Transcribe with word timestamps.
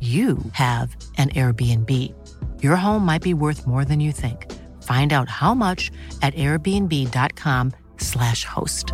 you 0.00 0.38
have 0.52 0.96
an 1.18 1.28
Airbnb. 1.28 1.90
Your 2.62 2.76
home 2.76 3.04
might 3.04 3.22
be 3.22 3.34
worth 3.34 3.66
more 3.66 3.84
than 3.84 4.00
you 4.00 4.12
think. 4.12 4.46
Find 4.82 5.12
out 5.12 5.28
how 5.28 5.54
much 5.54 5.90
at 6.22 6.34
airbnb.com 6.34 7.72
slash 7.98 8.44
host. 8.44 8.86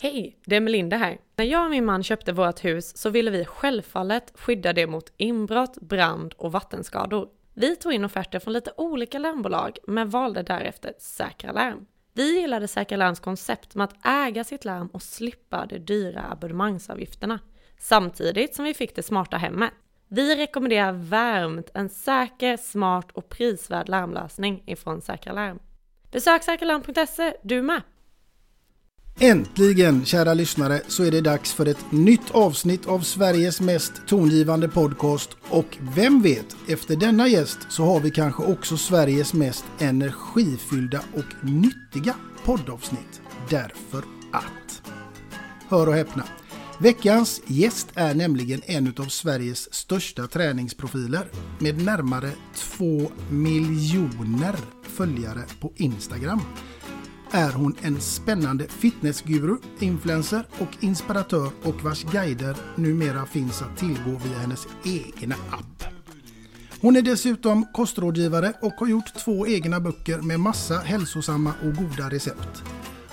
Hej, 0.00 0.38
det 0.44 0.56
är 0.56 0.60
Melinda 0.60 0.96
här. 0.96 1.18
När 1.36 1.44
jag 1.44 1.64
och 1.64 1.70
min 1.70 1.84
man 1.84 2.02
köpte 2.02 2.32
vårt 2.32 2.64
hus 2.64 2.96
så 2.96 3.10
ville 3.10 3.30
vi 3.30 3.44
självfallet 3.44 4.32
skydda 4.34 4.72
det 4.72 4.86
mot 4.86 5.12
inbrott, 5.16 5.78
brand 5.80 6.34
och 6.36 6.52
vattenskador. 6.52 7.28
Vi 7.54 7.76
tog 7.76 7.92
in 7.92 8.04
offerter 8.04 8.38
från 8.38 8.52
lite 8.52 8.72
olika 8.76 9.18
larmbolag 9.18 9.78
men 9.86 10.10
valde 10.10 10.42
därefter 10.42 10.92
Säkra 10.98 11.52
Larm. 11.52 11.86
Vi 12.18 12.40
gillade 12.40 12.68
Säkra 12.68 12.96
Larms 12.96 13.20
koncept 13.20 13.74
med 13.74 13.84
att 13.84 14.06
äga 14.06 14.44
sitt 14.44 14.64
larm 14.64 14.86
och 14.86 15.02
slippa 15.02 15.66
de 15.66 15.78
dyra 15.78 16.24
abonnemangsavgifterna. 16.30 17.38
Samtidigt 17.78 18.54
som 18.54 18.64
vi 18.64 18.74
fick 18.74 18.96
det 18.96 19.02
smarta 19.02 19.36
hemmet. 19.36 19.70
Vi 20.08 20.36
rekommenderar 20.36 20.92
varmt 20.92 21.70
en 21.74 21.88
säker, 21.88 22.56
smart 22.56 23.10
och 23.12 23.28
prisvärd 23.28 23.88
larmlösning 23.88 24.62
ifrån 24.66 25.00
Säkra 25.00 25.32
Larm. 25.32 25.58
Besök 26.10 26.42
säkralarm.se 26.42 27.34
du 27.42 27.62
med! 27.62 27.82
Äntligen, 29.20 30.04
kära 30.04 30.34
lyssnare, 30.34 30.80
så 30.88 31.04
är 31.04 31.10
det 31.10 31.20
dags 31.20 31.52
för 31.52 31.66
ett 31.66 31.92
nytt 31.92 32.30
avsnitt 32.30 32.86
av 32.86 33.00
Sveriges 33.00 33.60
mest 33.60 33.92
tongivande 34.06 34.68
podcast. 34.68 35.30
Och 35.48 35.78
vem 35.96 36.22
vet, 36.22 36.56
efter 36.68 36.96
denna 36.96 37.28
gäst 37.28 37.58
så 37.68 37.84
har 37.84 38.00
vi 38.00 38.10
kanske 38.10 38.42
också 38.42 38.76
Sveriges 38.76 39.34
mest 39.34 39.64
energifyllda 39.78 41.00
och 41.14 41.44
nyttiga 41.44 42.14
poddavsnitt. 42.44 43.20
Därför 43.50 44.04
att... 44.32 44.82
Hör 45.68 45.86
och 45.86 45.94
häpna. 45.94 46.24
Veckans 46.78 47.42
gäst 47.46 47.88
är 47.94 48.14
nämligen 48.14 48.62
en 48.66 48.94
av 48.98 49.08
Sveriges 49.08 49.74
största 49.74 50.26
träningsprofiler 50.26 51.28
med 51.58 51.84
närmare 51.84 52.30
2 52.54 53.10
miljoner 53.30 54.56
följare 54.82 55.42
på 55.60 55.72
Instagram 55.76 56.40
är 57.30 57.52
hon 57.52 57.76
en 57.82 58.00
spännande 58.00 58.68
fitnessguru, 58.68 59.56
influencer 59.78 60.46
och 60.58 60.76
inspiratör 60.80 61.50
och 61.62 61.82
vars 61.82 62.04
guider 62.04 62.56
numera 62.76 63.26
finns 63.26 63.62
att 63.62 63.76
tillgå 63.76 64.10
via 64.24 64.38
hennes 64.38 64.66
egna 64.84 65.34
app. 65.50 65.84
Hon 66.80 66.96
är 66.96 67.02
dessutom 67.02 67.66
kostrådgivare 67.72 68.52
och 68.62 68.72
har 68.72 68.86
gjort 68.86 69.14
två 69.24 69.46
egna 69.46 69.80
böcker 69.80 70.18
med 70.18 70.40
massa 70.40 70.78
hälsosamma 70.78 71.52
och 71.62 71.74
goda 71.74 72.10
recept. 72.10 72.62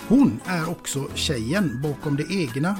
Hon 0.07 0.39
är 0.45 0.69
också 0.69 1.07
tjejen 1.15 1.81
bakom 1.81 2.15
det 2.15 2.33
egna 2.33 2.77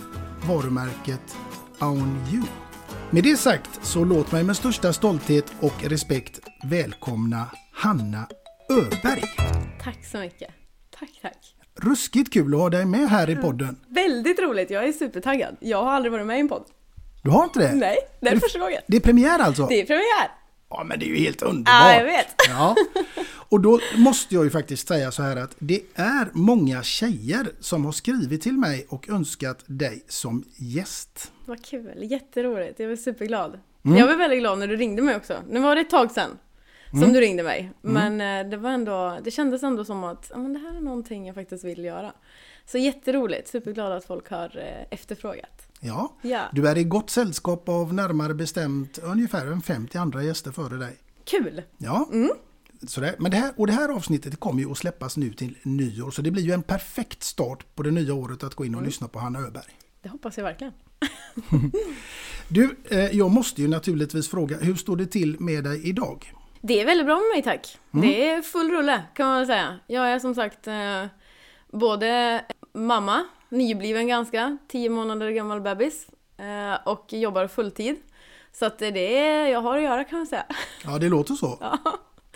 varumärket 0.47 1.38
On 1.79 2.17
You. 2.34 2.44
Med 3.12 3.23
det 3.23 3.38
sagt 3.38 3.79
så 3.81 4.03
låt 4.03 4.31
mig 4.31 4.44
med 4.44 4.57
största 4.57 4.94
stolthet 4.94 5.53
och 5.59 5.84
respekt 5.84 6.40
välkomna 6.69 7.46
Hanna 7.73 8.28
Öberg. 8.69 9.23
Tack 9.84 10.06
så 10.06 10.17
mycket. 10.17 10.65
Tack, 11.00 11.19
tack. 11.22 11.56
Ruskigt 11.75 12.33
kul 12.33 12.53
att 12.53 12.59
ha 12.59 12.69
dig 12.69 12.85
med 12.85 13.09
här 13.09 13.29
i 13.29 13.35
podden. 13.35 13.79
Väldigt 13.88 14.39
roligt, 14.39 14.69
jag 14.69 14.88
är 14.88 14.91
supertaggad. 14.91 15.56
Jag 15.59 15.83
har 15.83 15.91
aldrig 15.91 16.11
varit 16.11 16.25
med 16.25 16.38
i 16.38 16.39
en 16.39 16.50
podd. 16.50 16.63
Du 17.23 17.29
har 17.29 17.44
inte 17.44 17.59
det? 17.59 17.75
Nej, 17.75 17.97
det 18.19 18.29
är 18.29 18.39
första 18.39 18.59
gången. 18.59 18.81
Det 18.88 18.97
är 18.97 19.01
premiär 19.01 19.39
alltså? 19.39 19.66
Det 19.67 19.81
är 19.81 19.85
premiär. 19.85 20.31
Ja, 20.69 20.84
men 20.84 21.00
det 21.00 21.05
är 21.05 21.07
ju 21.07 21.16
helt 21.16 21.41
underbart. 21.41 21.73
Ja, 21.73 21.95
jag 21.97 22.05
vet. 22.05 22.28
Ja. 22.50 22.75
Och 23.50 23.61
då 23.61 23.79
måste 23.97 24.35
jag 24.35 24.44
ju 24.44 24.50
faktiskt 24.50 24.88
säga 24.88 25.11
så 25.11 25.23
här 25.23 25.35
att 25.38 25.55
det 25.59 25.81
är 25.95 26.28
många 26.34 26.84
tjejer 26.84 27.47
som 27.59 27.85
har 27.85 27.91
skrivit 27.91 28.41
till 28.41 28.57
mig 28.57 28.85
och 28.89 29.09
önskat 29.09 29.63
dig 29.66 30.03
som 30.07 30.44
gäst. 30.55 31.31
Vad 31.45 31.66
kul, 31.66 31.91
jätteroligt. 31.97 32.79
Jag 32.79 32.91
är 32.91 32.95
superglad. 32.95 33.59
Mm. 33.85 33.97
Jag 33.97 34.07
var 34.07 34.16
väldigt 34.16 34.39
glad 34.39 34.59
när 34.59 34.67
du 34.67 34.75
ringde 34.75 35.01
mig 35.01 35.16
också. 35.16 35.34
Nu 35.50 35.59
var 35.59 35.75
det 35.75 35.81
ett 35.81 35.89
tag 35.89 36.11
sedan 36.11 36.29
som 36.95 37.03
Mm. 37.03 37.13
du 37.13 37.22
ringde 37.22 37.44
mig. 37.44 37.72
Men 37.81 38.22
eh, 38.22 38.50
det 38.51 38.57
var 38.57 38.69
ändå, 38.69 39.17
det 39.23 39.31
kändes 39.31 39.63
ändå 39.63 39.85
som 39.85 40.03
att 40.03 40.31
men 40.35 40.53
det 40.53 40.59
här 40.59 40.75
är 40.75 40.81
någonting 40.81 41.25
jag 41.28 41.35
faktiskt 41.35 41.63
vill 41.63 41.83
göra. 41.85 42.13
Så 42.66 42.78
jätteroligt, 42.78 43.47
superglad 43.47 43.91
att 43.91 44.06
folk 44.06 44.29
har 44.29 44.57
eh, 44.57 44.88
efterfrågat. 44.91 45.67
Ja, 45.79 46.16
Ja. 46.22 46.41
du 46.51 46.67
är 46.67 46.78
i 46.78 46.84
gott 46.84 47.09
sällskap 47.09 47.69
av 47.69 47.94
närmare 47.94 48.34
bestämt 48.34 48.97
ungefär 48.97 49.45
en 49.47 49.61
50 49.61 49.97
andra 49.97 50.23
gäster 50.23 50.51
före 50.51 50.78
dig. 50.78 50.97
Kul! 51.25 51.61
Ja. 51.78 52.09
Så 52.88 53.01
det, 53.01 53.16
men 53.19 53.31
det 53.31 53.38
här, 53.38 53.53
och 53.57 53.67
det 53.67 53.73
här 53.73 53.89
avsnittet 53.89 54.39
kommer 54.39 54.61
ju 54.61 54.72
att 54.72 54.78
släppas 54.78 55.17
nu 55.17 55.34
till 55.34 55.57
nyår 55.63 56.11
så 56.11 56.22
det 56.22 56.31
blir 56.31 56.44
ju 56.44 56.51
en 56.51 56.63
perfekt 56.63 57.23
start 57.23 57.75
på 57.75 57.84
det 57.84 57.91
nya 57.91 58.13
året 58.13 58.44
att 58.44 58.55
gå 58.55 58.66
in 58.66 58.75
och 58.75 58.84
lyssna 58.84 59.07
på 59.07 59.19
Hanna 59.19 59.39
Öberg. 59.39 59.73
Det 60.02 60.09
hoppas 60.09 60.37
jag 60.37 60.43
verkligen. 60.43 60.73
Du, 62.49 62.75
eh, 62.90 62.99
jag 63.17 63.31
måste 63.31 63.61
ju 63.61 63.67
naturligtvis 63.67 64.29
fråga, 64.29 64.58
hur 64.58 64.75
står 64.75 64.96
det 64.97 65.05
till 65.05 65.40
med 65.40 65.64
dig 65.64 65.90
idag? 65.90 66.34
Det 66.67 66.82
är 66.82 66.85
väldigt 66.85 67.06
bra 67.06 67.16
med 67.16 67.29
mig 67.35 67.44
tack. 67.44 67.78
Det 67.91 68.29
är 68.29 68.41
full 68.41 68.72
rulle 68.72 69.03
kan 69.14 69.28
man 69.28 69.38
väl 69.38 69.47
säga. 69.47 69.79
Jag 69.88 70.12
är 70.12 70.20
som 70.20 70.35
sagt 70.35 70.67
eh, 70.67 71.06
både 71.72 72.41
mamma, 72.73 73.26
nybliven 73.50 74.08
ganska, 74.08 74.58
10 74.67 74.90
månader 74.90 75.29
gammal 75.29 75.62
bebis 75.62 76.08
eh, 76.38 76.88
och 76.88 77.14
jobbar 77.14 77.47
fulltid. 77.47 77.96
Så 78.52 78.66
att 78.66 78.79
det 78.79 79.17
är, 79.17 79.47
jag 79.47 79.62
har 79.62 79.78
att 79.78 79.84
göra 79.84 80.03
kan 80.03 80.17
man 80.20 80.28
säga. 80.28 80.46
Ja, 80.85 80.97
det 80.97 81.09
låter 81.09 81.34
så. 81.34 81.64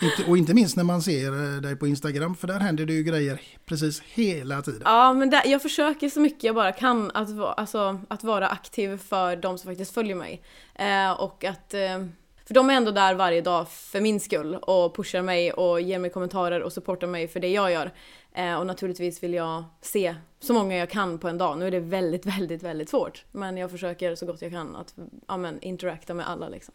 Inte, 0.02 0.30
och 0.30 0.38
inte 0.38 0.54
minst 0.54 0.76
när 0.76 0.84
man 0.84 1.02
ser 1.02 1.54
eh, 1.54 1.60
dig 1.60 1.76
på 1.76 1.86
Instagram, 1.86 2.36
för 2.36 2.46
där 2.46 2.60
händer 2.60 2.86
det 2.86 2.92
ju 2.92 3.02
grejer 3.02 3.40
precis 3.64 4.00
hela 4.00 4.62
tiden. 4.62 4.82
Ja, 4.84 5.12
men 5.12 5.30
där, 5.30 5.42
jag 5.46 5.62
försöker 5.62 6.08
så 6.08 6.20
mycket 6.20 6.44
jag 6.44 6.54
bara 6.54 6.72
kan 6.72 7.10
att, 7.10 7.58
alltså, 7.58 8.00
att 8.08 8.24
vara 8.24 8.48
aktiv 8.48 8.96
för 8.96 9.36
de 9.36 9.58
som 9.58 9.70
faktiskt 9.70 9.94
följer 9.94 10.14
mig. 10.14 10.42
Eh, 10.74 11.10
och 11.10 11.44
att 11.44 11.74
eh, 11.74 12.04
För 12.50 12.54
de 12.54 12.70
är 12.70 12.74
ändå 12.74 12.90
där 12.90 13.14
varje 13.14 13.40
dag 13.40 13.68
för 13.68 14.00
min 14.00 14.20
skull 14.20 14.54
och 14.54 14.96
pushar 14.96 15.22
mig 15.22 15.52
och 15.52 15.80
ger 15.80 15.98
mig 15.98 16.10
kommentarer 16.10 16.62
och 16.62 16.72
supportar 16.72 17.06
mig 17.06 17.28
för 17.28 17.40
det 17.40 17.48
jag 17.48 17.72
gör. 17.72 17.92
Eh, 18.32 18.54
och 18.54 18.66
naturligtvis 18.66 19.22
vill 19.22 19.34
jag 19.34 19.64
se 19.80 20.14
så 20.40 20.52
många 20.52 20.76
jag 20.76 20.90
kan 20.90 21.18
på 21.18 21.28
en 21.28 21.38
dag. 21.38 21.58
Nu 21.58 21.66
är 21.66 21.70
det 21.70 21.80
väldigt, 21.80 22.26
väldigt, 22.38 22.62
väldigt 22.62 22.88
svårt. 22.88 23.24
Men 23.32 23.56
jag 23.56 23.70
försöker 23.70 24.14
så 24.14 24.26
gott 24.26 24.42
jag 24.42 24.50
kan 24.50 24.76
att 24.76 24.94
ja, 25.28 25.36
men, 25.36 25.62
interacta 25.62 26.14
med 26.14 26.28
alla 26.28 26.48
liksom. 26.48 26.74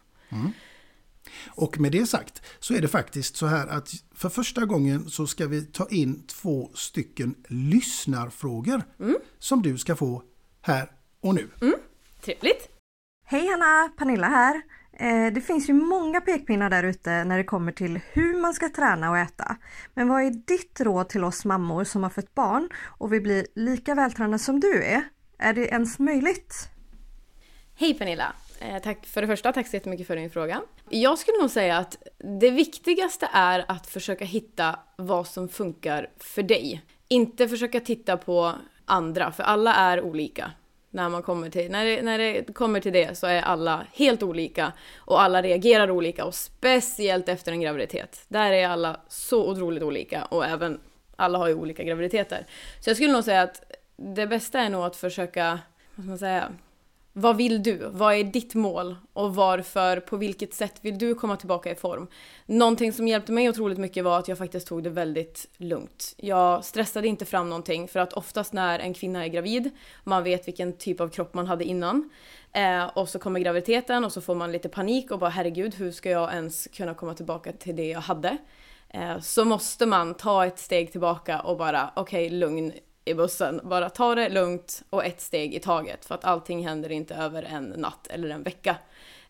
Och 1.46 1.78
med 1.78 1.92
det 1.92 2.06
sagt 2.06 2.42
så 2.58 2.74
är 2.74 2.80
det 2.80 2.88
faktiskt 2.88 3.36
så 3.36 3.46
här 3.46 3.66
att 3.66 3.90
för 4.14 4.28
första 4.28 4.64
gången 4.64 5.10
så 5.10 5.26
ska 5.26 5.46
vi 5.46 5.62
ta 5.62 5.88
in 5.88 6.26
två 6.26 6.70
stycken 6.74 7.34
lyssnarfrågor 7.48 8.82
som 9.38 9.62
du 9.62 9.78
ska 9.78 9.96
få 9.96 10.22
här 10.60 10.90
och 11.20 11.34
nu. 11.34 11.48
Trevligt! 12.20 12.68
Hej 13.24 13.48
Hanna! 13.48 13.90
Pernilla 13.98 14.26
här. 14.26 14.62
Eh, 14.98 15.32
det 15.32 15.40
finns 15.40 15.68
ju 15.68 15.72
många 15.72 16.20
pekpinnar 16.20 16.70
där 16.70 16.82
ute 16.82 17.24
när 17.24 17.38
det 17.38 17.44
kommer 17.44 17.72
till 17.72 18.00
hur 18.12 18.40
man 18.40 18.54
ska 18.54 18.68
träna 18.68 19.10
och 19.10 19.18
äta. 19.18 19.56
Men 19.94 20.08
vad 20.08 20.22
är 20.22 20.30
ditt 20.30 20.80
råd 20.80 21.08
till 21.08 21.24
oss 21.24 21.44
mammor 21.44 21.84
som 21.84 22.02
har 22.02 22.10
fött 22.10 22.34
barn 22.34 22.68
och 22.98 23.12
vill 23.12 23.22
bli 23.22 23.46
lika 23.54 23.94
vältränade 23.94 24.38
som 24.38 24.60
du 24.60 24.84
är? 24.84 25.02
Är 25.38 25.52
det 25.52 25.66
ens 25.66 25.98
möjligt? 25.98 26.68
Hej 27.74 27.94
Pernilla! 27.94 28.32
Eh, 28.60 28.82
tack 28.82 29.06
för 29.06 29.20
det 29.20 29.26
första, 29.26 29.52
tack 29.52 29.66
så 29.66 29.76
jättemycket 29.76 30.06
för 30.06 30.16
din 30.16 30.30
fråga. 30.30 30.62
Jag 30.88 31.18
skulle 31.18 31.38
nog 31.38 31.50
säga 31.50 31.78
att 31.78 31.96
det 32.40 32.50
viktigaste 32.50 33.28
är 33.32 33.64
att 33.68 33.86
försöka 33.86 34.24
hitta 34.24 34.78
vad 34.96 35.26
som 35.26 35.48
funkar 35.48 36.10
för 36.18 36.42
dig. 36.42 36.82
Inte 37.08 37.48
försöka 37.48 37.80
titta 37.80 38.16
på 38.16 38.52
andra, 38.84 39.32
för 39.32 39.42
alla 39.42 39.74
är 39.74 40.02
olika. 40.02 40.50
När, 40.96 41.08
man 41.08 41.22
kommer 41.22 41.50
till, 41.50 41.70
när, 41.70 41.84
det, 41.84 42.02
när 42.02 42.18
det 42.18 42.54
kommer 42.54 42.80
till 42.80 42.92
det 42.92 43.18
så 43.18 43.26
är 43.26 43.42
alla 43.42 43.86
helt 43.92 44.22
olika 44.22 44.72
och 44.96 45.22
alla 45.22 45.42
reagerar 45.42 45.90
olika 45.90 46.24
och 46.24 46.34
speciellt 46.34 47.28
efter 47.28 47.52
en 47.52 47.60
graviditet. 47.60 48.24
Där 48.28 48.52
är 48.52 48.68
alla 48.68 49.00
så 49.08 49.50
otroligt 49.50 49.82
olika 49.82 50.24
och 50.24 50.44
även 50.44 50.80
alla 51.16 51.38
har 51.38 51.48
ju 51.48 51.54
olika 51.54 51.82
graviditeter. 51.82 52.46
Så 52.80 52.90
jag 52.90 52.96
skulle 52.96 53.12
nog 53.12 53.24
säga 53.24 53.42
att 53.42 53.62
det 53.96 54.26
bästa 54.26 54.60
är 54.60 54.70
nog 54.70 54.84
att 54.84 54.96
försöka, 54.96 55.58
vad 55.94 56.04
ska 56.04 56.08
man 56.10 56.18
säga, 56.18 56.52
vad 57.18 57.36
vill 57.36 57.62
du? 57.62 57.88
Vad 57.92 58.14
är 58.14 58.24
ditt 58.24 58.54
mål? 58.54 58.96
Och 59.12 59.34
varför, 59.34 60.00
på 60.00 60.16
vilket 60.16 60.54
sätt 60.54 60.74
vill 60.80 60.98
du 60.98 61.14
komma 61.14 61.36
tillbaka 61.36 61.70
i 61.70 61.74
form? 61.74 62.06
Någonting 62.46 62.92
som 62.92 63.08
hjälpte 63.08 63.32
mig 63.32 63.48
otroligt 63.48 63.78
mycket 63.78 64.04
var 64.04 64.18
att 64.18 64.28
jag 64.28 64.38
faktiskt 64.38 64.66
tog 64.66 64.82
det 64.82 64.90
väldigt 64.90 65.48
lugnt. 65.56 66.14
Jag 66.16 66.64
stressade 66.64 67.08
inte 67.08 67.24
fram 67.24 67.48
någonting 67.48 67.88
för 67.88 68.00
att 68.00 68.12
oftast 68.12 68.52
när 68.52 68.78
en 68.78 68.94
kvinna 68.94 69.24
är 69.24 69.28
gravid, 69.28 69.70
man 70.04 70.24
vet 70.24 70.48
vilken 70.48 70.72
typ 70.72 71.00
av 71.00 71.08
kropp 71.08 71.34
man 71.34 71.46
hade 71.46 71.64
innan, 71.64 72.10
eh, 72.52 72.84
och 72.84 73.08
så 73.08 73.18
kommer 73.18 73.40
graviditeten 73.40 74.04
och 74.04 74.12
så 74.12 74.20
får 74.20 74.34
man 74.34 74.52
lite 74.52 74.68
panik 74.68 75.10
och 75.10 75.18
bara 75.18 75.30
herregud, 75.30 75.74
hur 75.74 75.92
ska 75.92 76.10
jag 76.10 76.32
ens 76.32 76.68
kunna 76.72 76.94
komma 76.94 77.14
tillbaka 77.14 77.52
till 77.52 77.76
det 77.76 77.88
jag 77.88 78.00
hade? 78.00 78.36
Eh, 78.88 79.20
så 79.20 79.44
måste 79.44 79.86
man 79.86 80.14
ta 80.14 80.46
ett 80.46 80.58
steg 80.58 80.92
tillbaka 80.92 81.40
och 81.40 81.56
bara 81.56 81.90
okej, 81.96 82.30
lugn 82.30 82.72
i 83.06 83.14
bussen. 83.14 83.60
Bara 83.64 83.90
ta 83.90 84.14
det 84.14 84.28
lugnt 84.28 84.82
och 84.90 85.04
ett 85.04 85.20
steg 85.20 85.54
i 85.54 85.60
taget 85.60 86.04
för 86.04 86.14
att 86.14 86.24
allting 86.24 86.66
händer 86.66 86.92
inte 86.92 87.14
över 87.14 87.42
en 87.42 87.64
natt 87.64 88.06
eller 88.06 88.28
en 88.28 88.42
vecka. 88.42 88.76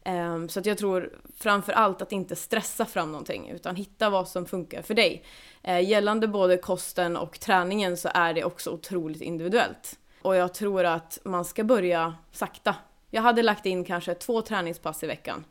Ehm, 0.04 0.48
så 0.48 0.60
att 0.60 0.66
jag 0.66 0.78
tror 0.78 1.12
framför 1.36 1.72
allt 1.72 2.02
att 2.02 2.12
inte 2.12 2.36
stressa 2.36 2.84
fram 2.84 3.12
någonting 3.12 3.50
utan 3.50 3.76
hitta 3.76 4.10
vad 4.10 4.28
som 4.28 4.46
funkar 4.46 4.82
för 4.82 4.94
dig. 4.94 5.24
Ehm, 5.62 5.84
gällande 5.84 6.28
både 6.28 6.56
kosten 6.56 7.16
och 7.16 7.40
träningen 7.40 7.96
så 7.96 8.08
är 8.14 8.34
det 8.34 8.44
också 8.44 8.70
otroligt 8.70 9.22
individuellt. 9.22 9.98
Och 10.22 10.36
jag 10.36 10.54
tror 10.54 10.84
att 10.84 11.18
man 11.24 11.44
ska 11.44 11.64
börja 11.64 12.14
sakta. 12.32 12.74
Jag 13.10 13.22
hade 13.22 13.42
lagt 13.42 13.66
in 13.66 13.84
kanske 13.84 14.14
två 14.14 14.42
träningspass 14.42 15.02
i 15.02 15.06
veckan 15.06 15.44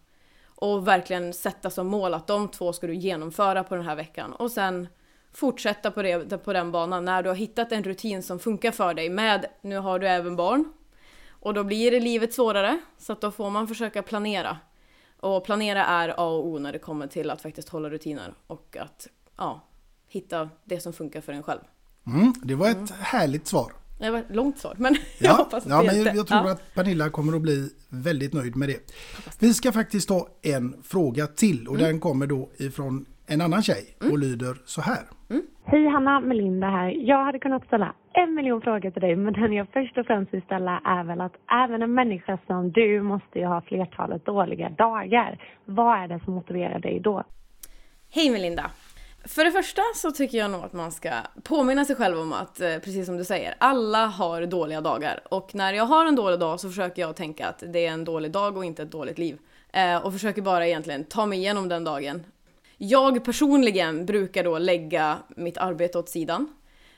och 0.45 0.88
verkligen 0.88 1.33
sätta 1.33 1.69
som 1.69 1.88
mål 1.88 2.13
att 2.13 2.28
de 2.28 2.48
två 2.48 2.74
ska 2.74 2.88
du 2.88 2.95
genomföra 2.95 3.63
på 3.63 3.75
den 3.75 3.86
här 3.86 3.95
veckan 3.95 4.33
och 4.33 4.51
sen 4.51 4.88
fortsätta 5.35 5.91
på, 5.91 6.01
det, 6.01 6.37
på 6.37 6.53
den 6.53 6.71
banan 6.71 7.05
när 7.05 7.23
du 7.23 7.29
har 7.29 7.35
hittat 7.35 7.71
en 7.71 7.83
rutin 7.83 8.23
som 8.23 8.39
funkar 8.39 8.71
för 8.71 8.93
dig 8.93 9.09
med, 9.09 9.45
nu 9.61 9.77
har 9.77 9.99
du 9.99 10.07
även 10.07 10.35
barn 10.35 10.65
och 11.29 11.53
då 11.53 11.63
blir 11.63 11.91
det 11.91 11.99
livet 11.99 12.33
svårare 12.33 12.79
så 12.97 13.13
att 13.13 13.21
då 13.21 13.31
får 13.31 13.49
man 13.49 13.67
försöka 13.67 14.03
planera. 14.03 14.57
Och 15.19 15.45
planera 15.45 15.85
är 15.85 16.09
A 16.09 16.13
och 16.27 16.47
O 16.47 16.59
när 16.59 16.73
det 16.73 16.79
kommer 16.79 17.07
till 17.07 17.29
att 17.29 17.41
faktiskt 17.41 17.69
hålla 17.69 17.89
rutiner 17.89 18.33
och 18.47 18.77
att 18.79 19.07
ja, 19.37 19.67
hitta 20.07 20.49
det 20.63 20.79
som 20.79 20.93
funkar 20.93 21.21
för 21.21 21.33
en 21.33 21.43
själv. 21.43 21.59
Mm, 22.07 22.33
det 22.43 22.55
var 22.55 22.69
ett 22.69 22.91
härligt 22.91 23.47
svar. 23.47 23.73
Det 23.99 24.09
var 24.11 24.19
ett 24.19 24.35
långt 24.35 24.59
svar 24.59 24.75
men 24.77 24.93
jag 25.19 25.31
Ja, 25.31 25.33
hoppas 25.35 25.63
att 25.65 25.69
ja 25.69 25.79
det 25.81 25.85
men 25.87 25.95
hjälpte. 25.95 26.17
jag 26.17 26.27
tror 26.27 26.39
Ja. 26.45 26.51
att 26.51 26.73
Pernilla 26.73 27.09
kommer 27.09 27.35
att 27.35 27.41
bli 27.41 27.69
väldigt 27.89 28.33
nöjd 28.33 28.55
med 28.55 28.69
det. 28.69 28.93
Vi 29.39 29.53
ska 29.53 29.71
faktiskt 29.71 30.07
ta 30.07 30.27
en 30.41 30.83
fråga 30.83 31.27
till 31.27 31.67
och 31.67 31.75
Mm. 31.75 31.85
den 31.87 31.99
kommer 31.99 32.27
då 32.27 32.49
ifrån 32.57 33.05
en 33.27 33.42
annan 33.42 33.62
tjej 33.62 33.98
och 34.12 34.19
lyder 34.19 34.56
så 34.66 34.81
här. 34.81 35.04
Hej 35.66 35.88
Hanna, 35.88 36.19
Melinda 36.19 36.68
här. 36.68 36.89
Jag 36.89 37.25
hade 37.25 37.39
kunnat 37.39 37.66
ställa 37.66 37.94
en 38.13 38.36
miljon 38.36 38.62
frågor 38.62 38.92
till 38.92 39.01
dig 39.01 39.16
men 39.16 39.33
den 39.33 39.54
jag 39.54 39.68
först 39.74 39.98
och 39.98 40.06
främst 40.06 40.33
vill 40.33 40.42
ställa 40.42 40.81
är 40.86 41.04
väl 41.04 41.22
att 41.22 41.33
även 41.63 41.81
en 41.81 41.94
människa 41.94 42.38
som 42.48 42.72
du 42.72 43.01
måste 43.01 43.39
ju 43.39 43.45
ha 43.45 43.62
flertalet 43.62 44.25
dåliga 44.25 44.69
dagar. 44.69 45.44
Vad 45.66 46.04
är 46.04 46.07
det 46.07 46.19
som 46.24 46.33
motiverar 46.33 46.80
dig 46.80 47.00
då? 47.00 47.24
Hej 48.12 48.30
Melinda! 48.30 48.72
För 49.28 49.45
det 49.45 49.51
första 49.51 49.81
så 49.95 50.12
tycker 50.12 50.38
jag 50.38 50.51
nog 50.51 50.63
att 50.63 50.74
man 50.74 50.92
ska 50.92 51.10
påminna 51.44 51.86
sig 51.86 51.95
själv 51.95 52.19
om 52.19 52.33
att, 52.33 52.62
eh, 52.62 52.69
precis 52.69 53.06
som 53.06 53.18
du 53.18 53.24
säger, 53.24 53.56
alla 53.57 54.06
har 54.06 54.45
dåliga 54.45 54.81
dagar. 54.81 55.19
Och 55.30 55.56
när 55.56 55.74
jag 55.74 55.86
har 55.86 56.06
en 56.06 56.16
dålig 56.16 56.39
dag 56.39 56.60
så 56.60 56.69
försöker 56.69 57.01
jag 57.01 57.16
tänka 57.16 57.48
att 57.48 57.63
det 57.74 57.86
är 57.86 57.92
en 57.92 58.06
dålig 58.06 58.31
dag 58.31 58.57
och 58.57 58.66
inte 58.66 58.83
ett 58.83 58.92
dåligt 58.92 59.18
liv. 59.18 59.38
Eh, 59.74 60.06
och 60.06 60.13
försöker 60.13 60.42
bara 60.42 60.68
egentligen 60.68 61.04
ta 61.04 61.25
mig 61.25 61.39
igenom 61.39 61.69
den 61.69 61.83
dagen. 61.83 62.24
Jag 62.77 63.25
personligen 63.25 64.06
brukar 64.06 64.44
då 64.44 64.57
lägga 64.57 65.18
mitt 65.36 65.57
arbete 65.57 66.00
åt 66.00 66.10
sidan. 66.10 66.54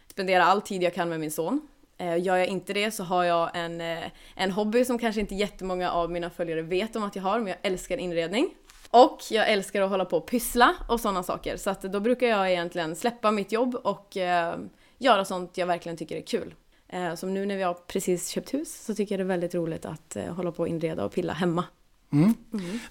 Spendera 0.07 0.45
all 0.45 0.62
tid 0.62 0.83
jag 0.83 0.94
kan 0.94 1.09
med 1.09 1.19
min 1.19 1.31
son. 1.31 1.68
Eh, 1.97 2.18
Gör 2.18 2.38
jag 2.38 2.47
inte 2.47 2.74
det 2.74 2.91
så 2.91 3.03
har 3.03 3.24
jag 3.24 3.50
en, 3.53 3.81
eh, 3.81 4.03
en 4.35 4.51
hobby 4.51 4.85
som 4.85 5.00
kanske 5.00 5.21
inte 5.21 5.35
jättemånga 5.35 5.91
av 5.91 6.12
mina 6.12 6.29
följare 6.29 6.62
vet 6.62 6.95
om 6.95 7.03
att 7.03 7.15
jag 7.15 7.24
har, 7.24 7.39
men 7.39 7.47
jag 7.47 7.57
älskar 7.62 7.97
inredning. 7.97 8.50
Och 8.89 9.19
jag 9.29 9.50
älskar 9.50 9.81
att 9.81 9.89
hålla 9.89 10.06
på 10.06 10.18
och 10.18 10.27
pyssla 10.27 10.75
och 10.89 11.00
sådana 11.00 11.24
saker. 11.24 11.57
Så 11.57 11.69
att 11.69 11.81
då 11.81 12.00
brukar 12.00 12.27
jag 12.27 12.51
egentligen 12.51 12.95
släppa 12.95 13.31
mitt 13.31 13.51
jobb 13.51 13.75
och 13.75 14.18
eh, 14.18 14.56
göra 14.97 15.25
sånt 15.25 15.57
jag 15.57 15.68
verkligen 15.68 15.97
tycker 15.97 16.15
är 16.15 16.21
kul. 16.21 16.53
Eh, 16.88 17.15
som 17.15 17.33
nu 17.33 17.45
när 17.45 17.57
vi 17.57 17.63
har 17.63 17.73
precis 17.73 18.30
köpt 18.30 18.53
hus 18.53 18.85
så 18.85 18.95
tycker 18.95 19.13
jag 19.15 19.19
det 19.19 19.23
är 19.23 19.38
väldigt 19.38 19.56
roligt 19.56 19.85
att 19.85 20.15
eh, 20.15 20.25
hålla 20.25 20.51
på 20.51 20.62
och 20.62 20.68
inreda 20.68 21.06
och 21.06 21.12
pilla 21.12 21.33
hemma. 21.33 21.63
Mm. 22.12 22.33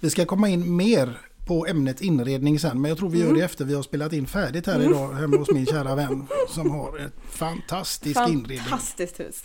Vi 0.01 0.11
ska 0.11 0.25
komma 0.25 0.49
in 0.49 0.77
mer 0.77 1.19
på 1.47 1.67
ämnet 1.67 2.01
inredning 2.01 2.59
sen 2.59 2.81
men 2.81 2.89
jag 2.89 2.99
tror 2.99 3.11
vi 3.11 3.19
gör 3.19 3.35
det 3.35 3.41
efter 3.41 3.65
vi 3.65 3.75
har 3.75 3.83
spelat 3.83 4.13
in 4.13 4.27
färdigt 4.27 4.67
här 4.67 4.83
idag 4.83 5.13
hemma 5.13 5.37
hos 5.37 5.51
min 5.51 5.67
kära 5.67 5.95
vän 5.95 6.27
som 6.49 6.71
har 6.71 6.99
ett 6.99 7.15
fantastisk 7.31 8.21
inredning. 8.29 8.59
Fantastiskt 8.59 9.21
hus! 9.21 9.45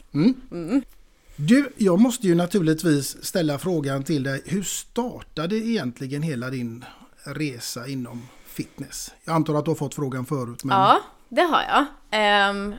Du, 1.36 1.74
jag 1.78 2.00
måste 2.00 2.28
ju 2.28 2.36
naturligtvis 2.36 3.26
ställa 3.26 3.60
frågan 3.60 4.04
till 4.04 4.24
dig. 4.24 4.42
Hur 4.46 4.64
startade 4.64 5.56
egentligen 5.56 6.22
hela 6.22 6.50
din 6.50 6.86
resa 7.24 7.88
inom 7.88 8.28
fitness? 8.46 9.12
Jag 9.26 9.36
antar 9.36 9.56
att 9.56 9.66
du 9.66 9.72
har 9.72 9.76
fått 9.76 9.96
frågan 9.96 10.26
förut. 10.26 10.64
Men... 10.64 10.78
Ja, 10.78 11.00
det 11.30 11.42
har 11.42 11.62
jag. 11.62 11.86
Ehm, 12.12 12.74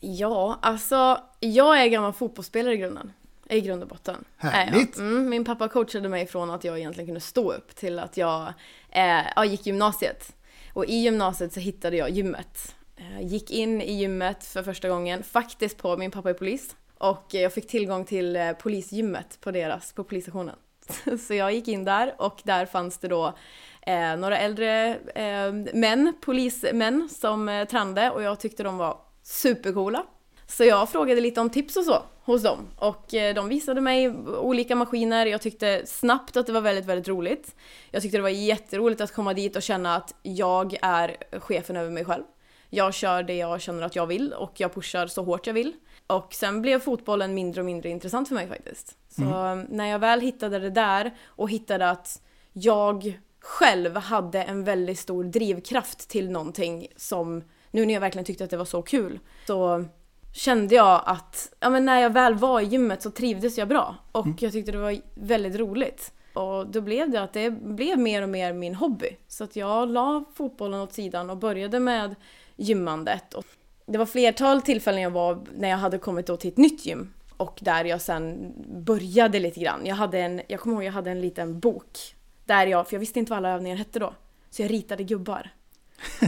ja, 0.00 0.58
alltså 0.62 1.18
jag 1.40 1.82
är 1.82 1.86
gammal 1.86 2.12
fotbollsspelare 2.12 2.74
i 2.74 2.76
grunden. 2.76 3.12
I 3.52 3.60
grund 3.60 3.82
och 3.82 3.88
botten. 3.88 4.24
Härligt. 4.36 4.98
Mm, 4.98 5.28
min 5.28 5.44
pappa 5.44 5.68
coachade 5.68 6.08
mig 6.08 6.26
från 6.26 6.50
att 6.50 6.64
jag 6.64 6.78
egentligen 6.78 7.06
kunde 7.06 7.20
stå 7.20 7.52
upp 7.52 7.76
till 7.76 7.98
att 7.98 8.16
jag 8.16 8.52
eh, 8.90 9.44
gick 9.44 9.66
gymnasiet. 9.66 10.36
Och 10.72 10.86
i 10.86 10.94
gymnasiet 10.94 11.52
så 11.52 11.60
hittade 11.60 11.96
jag 11.96 12.10
gymmet. 12.10 12.74
Eh, 12.96 13.26
gick 13.26 13.50
in 13.50 13.82
i 13.82 13.92
gymmet 13.92 14.44
för 14.44 14.62
första 14.62 14.88
gången, 14.88 15.22
faktiskt 15.22 15.78
på, 15.78 15.96
min 15.96 16.10
pappa 16.10 16.30
är 16.30 16.34
polis. 16.34 16.76
Och 16.98 17.26
jag 17.30 17.52
fick 17.52 17.68
tillgång 17.68 18.04
till 18.04 18.36
eh, 18.36 18.52
polisgymmet 18.52 19.38
på 19.40 19.50
deras, 19.50 19.92
på 19.92 20.04
polisstationen. 20.04 20.56
Så 21.26 21.34
jag 21.34 21.52
gick 21.52 21.68
in 21.68 21.84
där 21.84 22.14
och 22.18 22.40
där 22.44 22.66
fanns 22.66 22.98
det 22.98 23.08
då 23.08 23.34
eh, 23.82 24.16
några 24.16 24.38
äldre 24.38 24.96
eh, 25.14 25.52
män, 25.74 26.14
polismän 26.20 27.08
som 27.08 27.48
eh, 27.48 27.64
tränade 27.64 28.10
och 28.10 28.22
jag 28.22 28.40
tyckte 28.40 28.62
de 28.62 28.78
var 28.78 28.98
supercoola. 29.22 30.06
Så 30.46 30.64
jag 30.64 30.88
frågade 30.88 31.20
lite 31.20 31.40
om 31.40 31.50
tips 31.50 31.76
och 31.76 31.84
så 31.84 32.02
hos 32.24 32.42
dem 32.42 32.68
och 32.76 33.14
eh, 33.14 33.34
de 33.34 33.48
visade 33.48 33.80
mig 33.80 34.10
olika 34.26 34.76
maskiner. 34.76 35.26
Jag 35.26 35.40
tyckte 35.40 35.82
snabbt 35.86 36.36
att 36.36 36.46
det 36.46 36.52
var 36.52 36.60
väldigt, 36.60 36.84
väldigt 36.84 37.08
roligt. 37.08 37.54
Jag 37.90 38.02
tyckte 38.02 38.18
det 38.18 38.22
var 38.22 38.28
jätteroligt 38.28 39.00
att 39.00 39.12
komma 39.12 39.34
dit 39.34 39.56
och 39.56 39.62
känna 39.62 39.96
att 39.96 40.14
jag 40.22 40.76
är 40.82 41.16
chefen 41.40 41.76
över 41.76 41.90
mig 41.90 42.04
själv. 42.04 42.24
Jag 42.70 42.94
kör 42.94 43.22
det 43.22 43.36
jag 43.36 43.60
känner 43.60 43.82
att 43.82 43.96
jag 43.96 44.06
vill 44.06 44.32
och 44.32 44.52
jag 44.56 44.74
pushar 44.74 45.06
så 45.06 45.22
hårt 45.22 45.46
jag 45.46 45.54
vill. 45.54 45.72
Och 46.06 46.34
sen 46.34 46.62
blev 46.62 46.80
fotbollen 46.80 47.34
mindre 47.34 47.60
och 47.60 47.64
mindre 47.64 47.88
intressant 47.88 48.28
för 48.28 48.34
mig 48.34 48.48
faktiskt. 48.48 48.96
Så 49.08 49.54
när 49.68 49.86
jag 49.86 49.98
väl 49.98 50.20
hittade 50.20 50.58
det 50.58 50.70
där 50.70 51.14
och 51.26 51.50
hittade 51.50 51.90
att 51.90 52.22
jag 52.52 53.18
själv 53.40 53.96
hade 53.96 54.42
en 54.42 54.64
väldigt 54.64 54.98
stor 54.98 55.24
drivkraft 55.24 56.08
till 56.08 56.30
någonting 56.30 56.88
som 56.96 57.44
nu 57.70 57.86
när 57.86 57.94
jag 57.94 58.00
verkligen 58.00 58.24
tyckte 58.24 58.44
att 58.44 58.50
det 58.50 58.56
var 58.56 58.64
så 58.64 58.82
kul 58.82 59.18
så 59.46 59.84
kände 60.32 60.74
jag 60.74 61.02
att 61.06 61.52
ja, 61.60 61.70
men 61.70 61.84
när 61.84 62.00
jag 62.00 62.10
väl 62.10 62.34
var 62.34 62.60
i 62.60 62.64
gymmet 62.64 63.02
så 63.02 63.10
trivdes 63.10 63.58
jag 63.58 63.68
bra 63.68 63.96
och 64.12 64.26
jag 64.38 64.52
tyckte 64.52 64.72
det 64.72 64.78
var 64.78 64.96
väldigt 65.14 65.56
roligt. 65.56 66.12
Och 66.34 66.66
då 66.66 66.80
blev 66.80 67.10
det 67.10 67.22
att 67.22 67.32
det 67.32 67.50
blev 67.50 67.98
mer 67.98 68.22
och 68.22 68.28
mer 68.28 68.52
min 68.52 68.74
hobby. 68.74 69.16
Så 69.28 69.44
att 69.44 69.56
jag 69.56 69.88
la 69.88 70.24
fotbollen 70.34 70.80
åt 70.80 70.92
sidan 70.92 71.30
och 71.30 71.36
började 71.36 71.80
med 71.80 72.14
gymmandet. 72.56 73.34
Och 73.34 73.44
det 73.86 73.98
var 73.98 74.06
flertal 74.06 74.62
tillfällen 74.62 75.02
jag 75.02 75.10
var 75.10 75.38
när 75.56 75.68
jag 75.68 75.76
hade 75.76 75.98
kommit 75.98 76.26
då 76.26 76.36
till 76.36 76.50
ett 76.50 76.56
nytt 76.56 76.86
gym. 76.86 77.12
Och 77.36 77.58
där 77.62 77.84
jag 77.84 78.00
sen 78.00 78.52
började 78.84 79.38
lite 79.40 79.60
grann. 79.60 79.86
Jag, 79.86 79.96
hade 79.96 80.18
en, 80.18 80.42
jag 80.48 80.60
kommer 80.60 80.76
ihåg 80.76 80.84
jag 80.84 80.92
hade 80.92 81.10
en 81.10 81.20
liten 81.20 81.60
bok. 81.60 81.98
Där 82.44 82.66
jag, 82.66 82.88
för 82.88 82.94
jag 82.94 83.00
visste 83.00 83.18
inte 83.18 83.30
vad 83.30 83.36
alla 83.36 83.50
övningar 83.50 83.76
hette 83.76 83.98
då. 83.98 84.14
Så 84.50 84.62
jag 84.62 84.70
ritade 84.70 85.04
gubbar. 85.04 85.50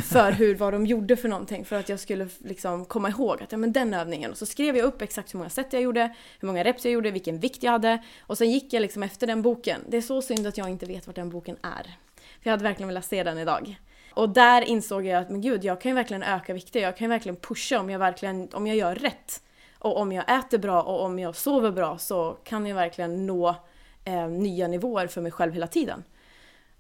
För 0.05 0.33
hur, 0.33 0.55
vad 0.55 0.73
de 0.73 0.87
gjorde 0.87 1.17
för 1.17 1.29
någonting. 1.29 1.65
För 1.65 1.77
att 1.77 1.89
jag 1.89 2.01
skulle 2.01 2.29
liksom 2.39 2.85
komma 2.85 3.09
ihåg 3.09 3.43
att 3.43 3.53
ja, 3.53 3.59
men 3.59 3.73
den 3.73 3.95
övningen. 3.95 4.31
Och 4.31 4.39
så 4.39 4.47
skrev 4.47 4.77
jag 4.77 4.85
upp 4.85 5.03
exakt 5.03 5.35
hur 5.35 5.39
många 5.39 5.51
set 5.51 5.73
jag 5.73 5.83
gjorde, 5.83 6.15
hur 6.41 6.47
många 6.47 6.65
reps 6.65 6.85
jag 6.85 6.93
gjorde, 6.93 7.11
vilken 7.11 7.39
vikt 7.39 7.63
jag 7.63 7.73
hade. 7.73 8.03
Och 8.21 8.39
sen 8.39 8.51
gick 8.51 8.73
jag 8.73 8.81
liksom 8.81 9.03
efter 9.03 9.27
den 9.27 9.43
boken. 9.43 9.81
Det 9.89 9.97
är 9.97 10.01
så 10.01 10.23
synd 10.23 10.47
att 10.47 10.59
jag 10.59 10.69
inte 10.69 10.87
vet 10.87 11.07
vart 11.07 11.17
den 11.17 11.31
boken 11.31 11.57
är. 11.63 11.83
För 12.15 12.51
jag 12.51 12.51
hade 12.51 12.65
verkligen 12.65 12.89
velat 12.89 13.05
se 13.05 13.23
den 13.23 13.39
idag. 13.39 13.77
Och 14.15 14.29
där 14.29 14.63
insåg 14.63 15.07
jag 15.07 15.23
att 15.23 15.31
men 15.31 15.41
gud, 15.41 15.65
jag 15.65 15.81
kan 15.81 15.91
ju 15.91 15.95
verkligen 15.95 16.23
öka 16.23 16.55
vikter. 16.55 16.81
Jag 16.81 16.97
kan 16.97 17.05
ju 17.05 17.09
verkligen 17.09 17.37
pusha 17.37 17.81
om 17.81 17.91
jag 17.91 17.99
verkligen, 17.99 18.49
om 18.53 18.67
jag 18.67 18.77
gör 18.77 18.95
rätt. 18.95 19.43
Och 19.79 19.97
om 19.97 20.13
jag 20.13 20.39
äter 20.39 20.59
bra 20.59 20.83
och 20.83 21.03
om 21.03 21.19
jag 21.19 21.37
sover 21.37 21.71
bra 21.71 21.99
så 21.99 22.39
kan 22.45 22.67
jag 22.67 22.75
verkligen 22.75 23.27
nå 23.27 23.57
eh, 24.05 24.29
nya 24.29 24.69
nivåer 24.69 25.07
för 25.07 25.21
mig 25.21 25.33
själv 25.33 25.53
hela 25.53 25.67
tiden. 25.67 26.05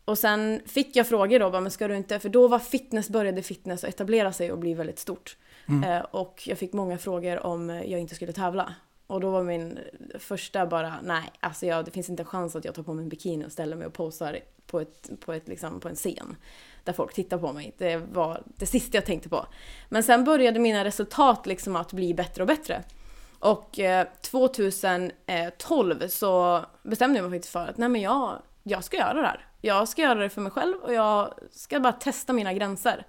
Och 0.04 0.18
sen 0.18 0.60
fick 0.66 0.96
jag 0.96 1.08
frågor 1.08 1.38
då, 1.38 1.60
men 1.60 1.70
ska 1.70 1.88
du 1.88 1.96
inte, 1.96 2.18
för 2.18 2.28
då 2.28 2.48
var 2.48 2.58
fitness, 2.58 3.08
började 3.08 3.42
fitness 3.42 3.84
att 3.84 3.90
etablera 3.90 4.32
sig 4.32 4.52
och 4.52 4.58
bli 4.58 4.74
väldigt 4.74 4.98
stort. 4.98 5.36
Mm. 5.68 5.90
Eh, 5.90 6.00
och 6.00 6.42
jag 6.46 6.58
fick 6.58 6.72
många 6.72 6.98
frågor 6.98 7.46
om 7.46 7.70
jag 7.70 8.00
inte 8.00 8.14
skulle 8.14 8.32
tävla. 8.32 8.74
Och 9.06 9.20
då 9.20 9.30
var 9.30 9.42
min 9.42 9.78
första 10.18 10.66
bara, 10.66 10.94
nej, 11.02 11.32
alltså 11.40 11.66
jag, 11.66 11.84
det 11.84 11.90
finns 11.90 12.08
inte 12.08 12.22
en 12.22 12.26
chans 12.26 12.56
att 12.56 12.64
jag 12.64 12.74
tar 12.74 12.82
på 12.82 12.94
mig 12.94 13.02
en 13.02 13.08
bikini 13.08 13.46
och 13.46 13.52
ställer 13.52 13.76
mig 13.76 13.86
och 13.86 13.92
posar 13.92 14.38
på, 14.66 14.80
ett, 14.80 15.10
på, 15.20 15.32
ett, 15.32 15.48
liksom, 15.48 15.80
på 15.80 15.88
en 15.88 15.94
scen. 15.94 16.36
Där 16.84 16.92
folk 16.92 17.14
tittar 17.14 17.38
på 17.38 17.52
mig. 17.52 17.74
Det 17.78 17.96
var 17.96 18.42
det 18.44 18.66
sista 18.66 18.96
jag 18.96 19.04
tänkte 19.04 19.28
på. 19.28 19.46
Men 19.88 20.02
sen 20.02 20.24
började 20.24 20.58
mina 20.60 20.84
resultat 20.84 21.46
liksom 21.46 21.76
att 21.76 21.92
bli 21.92 22.14
bättre 22.14 22.42
och 22.42 22.46
bättre. 22.46 22.82
Och 23.38 23.78
eh, 23.78 24.06
2012 24.20 26.08
så 26.08 26.64
bestämde 26.82 27.18
jag 27.18 27.30
mig 27.30 27.38
faktiskt 27.38 27.52
för 27.52 27.66
att 27.66 27.76
nej 27.76 27.88
men 27.88 28.00
jag, 28.00 28.42
jag 28.62 28.84
ska 28.84 28.96
göra 28.96 29.14
det 29.14 29.26
här. 29.26 29.46
Jag 29.64 29.88
ska 29.88 30.02
göra 30.02 30.14
det 30.14 30.28
för 30.28 30.40
mig 30.40 30.52
själv 30.52 30.74
och 30.82 30.94
jag 30.94 31.34
ska 31.50 31.80
bara 31.80 31.92
testa 31.92 32.32
mina 32.32 32.52
gränser. 32.52 33.06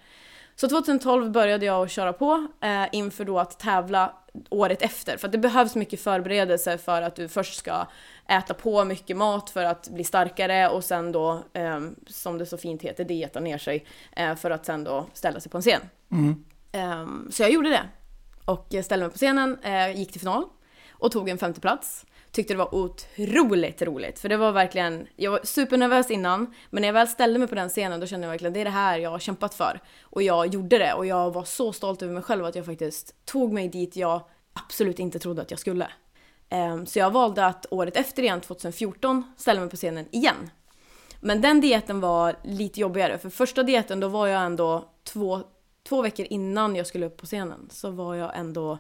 Så 0.56 0.68
2012 0.68 1.32
började 1.32 1.66
jag 1.66 1.86
att 1.86 1.92
köra 1.92 2.14
på 2.14 2.48
eh, 2.62 2.86
inför 2.92 3.26
då 3.26 3.40
att 3.40 3.60
tävla 3.60 4.14
året 4.50 4.82
efter. 4.82 5.18
För 5.18 5.28
att 5.28 5.32
det 5.32 5.38
behövs 5.38 5.76
mycket 5.76 6.02
förberedelse 6.02 6.78
för 6.78 7.02
att 7.02 7.16
du 7.16 7.28
först 7.28 7.58
ska 7.58 7.88
äta 8.28 8.54
på 8.54 8.86
mycket 8.86 9.18
mat 9.18 9.50
för 9.50 9.64
att 9.64 9.90
bli 9.90 10.04
starkare 10.04 10.70
och 10.70 10.84
sen 10.84 11.12
då, 11.12 11.44
eh, 11.54 11.80
som 12.08 12.38
det 12.38 12.46
så 12.46 12.58
fint 12.58 12.82
heter, 12.82 13.04
dieta 13.04 13.40
ner 13.40 13.58
sig 13.58 13.86
eh, 14.16 14.36
för 14.36 14.52
att 14.52 14.66
sen 14.66 14.84
då 14.84 15.06
ställa 15.14 15.40
sig 15.40 15.52
på 15.52 15.58
en 15.58 15.62
scen. 15.62 15.82
Mm. 16.12 16.46
Eh, 16.72 17.32
så 17.32 17.44
jag 17.44 17.52
gjorde 17.52 17.70
det. 17.70 17.84
Och 18.46 18.68
ställde 18.84 19.06
mig 19.06 19.12
på 19.12 19.18
scenen, 19.18 19.60
eh, 19.64 19.98
gick 20.00 20.12
till 20.12 20.22
final 20.22 20.46
och 20.92 21.12
tog 21.12 21.30
en 21.30 21.38
femteplats 21.38 22.06
tyckte 22.36 22.54
det 22.54 22.58
var 22.58 22.76
otroligt 22.76 23.82
roligt. 23.82 24.20
För 24.20 24.30
det 24.30 24.38
var 24.38 24.52
verkligen, 24.52 25.08
jag 25.16 25.32
var 25.32 25.40
supernervös 25.44 26.12
innan, 26.12 26.54
men 26.70 26.82
när 26.82 26.88
jag 26.88 26.94
väl 26.94 27.08
ställde 27.08 27.40
mig 27.40 27.48
på 27.48 27.56
den 27.56 27.70
scenen 27.70 28.00
då 28.00 28.08
kände 28.08 28.28
jag 28.28 28.32
verkligen 28.32 28.54
det 28.54 28.60
är 28.60 28.66
det 28.66 28.72
här 28.72 28.98
jag 28.98 29.10
har 29.10 29.20
kämpat 29.20 29.54
för. 29.54 29.80
Och 30.02 30.24
jag 30.24 30.48
gjorde 30.48 30.78
det 30.78 30.94
och 30.94 31.06
jag 31.06 31.34
var 31.34 31.44
så 31.44 31.74
stolt 31.74 32.02
över 32.02 32.14
mig 32.14 32.24
själv 32.24 32.46
att 32.46 32.56
jag 32.56 32.66
faktiskt 32.66 33.26
tog 33.26 33.54
mig 33.54 33.68
dit 33.68 33.96
jag 33.96 34.22
absolut 34.54 35.00
inte 35.00 35.20
trodde 35.20 35.42
att 35.42 35.52
jag 35.52 35.60
skulle. 35.60 35.88
Ehm, 36.50 36.86
så 36.86 37.00
jag 37.00 37.12
valde 37.12 37.46
att 37.46 37.66
året 37.72 37.98
efter 37.98 38.24
igen, 38.24 38.42
2014, 38.42 39.24
ställa 39.38 39.62
mig 39.62 39.70
på 39.70 39.76
scenen 39.76 40.06
igen. 40.12 40.50
Men 41.20 41.42
den 41.42 41.62
dieten 41.62 42.00
var 42.00 42.36
lite 42.44 42.80
jobbigare, 42.80 43.18
för 43.18 43.30
första 43.30 43.64
dieten 43.64 44.00
då 44.00 44.08
var 44.08 44.28
jag 44.28 44.46
ändå 44.46 44.90
två, 45.04 45.42
två 45.88 46.02
veckor 46.02 46.26
innan 46.30 46.76
jag 46.76 46.88
skulle 46.88 47.06
upp 47.06 47.18
på 47.18 47.26
scenen 47.26 47.68
så 47.72 47.90
var 47.90 48.16
jag 48.16 48.38
ändå 48.38 48.78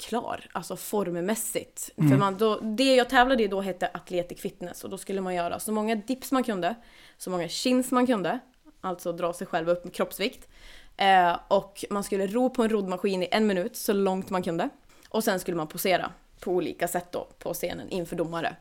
klar, 0.00 0.46
alltså 0.52 0.76
formmässigt. 0.76 1.90
Mm. 1.96 2.10
För 2.10 2.18
man, 2.18 2.36
då, 2.38 2.60
det 2.60 2.94
jag 2.94 3.08
tävlade 3.08 3.42
i 3.42 3.48
då 3.48 3.60
hette 3.60 3.90
Athletic 3.94 4.40
Fitness 4.40 4.84
och 4.84 4.90
då 4.90 4.98
skulle 4.98 5.20
man 5.20 5.34
göra 5.34 5.60
så 5.60 5.72
många 5.72 5.94
dips 5.94 6.32
man 6.32 6.44
kunde, 6.44 6.74
så 7.18 7.30
många 7.30 7.48
chins 7.48 7.90
man 7.90 8.06
kunde, 8.06 8.38
alltså 8.80 9.12
dra 9.12 9.32
sig 9.32 9.46
själv 9.46 9.68
upp 9.68 9.84
med 9.84 9.94
kroppsvikt. 9.94 10.48
Eh, 10.96 11.36
och 11.48 11.84
man 11.90 12.04
skulle 12.04 12.26
ro 12.26 12.50
på 12.50 12.62
en 12.62 12.68
roddmaskin 12.68 13.22
i 13.22 13.28
en 13.30 13.46
minut 13.46 13.76
så 13.76 13.92
långt 13.92 14.30
man 14.30 14.42
kunde. 14.42 14.68
Och 15.08 15.24
sen 15.24 15.40
skulle 15.40 15.56
man 15.56 15.66
posera 15.66 16.12
på 16.40 16.52
olika 16.52 16.88
sätt 16.88 17.12
då 17.12 17.28
på 17.38 17.54
scenen 17.54 17.88
inför 17.90 18.16
domare. 18.16 18.56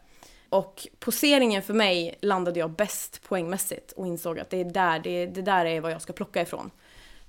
Och 0.50 0.88
poseringen 1.00 1.62
för 1.62 1.74
mig 1.74 2.18
landade 2.22 2.60
jag 2.60 2.70
bäst 2.70 3.22
poängmässigt 3.24 3.92
och 3.92 4.08
insåg 4.08 4.40
att 4.40 4.50
det 4.50 4.58
är 4.58 4.66
där, 4.66 5.00
det, 5.00 5.26
det 5.26 5.42
där 5.42 5.66
är 5.66 5.82
vad 5.82 5.92
jag 5.92 6.02
ska 6.02 6.14
plocka 6.14 6.42
ifrån. 6.42 6.72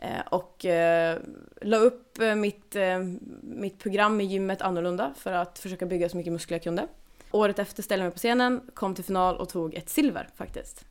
Eh, 0.01 0.21
och 0.31 0.65
eh, 0.65 1.19
la 1.63 1.77
upp 1.77 2.19
eh, 2.19 2.35
mitt, 2.35 2.77
eh, 2.77 2.99
mitt 3.43 3.79
program 3.79 4.21
i 4.21 4.25
gymmet 4.25 4.63
annorlunda 4.63 5.13
för 5.17 5.33
att 5.33 5.59
försöka 5.59 5.87
bygga 5.87 6.09
så 6.09 6.17
mycket 6.17 6.33
muskler 6.33 6.55
jag 6.55 6.63
kunde. 6.63 6.87
Året 7.31 7.59
efter 7.59 7.83
ställde 7.83 8.05
jag 8.05 8.09
mig 8.09 8.13
på 8.13 8.19
scenen, 8.19 8.61
kom 8.75 8.95
till 8.95 9.05
final 9.05 9.37
och 9.37 9.49
tog 9.49 9.75
ett 9.75 9.89
silver 9.89 10.29
faktiskt. 10.37 10.85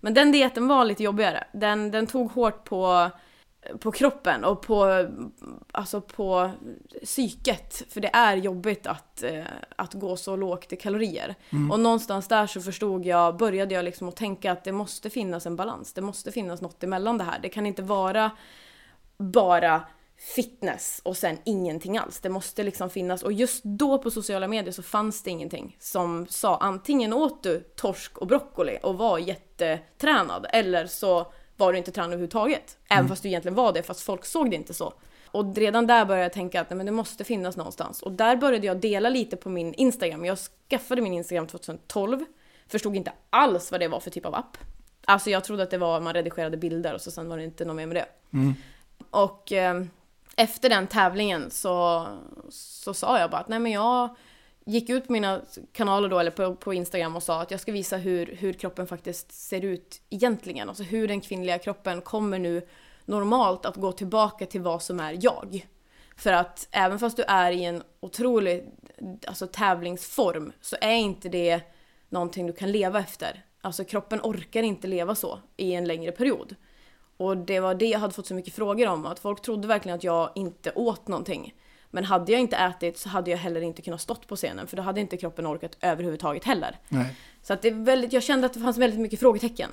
Men 0.00 0.14
den 0.14 0.32
dieten 0.32 0.68
var 0.68 0.84
lite 0.84 1.02
jobbigare. 1.02 1.44
Den, 1.52 1.90
den 1.90 2.06
tog 2.06 2.30
hårt 2.30 2.64
på 2.64 3.10
på 3.80 3.92
kroppen 3.92 4.44
och 4.44 4.62
på, 4.62 5.08
alltså 5.72 6.00
på 6.00 6.50
psyket. 7.04 7.82
För 7.88 8.00
det 8.00 8.10
är 8.12 8.36
jobbigt 8.36 8.86
att, 8.86 9.22
eh, 9.22 9.44
att 9.76 9.94
gå 9.94 10.16
så 10.16 10.36
lågt 10.36 10.72
i 10.72 10.76
kalorier. 10.76 11.34
Mm. 11.50 11.70
Och 11.70 11.80
någonstans 11.80 12.28
där 12.28 12.46
så 12.46 12.60
förstod 12.60 13.06
jag, 13.06 13.36
började 13.36 13.74
jag 13.74 13.84
liksom 13.84 14.08
att 14.08 14.16
tänka 14.16 14.52
att 14.52 14.64
det 14.64 14.72
måste 14.72 15.10
finnas 15.10 15.46
en 15.46 15.56
balans. 15.56 15.92
Det 15.92 16.00
måste 16.00 16.32
finnas 16.32 16.60
något 16.60 16.84
emellan 16.84 17.18
det 17.18 17.24
här. 17.24 17.38
Det 17.42 17.48
kan 17.48 17.66
inte 17.66 17.82
vara 17.82 18.30
bara 19.18 19.82
fitness 20.36 21.00
och 21.04 21.16
sen 21.16 21.38
ingenting 21.44 21.98
alls. 21.98 22.20
Det 22.20 22.28
måste 22.28 22.62
liksom 22.62 22.90
finnas, 22.90 23.22
och 23.22 23.32
just 23.32 23.64
då 23.64 23.98
på 23.98 24.10
sociala 24.10 24.48
medier 24.48 24.72
så 24.72 24.82
fanns 24.82 25.22
det 25.22 25.30
ingenting 25.30 25.76
som 25.80 26.26
sa 26.26 26.56
antingen 26.56 27.12
åt 27.12 27.42
du 27.42 27.60
torsk 27.76 28.18
och 28.18 28.26
broccoli 28.26 28.78
och 28.82 28.98
var 28.98 29.18
jättetränad 29.18 30.46
eller 30.50 30.86
så 30.86 31.32
var 31.62 31.72
du 31.72 31.78
inte 31.78 31.92
tränad 31.92 32.10
överhuvudtaget. 32.12 32.78
Även 32.88 32.98
mm. 32.98 33.08
fast 33.08 33.22
du 33.22 33.28
egentligen 33.28 33.54
var 33.54 33.72
det, 33.72 33.82
fast 33.82 34.00
folk 34.00 34.24
såg 34.24 34.50
det 34.50 34.56
inte 34.56 34.74
så. 34.74 34.92
Och 35.26 35.56
redan 35.56 35.86
där 35.86 36.04
började 36.04 36.24
jag 36.24 36.32
tänka 36.32 36.60
att 36.60 36.70
nej, 36.70 36.76
men 36.76 36.86
det 36.86 36.92
måste 36.92 37.24
finnas 37.24 37.56
någonstans. 37.56 38.02
Och 38.02 38.12
där 38.12 38.36
började 38.36 38.66
jag 38.66 38.80
dela 38.80 39.08
lite 39.08 39.36
på 39.36 39.48
min 39.48 39.74
Instagram. 39.74 40.24
Jag 40.24 40.38
skaffade 40.38 41.02
min 41.02 41.12
Instagram 41.12 41.46
2012. 41.46 42.24
Förstod 42.68 42.96
inte 42.96 43.12
alls 43.30 43.70
vad 43.70 43.80
det 43.80 43.88
var 43.88 44.00
för 44.00 44.10
typ 44.10 44.26
av 44.26 44.34
app. 44.34 44.56
Alltså 45.04 45.30
jag 45.30 45.44
trodde 45.44 45.62
att 45.62 45.70
det 45.70 45.78
var 45.78 46.00
man 46.00 46.14
redigerade 46.14 46.56
bilder 46.56 46.94
och 46.94 47.00
så 47.00 47.10
sen 47.10 47.28
var 47.28 47.36
det 47.36 47.44
inte 47.44 47.64
något 47.64 47.76
mer 47.76 47.86
med 47.86 47.96
det. 47.96 48.06
Mm. 48.32 48.54
Och 49.10 49.52
eh, 49.52 49.82
efter 50.36 50.68
den 50.68 50.86
tävlingen 50.86 51.50
så, 51.50 52.06
så 52.50 52.94
sa 52.94 53.18
jag 53.18 53.30
bara 53.30 53.40
att 53.40 53.48
nej 53.48 53.58
men 53.58 53.72
jag 53.72 54.16
gick 54.66 54.90
ut 54.90 55.06
på 55.06 55.12
mina 55.12 55.40
kanaler 55.72 56.08
då, 56.08 56.18
eller 56.18 56.30
på, 56.30 56.54
på 56.54 56.74
Instagram 56.74 57.16
och 57.16 57.22
sa 57.22 57.42
att 57.42 57.50
jag 57.50 57.60
ska 57.60 57.72
visa 57.72 57.96
hur, 57.96 58.26
hur 58.26 58.52
kroppen 58.52 58.86
faktiskt 58.86 59.32
ser 59.32 59.64
ut 59.64 60.02
egentligen. 60.10 60.68
Alltså 60.68 60.82
hur 60.82 61.08
den 61.08 61.20
kvinnliga 61.20 61.58
kroppen 61.58 62.00
kommer 62.00 62.38
nu 62.38 62.66
normalt 63.04 63.66
att 63.66 63.76
gå 63.76 63.92
tillbaka 63.92 64.46
till 64.46 64.60
vad 64.60 64.82
som 64.82 65.00
är 65.00 65.18
jag. 65.20 65.66
För 66.16 66.32
att 66.32 66.68
även 66.70 66.98
fast 66.98 67.16
du 67.16 67.22
är 67.22 67.52
i 67.52 67.64
en 67.64 67.82
otrolig 68.00 68.64
alltså, 69.26 69.46
tävlingsform 69.46 70.52
så 70.60 70.76
är 70.80 70.94
inte 70.94 71.28
det 71.28 71.60
någonting 72.08 72.46
du 72.46 72.52
kan 72.52 72.72
leva 72.72 72.98
efter. 72.98 73.44
Alltså 73.60 73.84
kroppen 73.84 74.20
orkar 74.22 74.62
inte 74.62 74.86
leva 74.86 75.14
så 75.14 75.38
i 75.56 75.72
en 75.74 75.84
längre 75.84 76.12
period. 76.12 76.56
Och 77.16 77.36
det 77.36 77.60
var 77.60 77.74
det 77.74 77.86
jag 77.86 77.98
hade 77.98 78.14
fått 78.14 78.26
så 78.26 78.34
mycket 78.34 78.54
frågor 78.54 78.88
om, 78.88 79.06
att 79.06 79.18
folk 79.18 79.42
trodde 79.42 79.68
verkligen 79.68 79.96
att 79.96 80.04
jag 80.04 80.30
inte 80.34 80.72
åt 80.74 81.08
någonting. 81.08 81.54
Men 81.94 82.04
hade 82.04 82.32
jag 82.32 82.40
inte 82.40 82.56
ätit 82.56 82.98
så 82.98 83.08
hade 83.08 83.30
jag 83.30 83.38
heller 83.38 83.60
inte 83.60 83.82
kunnat 83.82 84.00
stått 84.00 84.26
på 84.26 84.36
scenen 84.36 84.66
för 84.66 84.76
då 84.76 84.82
hade 84.82 85.00
inte 85.00 85.16
kroppen 85.16 85.46
orkat 85.46 85.76
överhuvudtaget 85.80 86.44
heller. 86.44 86.78
Nej. 86.88 87.16
Så 87.42 87.52
att 87.52 87.62
det 87.62 87.68
är 87.68 87.84
väldigt, 87.84 88.12
jag 88.12 88.22
kände 88.22 88.46
att 88.46 88.54
det 88.54 88.60
fanns 88.60 88.78
väldigt 88.78 89.00
mycket 89.00 89.20
frågetecken. 89.20 89.70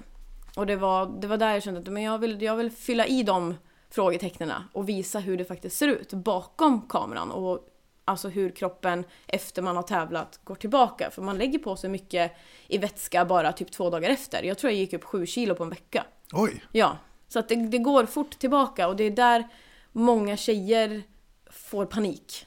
Och 0.55 0.65
det 0.65 0.75
var, 0.75 1.05
det 1.21 1.27
var 1.27 1.37
där 1.37 1.53
jag 1.53 1.63
kände 1.63 1.79
att 1.79 1.87
men 1.87 2.03
jag, 2.03 2.17
vill, 2.17 2.41
jag 2.41 2.55
vill 2.55 2.71
fylla 2.71 3.05
i 3.05 3.23
de 3.23 3.55
frågetecknen 3.89 4.51
och 4.73 4.89
visa 4.89 5.19
hur 5.19 5.37
det 5.37 5.45
faktiskt 5.45 5.77
ser 5.77 5.87
ut 5.87 6.13
bakom 6.13 6.81
kameran. 6.81 7.31
Och 7.31 7.67
alltså 8.05 8.29
hur 8.29 8.49
kroppen 8.49 9.03
efter 9.27 9.61
man 9.61 9.75
har 9.75 9.83
tävlat 9.83 10.39
går 10.43 10.55
tillbaka. 10.55 11.11
För 11.11 11.21
man 11.21 11.37
lägger 11.37 11.59
på 11.59 11.75
sig 11.75 11.89
mycket 11.89 12.31
i 12.67 12.77
vätska 12.77 13.25
bara 13.25 13.51
typ 13.51 13.71
två 13.71 13.89
dagar 13.89 14.09
efter. 14.09 14.43
Jag 14.43 14.57
tror 14.57 14.71
jag 14.71 14.79
gick 14.79 14.93
upp 14.93 15.03
sju 15.03 15.25
kilo 15.25 15.55
på 15.55 15.63
en 15.63 15.69
vecka. 15.69 16.05
Oj! 16.33 16.63
Ja. 16.71 16.97
Så 17.27 17.39
att 17.39 17.49
det, 17.49 17.55
det 17.55 17.77
går 17.77 18.05
fort 18.05 18.39
tillbaka 18.39 18.87
och 18.87 18.95
det 18.95 19.03
är 19.03 19.11
där 19.11 19.47
många 19.91 20.37
tjejer 20.37 21.03
får 21.49 21.85
panik. 21.85 22.45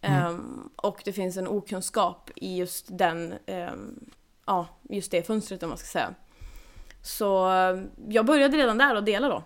Mm. 0.00 0.26
Um, 0.26 0.70
och 0.76 1.02
det 1.04 1.12
finns 1.12 1.36
en 1.36 1.48
okunskap 1.48 2.30
i 2.36 2.56
just 2.56 2.86
den, 2.88 3.34
um, 3.46 4.10
ja, 4.46 4.66
just 4.90 5.10
det 5.10 5.26
fönstret 5.26 5.62
om 5.62 5.68
man 5.68 5.78
ska 5.78 5.86
säga. 5.86 6.14
Så 7.02 7.50
um, 7.50 7.90
jag 8.08 8.26
började 8.26 8.56
redan 8.56 8.78
där 8.78 8.96
och 8.96 9.04
dela 9.04 9.28
då. 9.28 9.42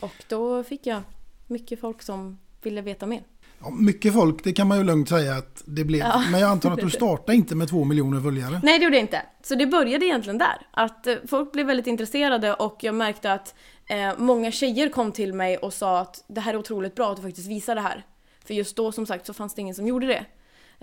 Och 0.00 0.24
då 0.28 0.64
fick 0.64 0.86
jag 0.86 1.02
mycket 1.46 1.80
folk 1.80 2.02
som 2.02 2.38
ville 2.62 2.82
veta 2.82 3.06
mer. 3.06 3.22
Ja, 3.60 3.70
mycket 3.70 4.14
folk, 4.14 4.44
det 4.44 4.52
kan 4.52 4.66
man 4.66 4.78
ju 4.78 4.84
lugnt 4.84 5.08
säga 5.08 5.36
att 5.36 5.62
det 5.66 5.84
blev. 5.84 6.00
Ja. 6.00 6.24
Men 6.30 6.40
jag 6.40 6.50
antar 6.50 6.70
att 6.70 6.78
du 6.78 6.90
startade 7.00 7.36
inte 7.36 7.54
med 7.54 7.68
två 7.68 7.84
miljoner 7.84 8.20
följare. 8.20 8.60
Nej, 8.62 8.78
det 8.78 8.84
gjorde 8.84 8.96
jag 8.96 9.04
inte. 9.04 9.22
Så 9.42 9.54
det 9.54 9.66
började 9.66 10.06
egentligen 10.06 10.38
där. 10.38 10.66
Att 10.70 11.06
eh, 11.06 11.14
folk 11.28 11.52
blev 11.52 11.66
väldigt 11.66 11.86
intresserade 11.86 12.54
och 12.54 12.76
jag 12.80 12.94
märkte 12.94 13.32
att 13.32 13.54
eh, 13.86 14.12
många 14.18 14.50
tjejer 14.50 14.88
kom 14.88 15.12
till 15.12 15.34
mig 15.34 15.56
och 15.56 15.72
sa 15.72 16.00
att 16.00 16.24
det 16.28 16.40
här 16.40 16.54
är 16.54 16.58
otroligt 16.58 16.94
bra 16.94 17.10
att 17.10 17.16
du 17.16 17.22
faktiskt 17.22 17.48
visar 17.48 17.74
det 17.74 17.80
här. 17.80 18.04
För 18.48 18.54
just 18.54 18.76
då 18.76 18.92
som 18.92 19.06
sagt 19.06 19.26
så 19.26 19.34
fanns 19.34 19.54
det 19.54 19.60
ingen 19.60 19.74
som 19.74 19.86
gjorde 19.86 20.06
det. 20.06 20.24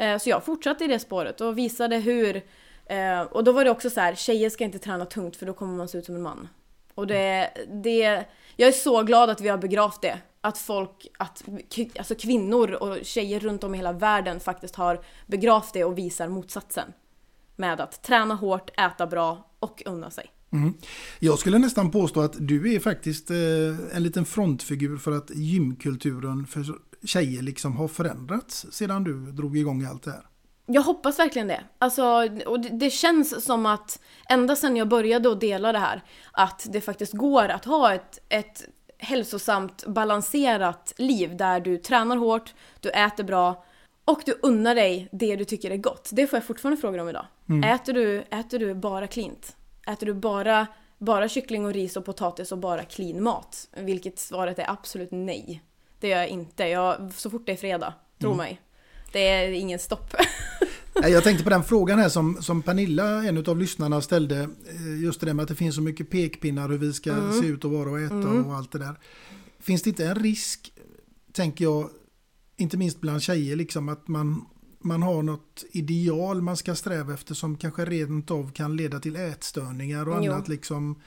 Eh, 0.03 0.17
så 0.17 0.29
jag 0.29 0.45
fortsatte 0.45 0.83
i 0.83 0.87
det 0.87 0.99
spåret 0.99 1.41
och 1.41 1.57
visade 1.57 1.97
hur 1.97 2.41
eh, 2.85 3.21
och 3.21 3.43
då 3.43 3.51
var 3.51 3.65
det 3.65 3.71
också 3.71 3.89
så 3.89 3.99
här, 3.99 4.15
tjejer 4.15 4.49
ska 4.49 4.63
inte 4.63 4.79
träna 4.79 5.05
tungt 5.05 5.35
för 5.35 5.45
då 5.45 5.53
kommer 5.53 5.77
man 5.77 5.87
se 5.87 5.97
ut 5.97 6.05
som 6.05 6.15
en 6.15 6.21
man. 6.21 6.47
Och 6.95 7.07
det, 7.07 7.49
det, 7.83 8.25
jag 8.55 8.67
är 8.67 8.71
så 8.71 9.03
glad 9.03 9.29
att 9.29 9.41
vi 9.41 9.49
har 9.49 9.57
begravt 9.57 10.01
det. 10.01 10.19
Att 10.41 10.57
folk, 10.57 11.07
att 11.19 11.43
alltså 11.97 12.15
kvinnor 12.15 12.71
och 12.71 12.97
tjejer 13.05 13.39
runt 13.39 13.63
om 13.63 13.75
i 13.75 13.77
hela 13.77 13.91
världen 13.91 14.39
faktiskt 14.39 14.75
har 14.75 15.01
begravt 15.25 15.73
det 15.73 15.83
och 15.83 15.97
visar 15.97 16.27
motsatsen. 16.27 16.93
Med 17.55 17.81
att 17.81 18.03
träna 18.03 18.35
hårt, 18.35 18.79
äta 18.79 19.07
bra 19.07 19.49
och 19.59 19.83
unna 19.85 20.11
sig. 20.11 20.31
Mm. 20.51 20.73
Jag 21.19 21.39
skulle 21.39 21.57
nästan 21.59 21.91
påstå 21.91 22.21
att 22.21 22.35
du 22.39 22.75
är 22.75 22.79
faktiskt 22.79 23.31
eh, 23.31 23.37
en 23.93 24.03
liten 24.03 24.25
frontfigur 24.25 24.97
för 24.97 25.11
att 25.11 25.29
gymkulturen 25.29 26.47
för 26.47 26.65
tjejer 27.03 27.41
liksom 27.41 27.77
har 27.77 27.87
förändrats 27.87 28.65
sedan 28.71 29.03
du 29.03 29.31
drog 29.31 29.57
igång 29.57 29.85
allt 29.85 30.03
det 30.03 30.11
här. 30.11 30.25
Jag 30.65 30.81
hoppas 30.81 31.19
verkligen 31.19 31.47
det. 31.47 31.63
Alltså, 31.77 32.03
och 32.45 32.59
det, 32.59 32.69
det 32.69 32.89
känns 32.89 33.45
som 33.45 33.65
att 33.65 33.99
ända 34.29 34.55
sedan 34.55 34.75
jag 34.75 34.87
började 34.87 35.31
att 35.31 35.41
dela 35.41 35.71
det 35.71 35.79
här, 35.79 36.03
att 36.31 36.67
det 36.69 36.81
faktiskt 36.81 37.13
går 37.13 37.47
att 37.47 37.65
ha 37.65 37.93
ett, 37.93 38.19
ett 38.29 38.65
hälsosamt, 38.97 39.85
balanserat 39.87 40.93
liv 40.97 41.37
där 41.37 41.59
du 41.59 41.77
tränar 41.77 42.17
hårt, 42.17 42.53
du 42.79 42.89
äter 42.89 43.23
bra 43.23 43.65
och 44.05 44.21
du 44.25 44.39
unnar 44.41 44.75
dig 44.75 45.09
det 45.11 45.35
du 45.35 45.45
tycker 45.45 45.71
är 45.71 45.77
gott. 45.77 46.09
Det 46.13 46.27
får 46.27 46.37
jag 46.37 46.45
fortfarande 46.45 46.81
frågor 46.81 46.99
om 46.99 47.09
idag. 47.09 47.25
Äter, 47.65 47.93
du, 47.93 48.19
äter 48.19 48.59
du 48.59 48.75
bara 48.75 49.07
cleant? 49.07 49.55
Äter 49.87 50.05
du 50.05 50.13
bara, 50.13 50.67
bara 50.97 51.29
kyckling 51.29 51.65
och 51.65 51.73
ris 51.73 51.97
och 51.97 52.05
potatis 52.05 52.51
och 52.51 52.57
bara 52.57 52.83
clean 52.83 53.23
mat? 53.23 53.67
Vilket 53.77 54.19
svaret 54.19 54.59
är 54.59 54.69
absolut 54.71 55.09
nej. 55.11 55.61
Det 55.99 56.07
gör 56.07 56.17
jag 56.17 56.27
inte. 56.27 56.63
Jag, 56.63 57.11
så 57.13 57.29
fort 57.29 57.45
det 57.45 57.51
är 57.51 57.55
fredag, 57.55 57.93
tro 58.19 58.33
mig. 58.33 58.61
Det 59.11 59.27
är 59.29 59.51
ingen 59.51 59.79
stopp. 59.79 60.15
Jag 61.03 61.23
tänkte 61.23 61.43
på 61.43 61.49
den 61.49 61.63
frågan 61.63 61.99
här 61.99 62.09
som, 62.09 62.41
som 62.41 62.61
Pernilla, 62.61 63.23
en 63.23 63.37
av 63.49 63.57
lyssnarna, 63.57 64.01
ställde. 64.01 64.39
eh, 64.69 65.03
Just 65.03 65.19
det 65.19 65.25
där 65.25 65.33
med 65.33 65.43
att 65.43 65.49
det 65.49 65.55
finns 65.55 65.75
så 65.75 65.81
mycket 65.81 66.09
pekpinnar 66.09 66.69
hur 66.69 66.77
vi 66.77 66.93
ska 66.93 67.31
se 67.41 67.47
ut 67.47 67.65
och 67.65 67.71
vara 67.71 67.89
och 67.89 67.99
äta 67.99 68.15
och 68.45 68.55
allt 68.55 68.71
det 68.71 68.79
där. 68.79 68.95
Finns 69.59 69.81
det 69.81 69.89
inte 69.89 70.05
en 70.07 70.15
risk, 70.15 70.73
tänker 71.33 71.65
jag, 71.65 71.89
inte 72.57 72.77
minst 72.77 73.01
bland 73.01 73.21
tjejer, 73.21 73.55
liksom 73.55 73.89
att 73.89 74.07
man, 74.07 74.45
man 74.85 75.03
har 75.03 75.23
något 75.23 75.63
ideal 75.71 76.41
man 76.41 76.57
ska 76.57 76.75
sträva 76.75 77.13
efter 77.13 77.33
som 77.33 77.57
kanske 77.57 77.85
rent 77.85 78.31
av 78.31 78.51
kan 78.51 78.75
leda 78.75 78.99
till 78.99 79.15
ätstörningar 79.15 80.09
och 80.09 80.23
Jo. 80.25 80.31
annat 80.31 80.47
liksom. 80.47 81.01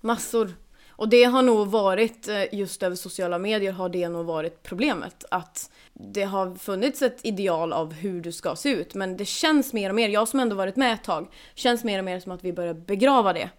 Massor. 0.00 0.54
Och 0.96 1.08
det 1.08 1.24
har 1.24 1.42
nog 1.42 1.68
varit, 1.68 2.28
eh, 2.28 2.54
just 2.54 2.82
över 2.82 2.96
sociala 2.96 3.38
medier 3.38 3.72
har 3.72 3.88
det 3.88 4.08
nog 4.08 4.26
varit 4.26 4.62
problemet. 4.62 5.24
Att 5.30 5.70
det 5.92 6.22
har 6.22 6.54
funnits 6.54 7.02
ett 7.02 7.18
ideal 7.22 7.72
av 7.72 7.92
hur 7.92 8.20
du 8.20 8.32
ska 8.32 8.56
se 8.56 8.68
ut. 8.68 8.94
Men 8.94 9.16
det 9.16 9.24
känns 9.24 9.72
mer 9.72 9.88
och 9.88 9.96
mer, 9.96 10.08
jag 10.08 10.28
som 10.28 10.40
ändå 10.40 10.56
varit 10.56 10.76
med 10.76 10.92
ett 10.92 11.04
tag, 11.04 11.28
känns 11.54 11.84
mer 11.84 11.98
och 11.98 12.04
mer 12.04 12.20
som 12.20 12.32
att 12.32 12.44
vi 12.44 12.52
börjar 12.52 12.74
begrava 12.74 13.32
det. 13.32 13.50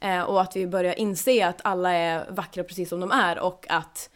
Eh, 0.00 0.22
och 0.22 0.40
att 0.40 0.56
vi 0.56 0.66
börjar 0.66 0.98
inse 0.98 1.46
att 1.46 1.60
alla 1.64 1.92
är 1.92 2.30
vackra 2.30 2.64
precis 2.64 2.88
som 2.88 3.00
de 3.00 3.10
är 3.10 3.38
och 3.38 3.66
att 3.68 4.10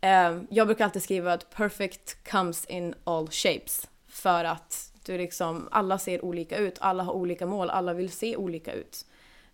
eh, 0.00 0.38
jag 0.50 0.66
brukar 0.66 0.84
alltid 0.84 1.02
skriva 1.02 1.32
att 1.32 1.50
perfect 1.50 2.30
comes 2.30 2.64
in 2.64 2.94
all 3.04 3.28
shapes. 3.30 3.88
För 4.28 4.44
att 4.44 4.92
du 5.06 5.18
liksom, 5.18 5.68
alla 5.70 5.98
ser 5.98 6.24
olika 6.24 6.58
ut, 6.58 6.78
alla 6.80 7.02
har 7.02 7.12
olika 7.12 7.46
mål, 7.46 7.70
alla 7.70 7.94
vill 7.94 8.10
se 8.10 8.36
olika 8.36 8.72
ut. 8.72 9.06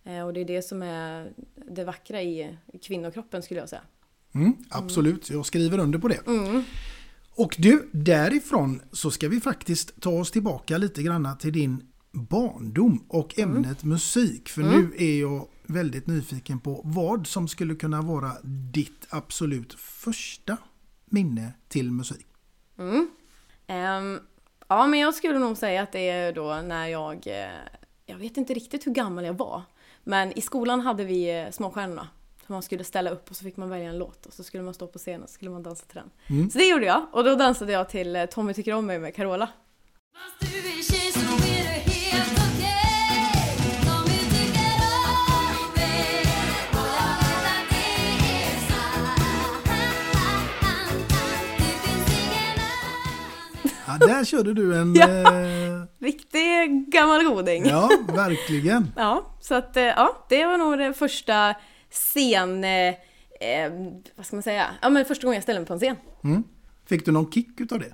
Eh, 0.03 0.25
och 0.25 0.33
det 0.33 0.39
är 0.39 0.45
det 0.45 0.61
som 0.61 0.81
är 0.81 1.31
det 1.71 1.83
vackra 1.83 2.21
i 2.21 2.57
kvinnokroppen 2.81 3.43
skulle 3.43 3.59
jag 3.59 3.69
säga. 3.69 3.81
Mm, 4.33 4.53
absolut, 4.69 5.29
jag 5.29 5.45
skriver 5.45 5.79
under 5.79 5.99
på 5.99 6.07
det. 6.07 6.19
Och 7.35 7.55
du, 7.59 7.89
därifrån 7.91 8.81
så 8.91 9.11
ska 9.11 9.27
vi 9.29 9.41
faktiskt 9.41 10.01
ta 10.01 10.09
oss 10.09 10.31
tillbaka 10.31 10.77
lite 10.77 11.03
grann 11.03 11.37
till 11.37 11.53
din 11.53 11.87
barndom 12.11 13.05
och 13.07 13.39
ämnet 13.39 13.83
musik. 13.83 14.49
För 14.49 14.61
nu 14.61 14.91
är 14.97 15.21
jag 15.21 15.47
väldigt 15.63 16.07
nyfiken 16.07 16.59
på 16.59 16.81
vad 16.85 17.27
som 17.27 17.47
skulle 17.47 17.75
kunna 17.75 18.01
vara 18.01 18.31
ditt 18.73 19.07
absolut 19.09 19.73
första 19.73 20.57
minne 21.05 21.53
till 21.67 21.91
musik. 21.91 22.27
Ehm, 23.67 24.19
ja, 24.67 24.87
men 24.87 24.99
jag 24.99 25.13
skulle 25.13 25.39
nog 25.39 25.57
säga 25.57 25.81
att 25.81 25.91
det 25.91 26.09
är 26.09 26.33
då 26.33 26.55
när 26.55 26.87
jag, 26.87 27.27
eh, 27.27 27.49
jag 28.05 28.17
vet 28.17 28.37
inte 28.37 28.53
riktigt 28.53 28.87
hur 28.87 28.91
gammal 28.91 29.25
jag 29.25 29.33
var, 29.33 29.61
men 30.03 30.37
i 30.37 30.41
skolan 30.41 30.81
hade 30.81 31.03
vi 31.03 31.39
eh, 31.39 31.51
Småstjärnorna. 31.51 32.07
Så 32.47 32.51
Man 32.53 32.61
skulle 32.61 32.83
ställa 32.83 33.09
upp 33.09 33.29
och 33.29 33.35
så 33.35 33.43
fick 33.43 33.57
man 33.57 33.69
välja 33.69 33.89
en 33.89 33.97
låt 33.97 34.25
och 34.25 34.33
så 34.33 34.43
skulle 34.43 34.63
man 34.63 34.73
stå 34.73 34.87
på 34.87 34.99
scenen 34.99 35.23
och 35.23 35.29
så 35.29 35.33
skulle 35.33 35.51
man 35.51 35.63
dansa 35.63 35.85
till 35.85 35.95
den. 36.27 36.49
Så 36.49 36.57
det 36.57 36.65
gjorde 36.67 36.85
jag 36.85 37.05
och 37.11 37.23
då 37.23 37.35
dansade 37.35 37.71
jag 37.71 37.89
till 37.89 38.15
eh, 38.15 38.25
Tommy 38.25 38.53
tycker 38.53 38.73
om 38.73 38.85
mig 38.85 38.99
med 38.99 39.15
Carola. 39.15 39.49
Ja, 53.99 54.07
där 54.07 54.25
körde 54.25 54.53
du 54.53 54.77
en... 54.77 54.95
Ja. 54.95 55.07
eh, 55.07 55.83
Riktig 55.99 56.85
gammal 56.91 57.23
goding. 57.23 57.65
ja, 57.65 57.89
verkligen. 58.15 58.91
Ja, 58.95 59.37
så 59.41 59.55
att 59.55 59.77
eh, 59.77 59.83
ja, 59.83 60.25
det 60.29 60.45
var 60.45 60.57
nog 60.57 60.77
den 60.77 60.93
första 60.93 61.55
scen... 61.91 62.63
Eh, 62.63 62.87
eh, 63.41 63.71
vad 64.15 64.25
ska 64.25 64.35
man 64.35 64.43
säga? 64.43 64.65
Ja, 64.81 64.89
men 64.89 65.05
första 65.05 65.23
gången 65.27 65.35
jag 65.35 65.43
ställde 65.43 65.59
mig 65.59 65.67
på 65.67 65.73
en 65.73 65.79
scen. 65.79 65.95
Fick 66.89 67.05
du 67.05 67.11
någon 67.11 67.31
kick 67.31 67.61
utav 67.61 67.79
det? 67.79 67.93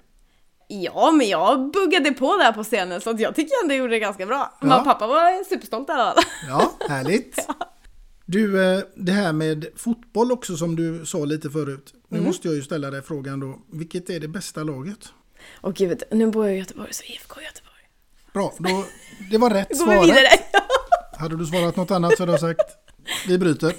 Ja, 0.67 1.11
men 1.11 1.27
jag 1.29 1.71
buggade 1.71 2.11
på 2.11 2.37
där 2.37 2.51
på 2.51 2.63
scenen 2.63 3.01
så 3.01 3.09
att 3.09 3.19
jag 3.19 3.35
tycker 3.35 3.51
ändå 3.63 3.73
jag 3.73 3.79
gjorde 3.79 3.93
det 3.93 3.99
ganska 3.99 4.25
bra. 4.25 4.53
Mamma 4.61 4.79
och 4.79 4.85
pappa 4.85 5.07
var 5.07 5.43
superstolta 5.43 5.93
i 5.93 5.95
alla 5.95 6.13
fall. 6.13 6.23
Ja, 6.49 6.71
härligt. 6.89 7.47
Du, 8.25 8.63
eh, 8.75 8.83
det 8.95 9.11
här 9.11 9.33
med 9.33 9.65
fotboll 9.75 10.31
också 10.31 10.57
som 10.57 10.75
du 10.75 11.05
sa 11.05 11.17
lite 11.25 11.49
förut. 11.49 11.93
Nu 12.07 12.17
Mm. 12.17 12.27
måste 12.27 12.47
jag 12.47 12.55
ju 12.55 12.61
ställa 12.63 12.91
dig 12.91 13.01
frågan 13.01 13.39
då. 13.39 13.59
Vilket 13.71 14.09
är 14.09 14.19
det 14.19 14.27
bästa 14.27 14.63
laget? 14.63 15.13
Och 15.55 15.73
gud, 15.73 16.03
nu 16.11 16.27
bor 16.27 16.45
jag 16.45 16.55
i 16.55 16.59
Göteborg 16.59 16.93
så 16.93 17.03
IFK 17.03 17.41
Göteborg. 17.41 17.71
Bra, 18.33 18.53
då, 18.59 18.85
det 19.31 19.37
var 19.37 19.49
rätt 19.49 19.69
Går 19.69 19.75
svar. 19.75 19.93
vi 19.93 19.99
vidare? 20.01 20.27
Hade 21.19 21.37
du 21.37 21.45
svarat 21.45 21.75
något 21.75 21.91
annat 21.91 22.17
så 22.17 22.23
hade 22.23 22.31
jag 22.33 22.41
sagt 22.41 22.77
vi 23.27 23.37
bryter. 23.37 23.69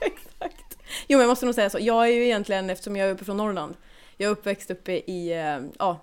Exakt. 0.00 0.76
Jo, 1.08 1.18
men 1.18 1.20
jag 1.20 1.28
måste 1.28 1.46
nog 1.46 1.54
säga 1.54 1.70
så. 1.70 1.78
Jag 1.80 2.04
är 2.08 2.12
ju 2.12 2.24
egentligen, 2.24 2.70
eftersom 2.70 2.96
jag 2.96 3.08
är 3.08 3.12
uppe 3.14 3.24
från 3.24 3.36
Norrland, 3.36 3.76
jag 4.16 4.26
är 4.28 4.32
uppväxt 4.32 4.70
uppe 4.70 4.92
i, 4.92 5.32
eh, 5.32 5.58
ja, 5.78 6.00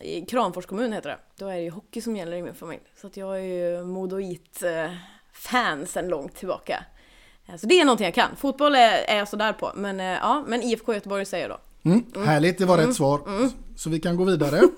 i 0.00 0.20
Kramfors 0.26 0.66
kommun 0.66 0.92
heter 0.92 1.08
det. 1.10 1.18
Då 1.36 1.48
är 1.48 1.54
det 1.56 1.62
ju 1.62 1.70
hockey 1.70 2.00
som 2.00 2.16
gäller 2.16 2.36
i 2.36 2.42
min 2.42 2.54
familj. 2.54 2.82
Så 3.00 3.06
att 3.06 3.16
jag 3.16 3.36
är 3.38 3.42
ju 3.42 3.84
Modoit-fan 3.84 5.86
sedan 5.86 6.08
långt 6.08 6.36
tillbaka. 6.36 6.84
Eh, 7.48 7.56
Så 7.56 7.66
det 7.66 7.80
är 7.80 7.84
någonting 7.84 8.04
jag 8.04 8.14
kan. 8.14 8.36
Fotboll 8.36 8.74
är, 8.74 9.04
är 9.08 9.16
jag 9.16 9.28
sådär 9.28 9.52
på. 9.52 9.72
Men 9.74 10.00
eh, 10.00 10.06
ja, 10.06 10.44
men 10.46 10.62
IFK 10.62 10.94
Göteborg 10.94 11.24
säger 11.24 11.48
jag 11.48 11.58
då. 11.58 11.60
Mm, 11.84 12.02
Härligt, 12.24 12.58
det 12.58 12.66
var 12.66 12.78
rätt 12.78 12.94
svar. 12.94 13.20
Så 13.76 13.90
vi 13.90 14.00
kan 14.00 14.16
gå 14.16 14.24
vidare. 14.24 14.62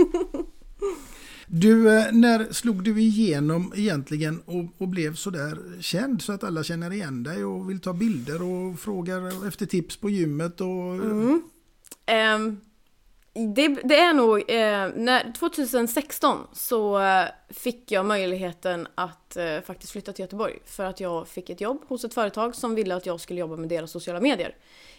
Du, 1.48 1.98
eh, 1.98 2.12
när 2.12 2.52
slog 2.52 2.84
du 2.84 3.00
igenom 3.00 3.72
egentligen 3.76 4.42
och, 4.44 4.82
och 4.82 4.88
blev 4.88 5.14
sådär 5.14 5.58
känd 5.80 6.22
så 6.22 6.32
att 6.32 6.44
alla 6.44 6.62
känner 6.62 6.92
igen 6.92 7.22
dig 7.22 7.44
och 7.44 7.70
vill 7.70 7.80
ta 7.80 7.92
bilder 7.92 8.42
och 8.42 8.80
frågar 8.80 9.48
efter 9.48 9.66
tips 9.66 9.96
på 9.96 10.10
gymmet 10.10 10.60
och... 10.60 10.94
Ehm, 12.06 12.60
det, 13.54 13.68
det 13.68 13.98
är 13.98 14.14
nog, 14.14 14.38
eh, 14.38 14.90
när, 15.04 15.32
2016 15.32 16.46
så 16.52 17.00
eh, 17.00 17.24
fick 17.50 17.90
jag 17.90 18.06
möjligheten 18.06 18.88
att 18.94 19.36
eh, 19.36 19.60
faktiskt 19.60 19.92
flytta 19.92 20.12
till 20.12 20.22
Göteborg 20.22 20.58
för 20.64 20.84
att 20.84 21.00
jag 21.00 21.28
fick 21.28 21.50
ett 21.50 21.60
jobb 21.60 21.84
hos 21.88 22.04
ett 22.04 22.14
företag 22.14 22.54
som 22.54 22.74
ville 22.74 22.94
att 22.94 23.06
jag 23.06 23.20
skulle 23.20 23.40
jobba 23.40 23.56
med 23.56 23.68
deras 23.68 23.90
sociala 23.90 24.20
medier. 24.20 24.54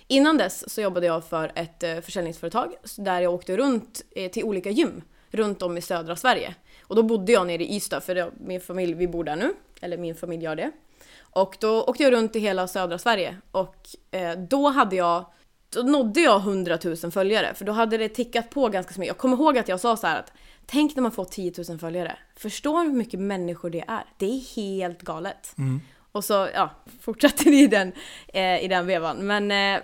Innan 0.07 0.37
dess 0.37 0.73
så 0.73 0.81
jobbade 0.81 1.05
jag 1.05 1.25
för 1.25 1.51
ett 1.55 1.83
eh, 1.83 1.99
försäljningsföretag 1.99 2.73
där 2.97 3.21
jag 3.21 3.33
åkte 3.33 3.57
runt 3.57 4.01
eh, 4.15 4.31
till 4.31 4.43
olika 4.43 4.69
gym 4.69 5.01
runt 5.31 5.61
om 5.61 5.77
i 5.77 5.81
södra 5.81 6.15
Sverige. 6.15 6.55
Och 6.81 6.95
då 6.95 7.03
bodde 7.03 7.31
jag 7.31 7.47
nere 7.47 7.63
i 7.63 7.75
Ystad 7.75 8.01
för 8.01 8.31
min 8.39 8.61
familj, 8.61 8.93
vi 8.93 9.07
bor 9.07 9.23
där 9.23 9.35
nu, 9.35 9.53
eller 9.81 9.97
min 9.97 10.15
familj 10.15 10.43
gör 10.43 10.55
det. 10.55 10.71
Och 11.19 11.57
då 11.59 11.83
åkte 11.83 12.03
jag 12.03 12.13
runt 12.13 12.35
i 12.35 12.39
hela 12.39 12.67
södra 12.67 12.97
Sverige 12.97 13.37
och 13.51 13.75
eh, 14.11 14.37
då 14.37 14.67
hade 14.67 14.95
jag 14.95 15.25
då 15.69 15.81
nådde 15.81 16.21
jag 16.21 16.39
100 16.39 16.77
000 16.83 17.11
följare 17.11 17.53
för 17.53 17.65
då 17.65 17.71
hade 17.71 17.97
det 17.97 18.09
tickat 18.09 18.49
på 18.49 18.69
ganska 18.69 18.93
så 18.93 18.99
mycket. 18.99 19.09
Jag 19.09 19.17
kommer 19.17 19.37
ihåg 19.37 19.57
att 19.57 19.67
jag 19.67 19.79
sa 19.79 19.97
så 19.97 20.07
här 20.07 20.19
att 20.19 20.31
tänk 20.65 20.95
när 20.95 21.03
man 21.03 21.11
får 21.11 21.25
10 21.25 21.53
000 21.69 21.79
följare. 21.79 22.17
Förstår 22.35 22.83
hur 22.83 22.91
mycket 22.91 23.19
människor 23.19 23.69
det 23.69 23.83
är. 23.87 24.05
Det 24.17 24.25
är 24.25 24.55
helt 24.55 25.01
galet. 25.01 25.53
Mm. 25.57 25.81
Och 26.17 26.23
så 26.23 26.49
ja, 26.53 26.69
fortsatte 27.01 27.43
det 27.49 27.55
i 27.55 27.67
den, 27.67 27.93
eh, 28.27 28.63
i 28.63 28.67
den 28.67 28.87
vevan. 28.87 29.17
Men 29.17 29.51
eh, 29.51 29.81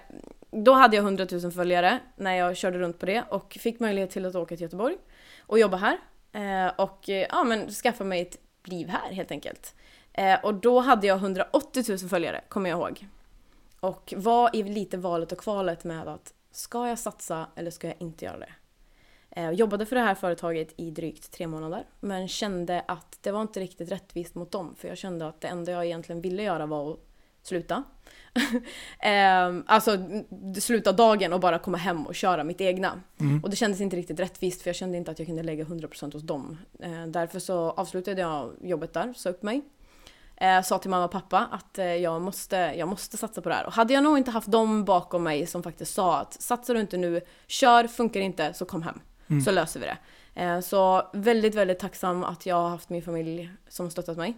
då 0.52 0.74
hade 0.74 0.96
jag 0.96 1.04
100 1.04 1.28
000 1.32 1.52
följare 1.52 2.00
när 2.15 2.36
jag 2.36 2.58
körde 2.58 2.80
runt 2.80 3.00
på 3.00 3.06
det 3.06 3.24
och 3.30 3.58
fick 3.60 3.80
möjlighet 3.80 4.12
till 4.12 4.26
att 4.26 4.36
åka 4.36 4.56
till 4.56 4.62
Göteborg 4.62 4.96
och 5.39 5.60
jobba 5.60 5.78
här. 5.78 5.98
Eh, 6.32 6.74
och 6.76 7.10
eh, 7.10 7.28
ja, 7.30 7.43
men 7.43 7.69
skaffa 7.69 8.04
mig 8.04 8.22
ett 8.22 8.38
liv 8.63 8.88
här 8.88 9.13
helt 9.13 9.32
enkelt. 9.32 9.76
Eh, 10.13 10.46
och 10.46 10.54
då 10.54 10.80
hade 10.80 11.08
jag 11.08 11.17
180 11.17 11.84
000 11.89 11.98
följare, 11.98 12.41
kommer 12.50 12.69
jag 12.69 12.80
ihåg. 12.80 13.08
Och 13.80 14.13
var 14.17 14.56
i 14.56 14.63
lite 14.63 14.98
valet 14.98 15.32
och 15.32 15.38
kvalet 15.38 15.84
med 15.84 16.08
att 16.08 16.34
ska 16.52 16.88
jag 16.88 17.00
satsa 17.00 17.48
eller 17.56 17.72
ska 17.72 17.88
jag 17.88 17.96
inte 18.00 18.26
göra 18.26 18.39
det? 18.39 18.54
Eh, 19.36 19.52
jobbade 19.52 19.86
för 19.86 19.96
det 19.96 20.02
här 20.02 20.15
företaget 20.15 20.74
i 20.78 20.91
drygt 20.91 21.32
tre 21.32 21.48
månader 21.48 21.86
men 22.00 22.28
kände 22.28 22.84
att 22.88 23.17
det 23.22 23.32
var 23.32 23.41
inte 23.41 23.60
riktigt 23.60 23.91
rättvist 23.91 24.36
mot 24.36 24.52
dem 24.52 24.76
för 24.78 24.88
jag 24.88 24.98
kände 24.98 25.28
att 25.28 25.41
det 25.41 25.48
enda 25.48 25.72
jag 25.72 25.86
egentligen 25.86 26.22
ville 26.22 26.43
göra 26.43 26.65
var 26.65 26.91
att 26.91 27.00
sluta. 27.43 27.84
eh, 29.00 29.63
alltså 29.65 29.98
sluta 30.60 30.91
dagen 30.91 31.34
och 31.34 31.39
bara 31.39 31.60
komma 31.60 31.78
hem 31.78 32.08
och 32.08 32.15
köra 32.15 32.43
mitt 32.43 32.62
egna. 32.62 33.02
Och 33.43 33.50
det 33.50 33.56
kändes 33.56 33.82
inte 33.82 33.96
riktigt 33.96 34.19
rättvist 34.19 34.62
för 34.62 34.69
jag 34.69 34.76
kände 34.76 34.98
inte 34.98 35.12
att 35.12 35.19
jag 35.19 35.26
kunde 35.26 35.43
lägga 35.43 35.63
100% 35.63 36.13
hos 36.13 36.24
dem. 36.24 36.58
Eh, 36.80 37.06
därför 37.08 37.39
så 37.39 37.72
avslutade 37.72 38.22
jag 38.22 38.52
jobbet 38.62 38.93
där, 38.93 39.13
sa 39.13 39.30
upp 39.30 39.43
mig. 39.43 39.62
Eh, 40.36 40.62
sa 40.62 40.80
till 40.80 40.89
mamma 40.89 41.06
och 41.06 41.12
pappa 41.12 41.48
att 41.52 41.78
jag, 42.02 42.22
måste, 42.22 42.56
jag 42.56 42.88
måste 42.88 43.17
satsa 43.17 43.41
på 43.41 43.50
det 43.50 43.56
här. 43.56 43.65
Och 43.65 43.74
hade 43.74 43.93
jag 43.93 44.04
nog 44.04 44.17
inte 44.17 44.32
haft 44.32 44.52
dem 44.52 44.86
bakom 44.86 45.24
mig 45.24 45.48
som 45.48 45.63
faktiskt 45.63 45.93
sa 45.93 46.19
att 46.19 46.41
satsar 46.41 46.74
du 46.74 46.80
inte 46.80 46.98
nu, 46.98 47.22
kör, 47.48 47.88
funkar 47.88 48.19
inte 48.19 48.54
så 48.54 48.65
kom 48.65 48.82
hem. 48.82 49.00
Så 49.41 49.52
löser 49.52 49.80
vi 49.80 49.86
det. 49.86 49.98
Eh, 50.41 50.60
så 50.60 51.10
väldigt, 51.13 51.56
väldigt 51.56 51.80
tacksam 51.80 52.24
att 52.24 52.46
jag 52.46 52.56
har 52.56 52.69
haft 52.69 52.89
min 52.89 53.02
familj 53.02 53.50
som 53.67 53.89
stöttat 53.89 54.17
mig. 54.17 54.38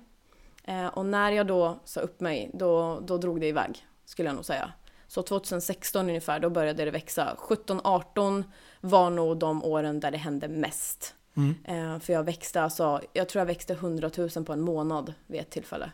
Eh, 0.63 0.87
och 0.87 1.05
när 1.05 1.31
jag 1.31 1.47
då 1.47 1.79
sa 1.85 1.99
upp 1.99 2.19
mig, 2.19 2.51
då, 2.53 2.99
då 2.99 3.17
drog 3.17 3.39
det 3.39 3.47
iväg, 3.47 3.85
skulle 4.05 4.29
jag 4.29 4.35
nog 4.35 4.45
säga. 4.45 4.71
Så 5.07 5.21
2016 5.21 6.09
ungefär, 6.09 6.39
då 6.39 6.49
började 6.49 6.85
det 6.85 6.91
växa. 6.91 7.35
17-18 7.39 8.43
var 8.81 9.09
nog 9.09 9.37
de 9.37 9.63
åren 9.63 9.99
där 9.99 10.11
det 10.11 10.17
hände 10.17 10.47
mest. 10.47 11.15
Eh, 11.63 11.99
för 11.99 12.13
jag 12.13 12.23
växte 12.23 12.61
alltså, 12.61 13.01
jag 13.13 13.29
tror 13.29 13.39
jag 13.39 13.45
växte 13.45 13.73
100 13.73 14.11
000 14.17 14.45
på 14.45 14.53
en 14.53 14.61
månad 14.61 15.13
vid 15.27 15.41
ett 15.41 15.49
tillfälle. 15.49 15.91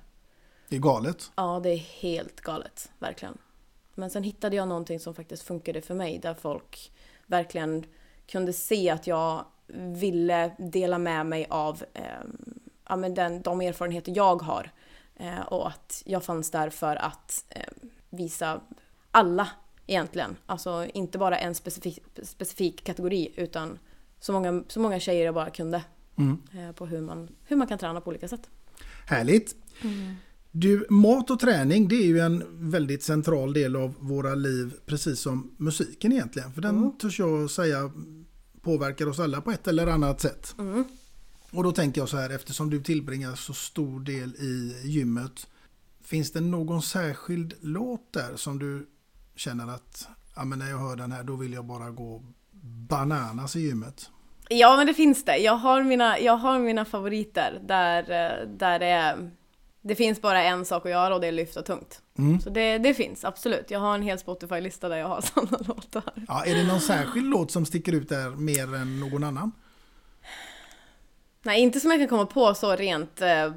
Det 0.70 0.76
är 0.76 0.80
galet. 0.80 1.32
Ja, 1.36 1.60
det 1.64 1.70
är 1.70 1.78
helt 1.78 2.42
galet, 2.42 2.92
verkligen. 3.00 3.38
Men 3.96 4.10
sen 4.10 4.24
hittade 4.24 4.56
jag 4.56 4.68
någonting 4.68 5.00
som 5.00 5.16
faktiskt 5.16 5.44
funkade 5.44 5.82
för 5.82 5.96
mig, 5.96 6.20
där 6.20 6.34
folk 6.34 6.92
verkligen 7.26 7.86
kunde 8.32 8.54
se 8.54 8.90
att 8.90 9.08
jag 9.08 9.46
ville 9.76 10.52
dela 10.58 10.98
med 10.98 11.26
mig 11.26 11.48
av 11.50 11.84
eh, 11.94 12.04
ja, 12.90 12.96
men 12.96 13.14
den, 13.14 13.42
de 13.42 13.62
erfarenheter 13.62 14.14
jag 14.16 14.42
har. 14.42 14.72
Eh, 15.16 15.40
och 15.40 15.68
att 15.68 16.04
jag 16.06 16.24
fanns 16.24 16.52
där 16.52 16.70
för 16.70 16.96
att 16.96 17.46
eh, 17.50 17.62
visa 18.10 18.62
alla 19.12 19.50
egentligen. 19.88 20.36
Alltså 20.46 20.88
inte 20.94 21.18
bara 21.18 21.38
en 21.38 21.56
specifik, 21.56 22.00
specifik 22.24 22.84
kategori 22.84 23.34
utan 23.36 23.80
så 24.20 24.34
många, 24.34 24.64
så 24.68 24.80
många 24.80 25.00
tjejer 25.00 25.26
jag 25.26 25.34
bara 25.34 25.50
kunde. 25.50 25.84
Eh, 26.54 26.72
på 26.72 26.86
hur 26.86 27.02
man, 27.02 27.36
hur 27.46 27.56
man 27.56 27.68
kan 27.68 27.78
träna 27.78 28.02
på 28.02 28.10
olika 28.10 28.28
sätt. 28.28 28.50
Härligt. 29.08 29.56
Du, 30.52 30.86
mat 30.90 31.30
och 31.30 31.40
träning 31.40 31.88
det 31.88 31.96
är 31.96 32.06
ju 32.06 32.20
en 32.20 32.70
väldigt 32.70 33.04
central 33.04 33.54
del 33.54 33.76
av 33.76 33.94
våra 34.00 34.36
liv, 34.36 34.74
precis 34.86 35.20
som 35.20 35.56
musiken 35.58 36.12
egentligen. 36.12 36.54
För 36.54 36.62
den 36.62 36.98
törs 36.98 37.20
jag 37.20 37.50
säga 37.50 37.92
påverkar 38.62 39.08
oss 39.08 39.20
alla 39.20 39.42
på 39.42 39.52
ett 39.52 39.68
eller 39.68 39.88
annat 39.88 40.22
sätt. 40.22 40.56
Och 41.52 41.64
då 41.64 41.72
tänker 41.72 42.02
jag 42.02 42.10
så 42.10 42.18
här, 42.18 42.30
eftersom 42.30 42.70
du 42.70 42.84
tillbringar 42.84 43.36
så 43.36 43.54
stor 43.54 44.00
del 44.00 44.36
i 44.36 44.82
gymmet. 44.84 45.48
Finns 46.04 46.32
det 46.32 46.42
någon 46.42 46.82
särskild 46.82 47.54
låt 47.62 48.14
där 48.14 48.36
som 48.36 48.60
du 48.60 48.88
känner 49.36 49.68
att 49.68 50.08
ja, 50.36 50.44
men 50.44 50.60
när 50.60 50.70
jag 50.70 50.78
hör 50.78 50.96
den 50.96 51.12
här 51.12 51.24
då 51.24 51.36
vill 51.36 51.54
jag 51.54 51.66
bara 51.66 51.90
gå 51.90 52.24
bananas 52.90 53.56
i 53.56 53.60
gymmet? 53.60 54.10
Ja 54.50 54.78
men 54.78 54.88
det 54.88 54.94
finns 54.94 55.26
det. 55.26 55.38
Jag 55.38 55.58
har 55.58 55.84
mina, 55.84 56.20
jag 56.20 56.38
har 56.38 56.60
mina 56.60 56.86
favoriter 56.86 57.62
där, 57.68 58.02
eh, 58.02 58.48
där 58.48 58.80
det 58.80 58.86
är... 58.86 59.32
Det 59.82 59.96
finns 59.96 60.22
bara 60.22 60.44
en 60.44 60.66
sak 60.66 60.86
att 60.86 60.92
göra 60.92 61.16
och 61.16 61.22
det 61.22 61.28
är 61.28 61.32
lyfta 61.32 61.62
tungt. 61.62 62.02
Så 62.44 62.50
det, 62.50 62.78
det 62.78 62.94
finns, 62.94 63.26
absolut. 63.26 63.72
Jag 63.72 63.80
har 63.80 63.96
en 63.96 64.02
hel 64.02 64.20
Spotify-lista 64.20 64.90
där 64.90 64.98
jag 64.98 65.08
har 65.08 65.22
sådana 65.34 65.58
låtar. 65.68 66.14
Ja, 66.28 66.46
är 66.46 66.56
det 66.56 66.64
någon 66.68 66.82
särskild 66.82 67.26
låt 67.30 67.52
som 67.52 67.66
sticker 67.66 67.94
ut 67.94 68.10
där 68.10 68.30
mer 68.30 68.76
än 68.76 69.00
någon 69.00 69.24
annan? 69.24 69.52
Nej, 71.44 71.62
inte 71.62 71.80
som 71.80 71.92
jag 71.92 72.00
kan 72.00 72.08
komma 72.08 72.26
på 72.26 72.54
så 72.54 72.76
rent 72.76 73.22
eh, 73.22 73.54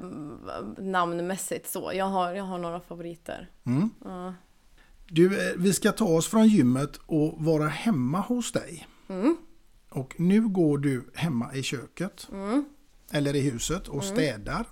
namnmässigt 0.77 1.69
så. 1.71 1.91
Jag 1.93 2.05
har, 2.05 2.33
jag 2.33 2.43
har 2.43 2.57
några 2.57 2.79
favoriter. 2.79 3.49
Ja. 4.03 4.33
Du, 5.07 5.49
eh, 5.49 5.53
vi 5.57 5.73
ska 5.73 5.91
ta 5.91 6.05
oss 6.05 6.27
från 6.27 6.47
gymmet 6.47 6.99
och 7.05 7.35
vara 7.37 7.67
hemma 7.67 8.19
hos 8.19 8.51
dig. 8.51 8.87
Och 9.89 10.19
nu 10.19 10.47
går 10.47 10.77
du 10.77 11.11
hemma 11.15 11.55
i 11.55 11.63
köket. 11.63 12.27
Eller 13.11 13.35
i 13.35 13.41
huset 13.41 13.87
och 13.87 14.03
städar. 14.03 14.65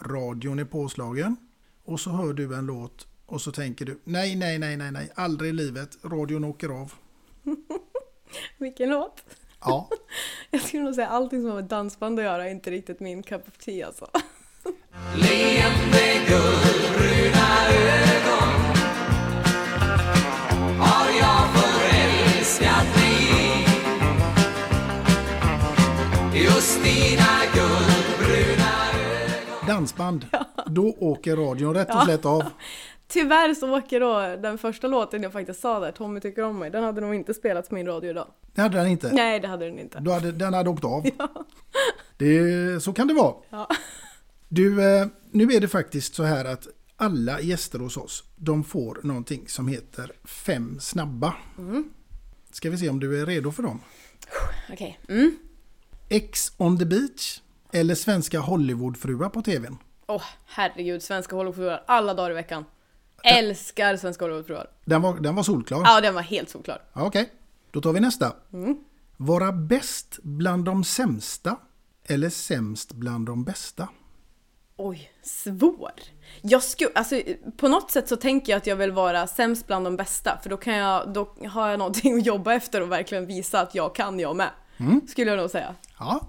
Radion 0.00 0.58
är 0.58 0.64
påslagen. 0.64 1.36
Och 1.84 2.00
så 2.00 2.10
hör 2.10 2.32
du 2.32 2.54
en 2.54 2.66
låt 2.66 3.06
och 3.26 3.40
så 3.40 3.52
tänker 3.52 3.84
du 3.84 4.00
nej, 4.04 4.36
nej, 4.36 4.58
nej, 4.58 4.76
nej, 4.76 4.90
nej, 4.90 5.10
aldrig 5.14 5.50
i 5.50 5.52
livet. 5.52 5.98
Radion 6.02 6.44
åker 6.44 6.68
av. 6.68 6.92
Vilken 8.58 8.90
låt? 8.90 9.24
Ja, 9.60 9.90
Jag 10.50 10.62
skulle 10.62 10.82
nog 10.82 10.94
säga 10.94 11.08
allting 11.08 11.40
som 11.40 11.48
har 11.48 11.56
med 11.56 11.64
dansband 11.64 12.18
att 12.18 12.24
göra 12.24 12.44
är 12.44 12.50
inte 12.50 12.70
riktigt 12.70 13.00
min 13.00 13.22
cup 13.22 13.48
of 13.48 13.58
tea 13.58 13.86
alltså. 13.86 14.10
dansband. 29.86 30.26
Då 30.66 30.96
åker 30.98 31.36
radion 31.36 31.74
rätt 31.74 31.94
och 31.94 32.02
slätt 32.02 32.24
av. 32.24 32.42
Tyvärr 33.08 33.54
så 33.54 33.78
åker 33.78 34.00
då 34.00 34.42
den 34.42 34.58
första 34.58 34.86
låten 34.86 35.22
jag 35.22 35.32
faktiskt 35.32 35.60
sa 35.60 35.80
där, 35.80 35.92
Tommy 35.92 36.20
tycker 36.20 36.42
om 36.42 36.58
mig, 36.58 36.70
den 36.70 36.84
hade 36.84 37.00
nog 37.00 37.14
inte 37.14 37.34
spelats 37.34 37.68
på 37.68 37.74
min 37.74 37.86
radio 37.86 38.10
idag. 38.10 38.28
Det 38.54 38.60
hade 38.60 38.78
den 38.78 38.86
inte. 38.86 39.12
Nej, 39.12 39.40
det 39.40 39.48
hade 39.48 39.64
den 39.64 39.78
inte. 39.78 40.00
Då 40.00 40.12
hade, 40.12 40.32
den 40.32 40.54
hade 40.54 40.70
åkt 40.70 40.84
av. 40.84 41.06
Det, 42.18 42.82
så 42.82 42.92
kan 42.92 43.08
det 43.08 43.14
vara. 43.14 43.34
Ja. 43.50 43.68
Du, 44.48 44.84
eh, 44.84 45.06
nu 45.30 45.44
är 45.52 45.60
det 45.60 45.68
faktiskt 45.68 46.14
så 46.14 46.22
här 46.22 46.44
att 46.44 46.66
alla 46.96 47.40
gäster 47.40 47.78
hos 47.78 47.96
oss, 47.96 48.24
de 48.36 48.64
får 48.64 49.00
någonting 49.02 49.48
som 49.48 49.68
heter 49.68 50.12
fem 50.24 50.80
snabba. 50.80 51.34
Ska 52.52 52.70
vi 52.70 52.78
se 52.78 52.88
om 52.88 53.00
du 53.00 53.20
är 53.20 53.26
redo 53.26 53.52
för 53.52 53.62
dem? 53.62 53.80
Okej. 54.72 54.98
Mm. 55.08 55.38
X 56.08 56.52
on 56.56 56.78
the 56.78 56.84
beach 56.84 57.40
eller 57.76 57.94
svenska 57.94 58.40
Hollywoodfruar 58.40 59.28
på 59.28 59.42
tvn? 59.42 59.78
Åh, 60.06 60.22
herregud, 60.46 61.02
svenska 61.02 61.36
Hollywoodfruar 61.36 61.82
alla 61.86 62.14
dagar 62.14 62.30
i 62.30 62.34
veckan. 62.34 62.64
Älskar 63.22 63.96
svenska 63.96 64.24
Hollywoodfruar. 64.24 64.66
Den 64.84 65.02
var, 65.02 65.20
den 65.20 65.34
var 65.34 65.42
solklar. 65.42 65.82
Ja, 65.84 66.00
den 66.00 66.14
var 66.14 66.22
helt 66.22 66.50
solklar. 66.50 66.82
Okej, 66.92 67.32
då 67.70 67.80
tar 67.80 67.92
vi 67.92 68.00
nästa. 68.00 68.32
Vara 69.16 69.52
bäst 69.52 70.18
bland 70.22 70.64
de 70.64 70.84
sämsta 70.84 71.56
eller 72.04 72.30
sämst 72.30 72.92
bland 72.92 73.26
de 73.26 73.44
bästa? 73.44 73.88
Oj, 74.76 75.10
svår. 75.22 75.92
Jag 76.42 76.62
skulle, 76.62 76.90
alltså 76.94 77.20
på 77.56 77.68
något 77.68 77.90
sätt 77.90 78.08
så 78.08 78.16
tänker 78.16 78.52
jag 78.52 78.56
att 78.56 78.66
jag 78.66 78.76
vill 78.76 78.92
vara 78.92 79.26
sämst 79.26 79.66
bland 79.66 79.86
de 79.86 79.96
bästa 79.96 80.38
för 80.42 80.50
då 80.50 80.56
kan 80.56 80.74
jag, 80.74 81.12
då 81.12 81.34
har 81.48 81.68
jag 81.68 81.78
någonting 81.78 82.18
att 82.18 82.26
jobba 82.26 82.54
efter 82.54 82.80
och 82.80 82.92
verkligen 82.92 83.26
visa 83.26 83.60
att 83.60 83.74
jag 83.74 83.94
kan 83.94 84.20
jag 84.20 84.36
med. 84.36 84.50
Skulle 85.08 85.30
jag 85.30 85.38
nog 85.38 85.50
säga. 85.50 85.74
Ja. 85.98 86.28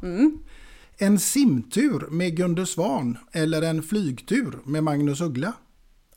En 0.99 1.19
simtur 1.19 2.07
med 2.09 2.37
Gunde 2.37 2.65
Svan 2.65 3.17
eller 3.31 3.61
en 3.61 3.83
flygtur 3.83 4.59
med 4.63 4.83
Magnus 4.83 5.21
Uggla? 5.21 5.53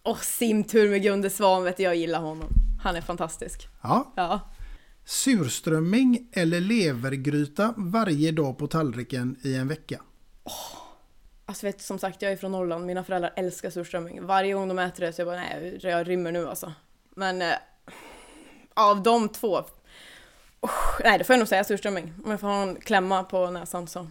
Och 0.03 0.25
simtur 0.25 0.91
med 0.91 1.03
Gunde 1.03 1.31
Svan 1.31 1.65
vet 1.65 1.79
jag 1.79 1.97
gillar 1.97 2.21
honom. 2.21 2.49
Han 2.83 2.97
är 2.97 3.01
fantastisk. 3.01 3.69
Ja. 3.83 4.13
Ja. 4.17 4.41
Surströmming 5.05 6.29
eller 6.33 6.61
levergryta 6.61 7.75
varje 7.77 8.33
dag 8.33 8.59
på 8.59 8.67
tallriken 8.67 9.37
i 9.43 9.55
en 9.55 9.69
vecka? 9.69 10.01
Alltså 11.47 11.67
vet 11.67 11.83
som 11.83 11.99
sagt, 11.99 12.23
jag 12.23 12.33
är 12.33 12.37
från 12.37 12.53
Norrland, 12.53 12.87
mina 12.87 13.05
föräldrar 13.05 13.33
älskar 13.37 13.71
surströmming. 13.71 14.27
Varje 14.27 14.55
gång 14.55 14.69
de 14.69 14.79
äter 14.79 15.07
det 15.07 15.13
så 15.13 15.21
jag 15.21 15.29
bara 15.29 15.37
nej, 15.37 15.79
jag 15.83 16.09
rymmer 16.09 16.33
nu 16.33 16.49
alltså. 16.49 16.73
Men 17.15 17.43
eh, 17.43 17.55
av 18.75 19.03
de 19.03 19.29
två, 19.29 19.59
usch, 20.65 21.01
nej 21.05 21.19
då 21.19 21.25
får 21.25 21.35
jag 21.35 21.39
nog 21.39 21.49
säga 21.49 21.65
surströmming. 21.65 22.15
Om 22.25 22.31
jag 22.31 22.41
får 22.41 22.49
ha 22.49 22.63
en 22.63 22.77
klämma 22.77 23.25
på 23.25 23.51
näsan 23.51 23.87
så 23.87 24.07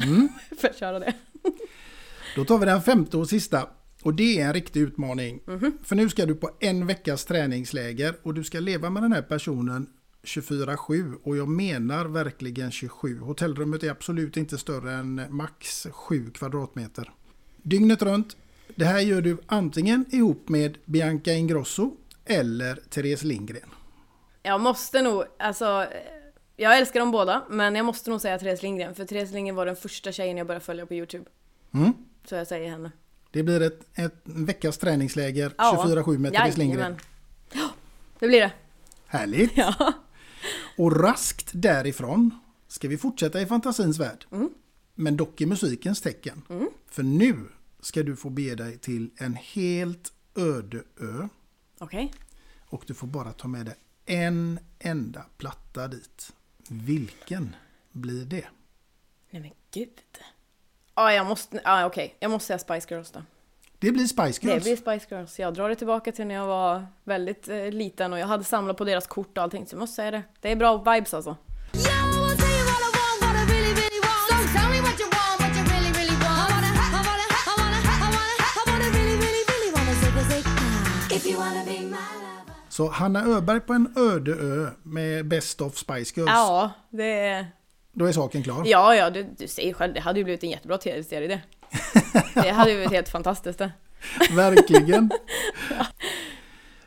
får 0.60 0.70
jag 0.70 0.76
köra 0.76 0.98
det. 0.98 1.14
Då 2.36 2.44
tar 2.44 2.58
vi 2.58 2.66
den 2.66 2.82
femte 2.82 3.16
och 3.16 3.28
sista. 3.28 3.68
Och 4.02 4.14
det 4.14 4.40
är 4.40 4.46
en 4.46 4.52
riktig 4.52 4.80
utmaning. 4.80 5.40
För 5.84 5.96
nu 5.96 6.08
ska 6.08 6.26
du 6.26 6.34
på 6.34 6.50
en 6.60 6.86
veckas 6.86 7.24
träningsläger 7.24 8.14
och 8.22 8.34
du 8.34 8.44
ska 8.44 8.60
leva 8.60 8.90
med 8.90 9.02
den 9.02 9.12
här 9.12 9.22
personen 9.22 9.86
24-7 10.22 11.14
och 11.22 11.36
jag 11.36 11.48
menar 11.48 12.04
verkligen 12.04 12.70
27. 12.70 13.18
Hotellrummet 13.18 13.82
är 13.82 13.90
absolut 13.90 14.36
inte 14.36 14.58
större 14.58 14.92
än 14.92 15.22
max 15.30 15.86
7 15.90 16.30
kvadratmeter. 16.30 17.10
Dygnet 17.56 18.02
runt. 18.02 18.36
Det 18.74 18.84
här 18.84 19.00
gör 19.00 19.20
du 19.20 19.38
antingen 19.46 20.04
ihop 20.10 20.48
med 20.48 20.78
Bianca 20.84 21.32
Ingrosso 21.32 21.96
eller 22.24 22.74
Therese 22.74 23.22
Lindgren. 23.22 23.70
Jag 24.42 24.60
måste 24.60 25.02
nog, 25.02 25.24
alltså 25.38 25.86
jag 26.60 26.78
älskar 26.78 27.00
dem 27.00 27.10
båda, 27.10 27.42
men 27.50 27.74
jag 27.74 27.86
måste 27.86 28.10
nog 28.10 28.20
säga 28.20 28.38
Therese 28.38 28.62
Lindgren, 28.62 28.94
för 28.94 29.04
Therese 29.04 29.32
Lindgren 29.32 29.56
var 29.56 29.66
den 29.66 29.76
första 29.76 30.12
tjejen 30.12 30.36
jag 30.36 30.46
började 30.46 30.64
följa 30.64 30.86
på 30.86 30.94
Youtube. 30.94 31.24
Mm. 31.74 31.92
Så 32.24 32.34
jag 32.34 32.46
säger 32.46 32.70
henne. 32.70 32.92
Det 33.30 33.42
blir 33.42 33.62
ett, 33.62 33.98
ett 33.98 34.20
veckas 34.24 34.78
träningsläger 34.78 35.52
Ja. 35.58 35.84
24-7 35.86 36.18
med 36.18 36.32
Therese 36.32 36.56
Lindgren. 36.56 36.96
Ja, 37.52 37.68
det 38.18 38.28
blir 38.28 38.40
det. 38.40 38.52
Härligt! 39.06 39.56
Ja. 39.56 39.92
Och 40.76 41.00
raskt 41.00 41.50
därifrån 41.52 42.30
ska 42.68 42.88
vi 42.88 42.98
fortsätta 42.98 43.40
i 43.40 43.46
fantasins 43.46 43.98
värld. 43.98 44.26
Mm. 44.32 44.50
Men 44.94 45.16
dock 45.16 45.40
i 45.40 45.46
musikens 45.46 46.00
tecken. 46.00 46.42
För 46.86 47.02
nu 47.02 47.36
ska 47.80 48.02
du 48.02 48.16
få 48.16 48.30
bege 48.30 48.54
dig 48.54 48.78
till 48.78 49.10
en 49.16 49.34
helt 49.34 50.12
öde 50.36 50.82
ö. 51.00 51.28
Okej. 51.78 52.12
Och 52.66 52.84
du 52.86 52.94
får 52.94 53.06
bara 53.06 53.32
ta 53.32 53.48
med 53.48 53.66
dig 53.66 53.74
en 54.06 54.58
enda 54.78 55.24
platta 55.38 55.88
dit. 55.88 56.32
Vilken 56.72 57.56
blir 57.92 58.24
det? 58.24 58.44
Nej 59.30 59.42
men 59.42 59.50
gud. 59.74 59.88
Ja, 60.94 61.12
jag 61.12 61.26
måste, 61.26 61.60
ja 61.64 61.86
okej. 61.86 62.16
Jag 62.20 62.30
måste 62.30 62.46
säga 62.46 62.58
Spice 62.58 62.94
Girls 62.94 63.10
då. 63.10 63.22
Det 63.78 63.92
blir 63.92 64.06
Spice 64.06 64.40
Det 64.42 64.46
Girls. 64.52 64.64
blir 64.64 64.76
Spice 64.76 65.14
Girls. 65.14 65.38
Jag 65.38 65.54
drar 65.54 65.68
det 65.68 65.74
tillbaka 65.74 66.12
till 66.12 66.26
när 66.26 66.34
jag 66.34 66.46
var 66.46 66.86
väldigt 67.04 67.48
eh, 67.48 67.70
liten 67.70 68.12
och 68.12 68.18
jag 68.18 68.26
hade 68.26 68.44
samlat 68.44 68.76
på 68.76 68.84
deras 68.84 69.06
kort 69.06 69.38
och 69.38 69.44
allting. 69.44 69.66
Så 69.66 69.74
jag 69.74 69.80
måste 69.80 69.96
säga 69.96 70.10
det. 70.10 70.22
Det 70.40 70.50
är 70.52 70.56
bra 70.56 70.76
vibes 70.76 71.14
alltså. 71.14 71.36
Så 82.70 82.88
Hanna 82.88 83.24
Öberg 83.24 83.60
på 83.60 83.72
en 83.72 83.94
öde 83.96 84.32
ö 84.32 84.70
med 84.82 85.26
Best 85.26 85.60
of 85.60 85.76
Spice 85.76 86.12
Girls. 86.16 86.30
Ja, 86.30 86.70
det. 86.90 87.46
Då 87.92 88.04
är 88.04 88.12
saken 88.12 88.42
klar. 88.42 88.62
Ja, 88.66 88.94
ja, 88.94 89.10
du, 89.10 89.26
du 89.38 89.48
säger 89.48 89.74
själv, 89.74 89.94
det 89.94 90.00
hade 90.00 90.18
ju 90.18 90.24
blivit 90.24 90.44
en 90.44 90.50
jättebra 90.50 90.78
tv-serie 90.78 91.28
det. 91.28 91.40
Det 92.34 92.50
hade 92.50 92.70
ju 92.70 92.76
blivit 92.76 92.92
helt 92.92 93.08
fantastiskt 93.08 93.58
det. 93.58 93.72
Verkligen. 94.30 95.10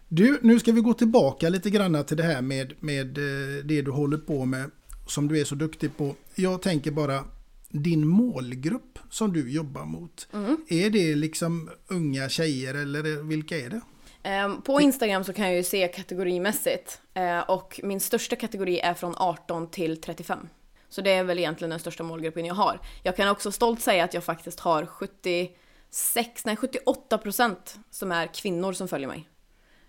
Du, 0.08 0.39
nu 0.41 0.60
ska 0.60 0.72
vi 0.72 0.82
gå 0.82 0.93
tillbaka 0.93 1.50
lite 1.50 1.69
grann 1.69 2.04
till 2.06 2.17
det 2.17 2.24
här 2.24 2.41
med, 2.41 2.74
med 2.80 3.17
eh, 3.17 3.63
det 3.63 3.82
du 3.82 3.91
håller 3.91 4.17
på 4.17 4.46
med 4.46 4.72
som 5.08 5.28
du 5.28 5.39
är 5.39 5.46
så 5.46 5.56
duktig 5.56 5.98
på. 5.98 6.15
Jag 6.36 6.62
tänker 6.62 6.91
bara 6.91 7.24
din 7.69 8.08
målgrupp 8.08 9.00
som 9.10 9.34
du 9.34 9.52
jobbar 9.52 9.86
mot. 9.86 10.28
Mm. 10.34 10.58
Är 10.67 10.89
det 10.89 11.15
liksom 11.15 11.69
unga 11.88 12.30
tjejer 12.30 12.74
eller 12.74 13.24
vilka 13.24 13.58
är 13.58 13.69
det? 13.69 13.82
Ehm, 14.24 14.62
På 14.62 14.82
Instagram 14.82 15.24
så 15.24 15.34
kan 15.34 15.46
jag 15.46 15.56
ju 15.56 15.64
se 15.64 15.88
kategorimässigt 15.88 17.02
eh, 17.14 17.40
och 17.40 17.80
min 17.84 18.00
största 18.00 18.36
kategori 18.36 18.80
är 18.80 18.94
från 18.94 19.16
18 19.18 19.68
till 19.68 20.02
35. 20.02 20.50
Så 20.90 21.02
det 21.02 21.12
är 21.12 21.24
väl 21.24 21.40
egentligen 21.40 21.70
den 21.70 21.80
största 21.80 22.04
målgruppen 22.04 22.46
jag 22.46 22.56
har. 22.56 22.80
Jag 23.04 23.16
kan 23.16 23.30
också 23.30 23.52
stolt 23.52 23.82
säga 23.82 24.04
att 24.04 24.14
jag 24.14 24.24
faktiskt 24.24 24.60
har 24.60 24.86
76, 24.86 26.46
nej 26.46 26.56
78 26.56 27.18
procent 27.18 27.80
som 27.90 28.12
är 28.12 28.28
kvinnor 28.28 28.74
som 28.74 28.88
följer 28.88 29.08
mig. 29.08 29.30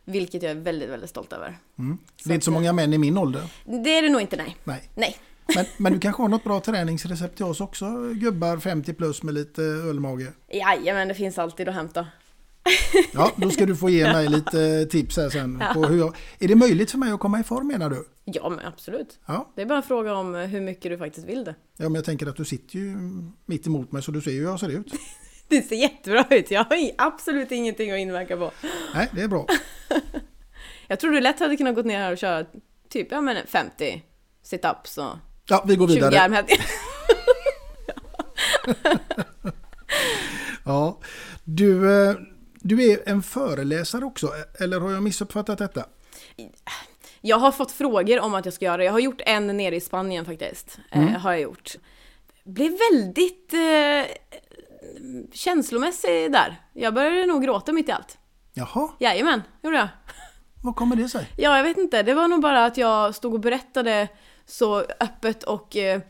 Vilket 0.05 0.43
jag 0.43 0.51
är 0.51 0.57
väldigt, 0.57 0.91
väldigt 0.91 1.11
stolt 1.11 1.33
över. 1.33 1.59
Mm. 1.79 1.99
Det 2.25 2.31
är 2.31 2.35
inte 2.35 2.45
så 2.45 2.51
många 2.51 2.73
män 2.73 2.93
i 2.93 2.99
min 2.99 3.19
ålder. 3.19 3.43
Det 3.65 3.99
är 3.99 4.03
det 4.03 4.09
nog 4.09 4.21
inte, 4.21 4.37
nej. 4.37 4.57
Nej. 4.65 4.91
Nej. 4.95 5.17
Men, 5.55 5.65
men 5.77 5.93
du 5.93 6.01
kanske 6.01 6.23
har 6.23 6.29
något 6.29 6.45
bra 6.45 6.61
träningsrecept 6.61 7.37
till 7.37 7.45
oss 7.45 7.61
också? 7.61 7.87
Gubbar 8.15 8.59
50 8.59 8.93
plus 8.93 9.23
med 9.23 9.35
lite 9.35 9.63
ölmage. 9.63 10.33
Jajamän, 10.49 11.09
det 11.09 11.15
finns 11.15 11.39
alltid 11.39 11.69
att 11.69 11.75
hämta. 11.75 12.07
Ja, 13.13 13.33
då 13.37 13.51
ska 13.51 13.67
du 13.67 13.77
få 13.77 13.91
ge 13.91 14.13
mig 14.13 14.29
lite 14.29 14.87
tips 14.87 15.17
här 15.17 15.31
sen. 15.31 15.63
På 15.75 15.85
hur 15.87 15.99
jag... 15.99 16.17
Är 16.39 16.49
det 16.49 16.55
möjligt 16.55 16.91
för 16.91 16.99
mig 16.99 17.13
att 17.13 17.21
komma 17.21 17.41
i 17.41 17.43
form 17.43 17.69
menar 17.69 17.91
du? 17.91 18.09
Ja, 18.25 18.49
men 18.49 18.67
absolut. 18.67 19.19
Ja. 19.27 19.53
Det 19.57 19.63
är 19.63 19.67
bara 19.67 19.77
en 19.77 19.83
fråga 19.83 20.15
om 20.15 20.35
hur 20.35 20.61
mycket 20.61 20.91
du 20.93 20.99
faktiskt 20.99 21.27
vill 21.27 21.45
det. 21.45 21.55
Ja, 21.77 21.85
men 21.85 21.95
jag 21.95 22.05
tänker 22.05 22.27
att 22.27 22.37
du 22.37 22.45
sitter 22.45 22.79
ju 22.79 22.97
mitt 23.47 23.67
emot 23.67 23.93
mig 23.93 24.03
så 24.03 24.11
du 24.11 24.21
ser 24.21 24.31
ju 24.31 24.39
hur 24.41 24.47
jag 24.47 24.61
ser 24.61 24.69
ut. 24.69 24.93
Det 25.49 25.63
ser 25.63 25.77
jättebra 25.77 26.27
ut. 26.31 26.51
Jag 26.51 26.65
har 26.65 26.91
absolut 26.99 27.53
ingenting 27.53 27.91
att 27.91 27.99
inverka 27.99 28.37
på. 28.37 28.51
Nej, 28.95 29.09
det 29.13 29.23
är 29.23 29.29
bra. 29.29 29.47
Jag 30.89 31.01
tror 31.01 31.11
du 31.13 31.21
lätt 31.21 31.41
hade 31.41 31.57
kunnat 31.57 31.75
gå 31.75 31.83
ner 31.83 31.99
här 31.99 32.13
och 32.13 32.19
köra 32.19 32.45
typ 32.89 33.09
ja, 33.11 33.21
men 33.21 33.37
50 33.47 34.03
situps 34.43 34.99
och 34.99 35.17
Ja, 35.49 35.65
vi 35.69 35.77
går 35.77 35.89
20 35.89 35.95
vidare. 35.95 36.21
armhävningar. 36.21 36.65
Ja. 40.65 40.99
Du, 41.45 41.93
eh, 42.09 42.15
du 42.65 42.93
är 42.93 43.09
en 43.09 43.23
föreläsare 43.23 44.05
också, 44.05 44.29
eller 44.61 44.81
har 44.81 44.91
jag 44.93 45.03
missuppfattat 45.03 45.59
detta? 45.59 45.85
Jag 47.21 47.37
har 47.37 47.53
fått 47.53 47.73
frågor 47.73 48.21
om 48.21 48.35
att 48.35 48.45
jag 48.45 48.55
ska 48.55 48.65
göra 48.65 48.77
det. 48.77 48.85
Jag 48.85 48.93
har 48.93 49.01
gjort 49.01 49.21
en 49.27 49.47
nere 49.47 49.77
i 49.77 49.81
Spanien 49.81 50.25
faktiskt. 50.25 50.79
Mm. 50.91 51.09
Eh, 51.09 51.21
har 51.21 51.33
jag 51.33 51.41
gjort. 51.41 51.75
Blev 52.45 52.73
väldigt 52.91 53.53
eh, 53.53 54.17
känslomässig 55.33 56.33
där. 56.33 56.61
Jag 56.73 56.95
började 56.95 57.27
nog 57.27 57.43
gråta 57.43 57.73
mitt 57.73 57.89
i 57.89 57.93
allt. 57.93 58.19
Jaha, 58.55 58.89
Jajamän, 58.99 59.43
gjorde 59.63 59.77
jag. 59.77 59.89
vad 60.63 60.77
kommer 60.77 60.97
det 60.97 61.09
sig? 61.09 61.29
Ja, 61.37 61.57
jag 61.57 61.65
vet 61.65 61.79
inte. 61.79 62.03
Det 62.03 62.15
var 62.15 62.29
nog 62.29 62.41
bara 62.41 62.65
att 62.65 62.77
jag 62.77 63.15
stod 63.15 63.35
och 63.35 63.41
berättade 63.41 64.09
så 64.47 64.81
öppet 64.81 65.43
och 65.43 65.77
eh, 65.77 66.01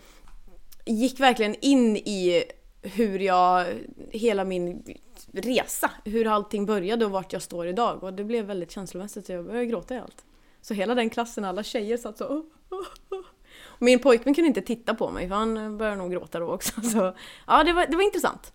gick 0.87 1.21
verkligen 1.21 1.55
in 1.55 1.97
i 1.97 2.45
hur 2.83 3.19
jag, 3.19 3.67
hela 4.11 4.45
min 4.45 4.85
resa, 5.35 5.90
hur 6.05 6.27
allting 6.27 6.66
började 6.66 7.05
och 7.05 7.11
vart 7.11 7.33
jag 7.33 7.42
står 7.42 7.66
idag. 7.66 8.03
Och 8.05 8.14
det 8.14 8.25
blev 8.25 8.44
väldigt 8.44 8.70
känslomässigt 8.70 9.29
och 9.29 9.35
jag 9.35 9.44
började 9.44 9.66
gråta 9.66 9.94
i 9.94 9.99
allt. 9.99 10.25
Så 10.61 10.75
hela 10.75 10.94
den 10.94 11.11
klassen, 11.11 11.44
alla 11.44 11.62
tjejer 11.62 11.97
satt 11.97 12.18
så... 12.18 12.29
"Åh, 12.29 12.42
åh, 12.70 12.87
åh." 13.11 13.25
Och 13.62 13.83
Min 13.83 13.99
pojkvän 13.99 14.35
kunde 14.35 14.49
inte 14.49 14.61
titta 14.61 14.94
på 14.94 15.11
mig 15.11 15.29
för 15.29 15.35
han 15.35 15.79
började 15.79 15.97
nog 15.97 16.11
gråta 16.12 16.38
då 16.38 16.53
också. 16.53 16.81
Så 16.83 17.14
ja, 17.47 17.64
det 17.64 17.73
var, 17.73 17.87
det 17.87 17.97
var 17.97 18.03
intressant. 18.03 18.53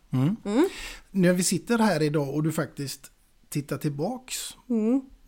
När 1.11 1.33
vi 1.33 1.43
sitter 1.43 1.77
här 1.77 2.01
idag 2.01 2.35
och 2.35 2.43
du 2.43 2.51
faktiskt 2.51 3.11
tittar 3.49 3.77
tillbaks 3.77 4.35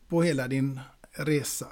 på 0.08 0.22
hela 0.22 0.48
din 0.48 0.80
resa. 1.12 1.68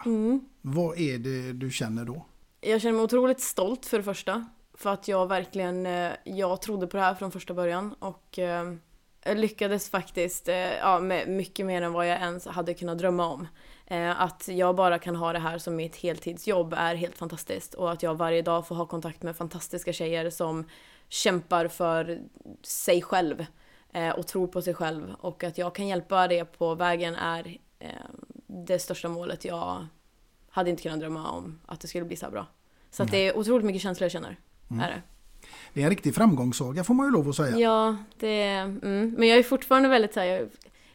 Vad 0.61 0.97
är 0.99 1.17
det 1.17 1.53
du 1.53 1.71
känner 1.71 2.05
då? 2.05 2.25
Jag 2.61 2.81
känner 2.81 2.93
mig 2.93 3.03
otroligt 3.03 3.41
stolt 3.41 3.85
för 3.85 3.97
det 3.97 4.03
första. 4.03 4.45
För 4.73 4.89
att 4.89 5.07
jag 5.07 5.27
verkligen, 5.27 5.85
eh, 5.85 6.11
jag 6.23 6.61
trodde 6.61 6.87
på 6.87 6.97
det 6.97 7.03
här 7.03 7.15
från 7.15 7.31
första 7.31 7.53
början 7.53 7.93
och 7.93 8.39
eh, 8.39 8.73
lyckades 9.25 9.89
faktiskt 9.89 10.47
eh, 10.47 10.55
ja, 10.77 10.99
med 10.99 11.27
mycket 11.27 11.65
mer 11.65 11.81
än 11.81 11.93
vad 11.93 12.07
jag 12.07 12.19
ens 12.19 12.45
hade 12.47 12.73
kunnat 12.73 12.97
drömma 12.97 13.27
om. 13.27 13.47
Eh, 13.85 14.21
Att 14.21 14.47
jag 14.47 14.75
bara 14.75 14.99
kan 14.99 15.15
ha 15.15 15.33
det 15.33 15.39
här 15.39 15.57
som 15.57 15.75
mitt 15.75 15.95
heltidsjobb 15.95 16.73
är 16.77 16.95
helt 16.95 17.17
fantastiskt 17.17 17.73
och 17.73 17.91
att 17.91 18.03
jag 18.03 18.15
varje 18.15 18.41
dag 18.41 18.67
får 18.67 18.75
ha 18.75 18.85
kontakt 18.85 19.23
med 19.23 19.35
fantastiska 19.35 19.93
tjejer 19.93 20.29
som 20.29 20.69
kämpar 21.09 21.67
för 21.67 22.19
sig 22.63 23.01
själv 23.01 23.45
eh, 23.93 24.09
och 24.09 24.27
tror 24.27 24.47
på 24.47 24.61
sig 24.61 24.73
själv 24.73 25.15
och 25.19 25.43
att 25.43 25.57
jag 25.57 25.75
kan 25.75 25.87
hjälpa 25.87 26.27
det 26.27 26.45
på 26.45 26.75
vägen 26.75 27.15
är 27.15 27.57
det 28.47 28.79
största 28.79 29.09
målet 29.09 29.45
jag 29.45 29.87
hade 30.49 30.69
inte 30.69 30.83
kunnat 30.83 30.99
drömma 30.99 31.31
om 31.31 31.59
att 31.65 31.81
det 31.81 31.87
skulle 31.87 32.05
bli 32.05 32.15
så 32.15 32.25
här 32.25 32.31
bra. 32.31 32.47
Så 32.91 33.03
att 33.03 33.11
det 33.11 33.17
är 33.17 33.37
otroligt 33.37 33.65
mycket 33.65 33.81
känslor 33.81 34.05
jag 34.05 34.11
känner. 34.11 34.37
Är 34.81 34.87
det. 34.89 35.01
Det 35.73 35.79
är 35.81 35.83
en 35.83 35.89
riktig 35.89 36.15
framgångssaga 36.15 36.83
får 36.83 36.93
man 36.93 37.05
ju 37.05 37.11
lov 37.11 37.29
att 37.29 37.35
säga. 37.35 37.57
Ja, 37.57 37.97
det 38.19 38.41
är... 38.43 38.61
Mm. 38.63 39.15
Men 39.17 39.27
jag 39.27 39.37
är 39.37 39.43
fortfarande 39.43 39.89
väldigt 39.89 40.13
så 40.13 40.19
här, 40.19 40.25
jag 40.27 40.49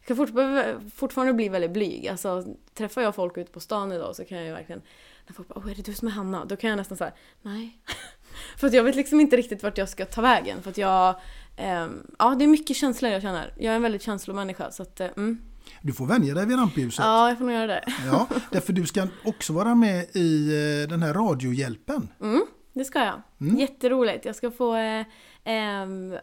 kan 0.07 0.17
fortfarande, 0.17 0.81
fortfarande 0.97 1.33
bli 1.35 1.49
väldigt 1.49 1.71
blyg. 1.71 2.09
Alltså, 2.09 2.45
träffar 2.75 3.03
jag 3.03 3.15
folk 3.15 3.37
ute 3.39 3.53
på 3.53 3.61
stan 3.61 3.93
idag 3.93 4.17
så 4.17 4.25
kan 4.25 4.39
jag 4.39 4.47
ju 4.47 4.53
verkligen... 4.53 4.83
När 5.27 5.35
folk 5.35 5.49
bara 5.49 5.61
Åh, 5.65 5.71
är 5.71 5.75
det 5.75 5.83
du 5.83 5.95
som 5.95 6.09
är 6.09 6.13
Hanna? 6.13 6.45
Då 6.45 6.57
kan 6.57 6.71
jag 6.71 6.77
nästan 6.77 6.99
säga 6.99 7.13
nej. 7.43 7.79
för 8.59 8.67
att 8.67 8.73
jag 8.73 8.83
vet 8.85 8.97
liksom 8.97 9.21
inte 9.21 9.37
riktigt 9.37 9.63
vart 9.63 9.79
jag 9.79 9.89
ska 9.89 10.05
ta 10.05 10.21
vägen. 10.21 10.63
För 10.63 10.71
att 10.71 10.79
jag... 10.79 11.15
ehm, 11.57 12.07
ja, 12.19 12.35
det 12.39 12.45
är 12.45 12.49
mycket 12.49 12.77
känslor 12.77 13.13
jag 13.13 13.23
känner. 13.23 13.53
Jag 13.59 13.73
är 13.73 13.77
en 13.77 13.83
väldigt 13.83 14.03
känslomänniska 14.03 14.71
så 14.71 14.83
att... 14.83 15.01
eh, 15.01 15.09
Mm. 15.17 15.39
Du 15.83 15.93
får 15.93 16.07
vänja 16.07 16.35
dig 16.35 16.47
vid 16.47 16.59
rampljuset. 16.59 17.05
Ja, 17.05 17.29
jag 17.29 17.39
får 17.39 17.45
nog 17.45 17.55
göra 17.55 17.67
det. 17.67 17.85
Ja, 18.07 18.29
därför 18.51 18.73
du 18.73 18.87
ska 18.87 19.07
också 19.25 19.53
vara 19.53 19.75
med 19.75 20.07
i 20.17 20.49
eh, 20.83 20.89
den 20.89 21.03
här 21.03 21.15
radiohjälpen. 21.15 22.09
Mm, 22.21 22.47
det 22.75 22.85
ska 22.85 23.05
jag. 23.05 23.23
Jätteroligt. 23.59 24.25
Jag 24.25 24.37
ska 24.37 24.51
få, 24.51 24.75
eh, 24.77 25.07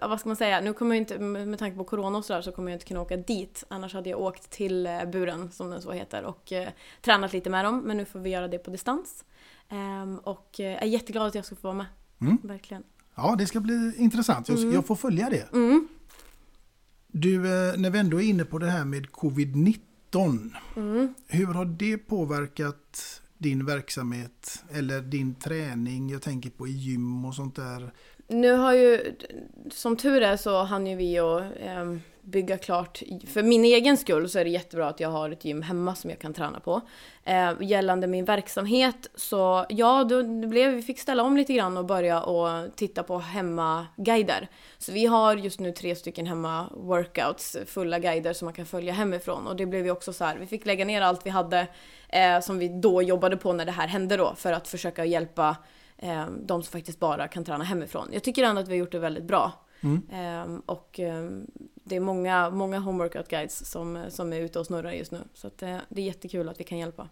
ja, 0.01 0.07
vad 0.07 0.19
ska 0.19 0.29
man 0.29 0.35
säga, 0.35 0.61
nu 0.61 0.73
kommer 0.73 0.95
jag 0.95 1.01
inte, 1.01 1.19
med 1.19 1.59
tanke 1.59 1.77
på 1.77 1.83
corona 1.83 2.17
och 2.17 2.25
sådär 2.25 2.41
så 2.41 2.51
kommer 2.51 2.71
jag 2.71 2.75
inte 2.75 2.85
kunna 2.85 3.01
åka 3.01 3.17
dit. 3.17 3.63
Annars 3.67 3.93
hade 3.93 4.09
jag 4.09 4.19
åkt 4.19 4.49
till 4.49 4.85
eh, 4.85 5.05
buren, 5.05 5.51
som 5.51 5.69
den 5.69 5.81
så 5.81 5.91
heter, 5.91 6.23
och 6.23 6.51
eh, 6.51 6.69
tränat 7.01 7.33
lite 7.33 7.49
med 7.49 7.65
dem. 7.65 7.81
Men 7.85 7.97
nu 7.97 8.05
får 8.05 8.19
vi 8.19 8.29
göra 8.29 8.47
det 8.47 8.57
på 8.57 8.71
distans. 8.71 9.25
Och 10.23 10.59
eh, 10.59 10.65
jag 10.65 10.83
är 10.83 10.87
jätteglad 10.87 11.27
att 11.27 11.35
jag 11.35 11.45
ska 11.45 11.55
få 11.55 11.67
vara 11.67 11.73
med. 11.73 11.85
Verkligen. 12.43 12.83
Ja, 13.15 13.35
det 13.37 13.45
ska 13.45 13.59
bli 13.59 13.93
intressant. 13.97 14.49
Jag, 14.49 14.73
jag 14.73 14.85
får 14.85 14.95
följa 14.95 15.29
det. 15.29 15.47
Du, 17.07 17.35
eh, 17.35 17.77
när 17.77 17.89
vi 17.89 17.99
ändå 17.99 18.21
är 18.21 18.25
inne 18.25 18.45
på 18.45 18.57
det 18.59 18.65
här 18.65 18.85
med 18.85 19.05
covid-19. 19.05 19.79
Hur 21.27 21.45
har 21.45 21.65
det 21.65 21.97
påverkat 21.97 23.21
din 23.41 23.65
verksamhet 23.65 24.63
eller 24.71 25.01
din 25.01 25.35
träning? 25.35 26.09
Jag 26.09 26.21
tänker 26.21 26.49
på 26.49 26.67
i 26.67 26.71
gym 26.71 27.25
och 27.25 27.35
sånt 27.35 27.55
där. 27.55 27.91
Nu 28.27 28.53
har 28.53 28.73
ju, 28.73 29.15
som 29.71 29.97
tur 29.97 30.21
är 30.21 30.37
så 30.37 30.63
hann 30.63 30.87
ju 30.87 30.95
vi 30.95 31.19
att 31.19 31.43
ehm, 31.59 32.01
bygga 32.21 32.57
klart. 32.57 33.01
För 33.27 33.43
min 33.43 33.65
egen 33.65 33.97
skull 33.97 34.29
så 34.29 34.39
är 34.39 34.43
det 34.43 34.49
jättebra 34.49 34.87
att 34.87 34.99
jag 34.99 35.09
har 35.09 35.29
ett 35.29 35.45
gym 35.45 35.61
hemma 35.61 35.95
som 35.95 36.09
jag 36.09 36.19
kan 36.19 36.33
träna 36.33 36.59
på. 36.59 36.81
Eh, 37.23 37.51
gällande 37.61 38.07
min 38.07 38.25
verksamhet 38.25 39.09
så 39.15 39.65
ja, 39.69 40.03
då, 40.03 40.23
blev, 40.23 40.71
vi 40.71 40.81
fick 40.81 40.99
ställa 40.99 41.23
om 41.23 41.37
lite 41.37 41.53
grann 41.53 41.77
och 41.77 41.85
börja 41.85 42.21
och 42.21 42.75
titta 42.75 43.03
på 43.03 43.19
hemmaguider. 43.19 44.47
Så 44.77 44.91
vi 44.91 45.05
har 45.05 45.35
just 45.35 45.59
nu 45.59 45.71
tre 45.71 45.95
stycken 45.95 46.25
hemma 46.25 46.69
workouts, 46.73 47.57
fulla 47.65 47.99
guider 47.99 48.33
som 48.33 48.45
man 48.45 48.53
kan 48.53 48.65
följa 48.65 48.93
hemifrån. 48.93 49.47
Och 49.47 49.55
det 49.55 49.65
blev 49.65 49.85
ju 49.85 49.91
också 49.91 50.13
så 50.13 50.25
här, 50.25 50.37
vi 50.37 50.47
fick 50.47 50.65
lägga 50.65 50.85
ner 50.85 51.01
allt 51.01 51.25
vi 51.25 51.29
hade 51.29 51.67
eh, 52.11 52.39
som 52.41 52.57
vi 52.57 52.67
då 52.67 53.01
jobbade 53.01 53.37
på 53.37 53.53
när 53.53 53.65
det 53.65 53.71
här 53.71 53.87
hände 53.87 54.17
då 54.17 54.35
för 54.35 54.53
att 54.53 54.67
försöka 54.67 55.05
hjälpa 55.05 55.57
eh, 55.97 56.25
de 56.45 56.63
som 56.63 56.71
faktiskt 56.71 56.99
bara 56.99 57.27
kan 57.27 57.43
träna 57.43 57.63
hemifrån. 57.63 58.09
Jag 58.11 58.23
tycker 58.23 58.43
ändå 58.43 58.61
att 58.61 58.67
vi 58.67 58.71
har 58.71 58.79
gjort 58.79 58.91
det 58.91 58.99
väldigt 58.99 59.23
bra. 59.23 59.51
Ehm, 60.11 60.59
och 60.59 60.99
ehm, 60.99 61.45
det 61.83 61.95
är 61.95 61.99
många, 61.99 62.49
många 62.49 62.79
home 62.79 63.03
workout 63.03 63.27
guides 63.27 63.69
som, 63.71 64.05
som 64.09 64.33
är 64.33 64.39
ute 64.39 64.59
och 64.59 64.65
snurrar 64.65 64.91
just 64.91 65.11
nu. 65.11 65.19
Så 65.33 65.47
att, 65.47 65.63
eh, 65.63 65.77
det 65.89 66.01
är 66.01 66.05
jättekul 66.05 66.49
att 66.49 66.59
vi 66.59 66.63
kan 66.63 66.77
hjälpa. 66.77 67.09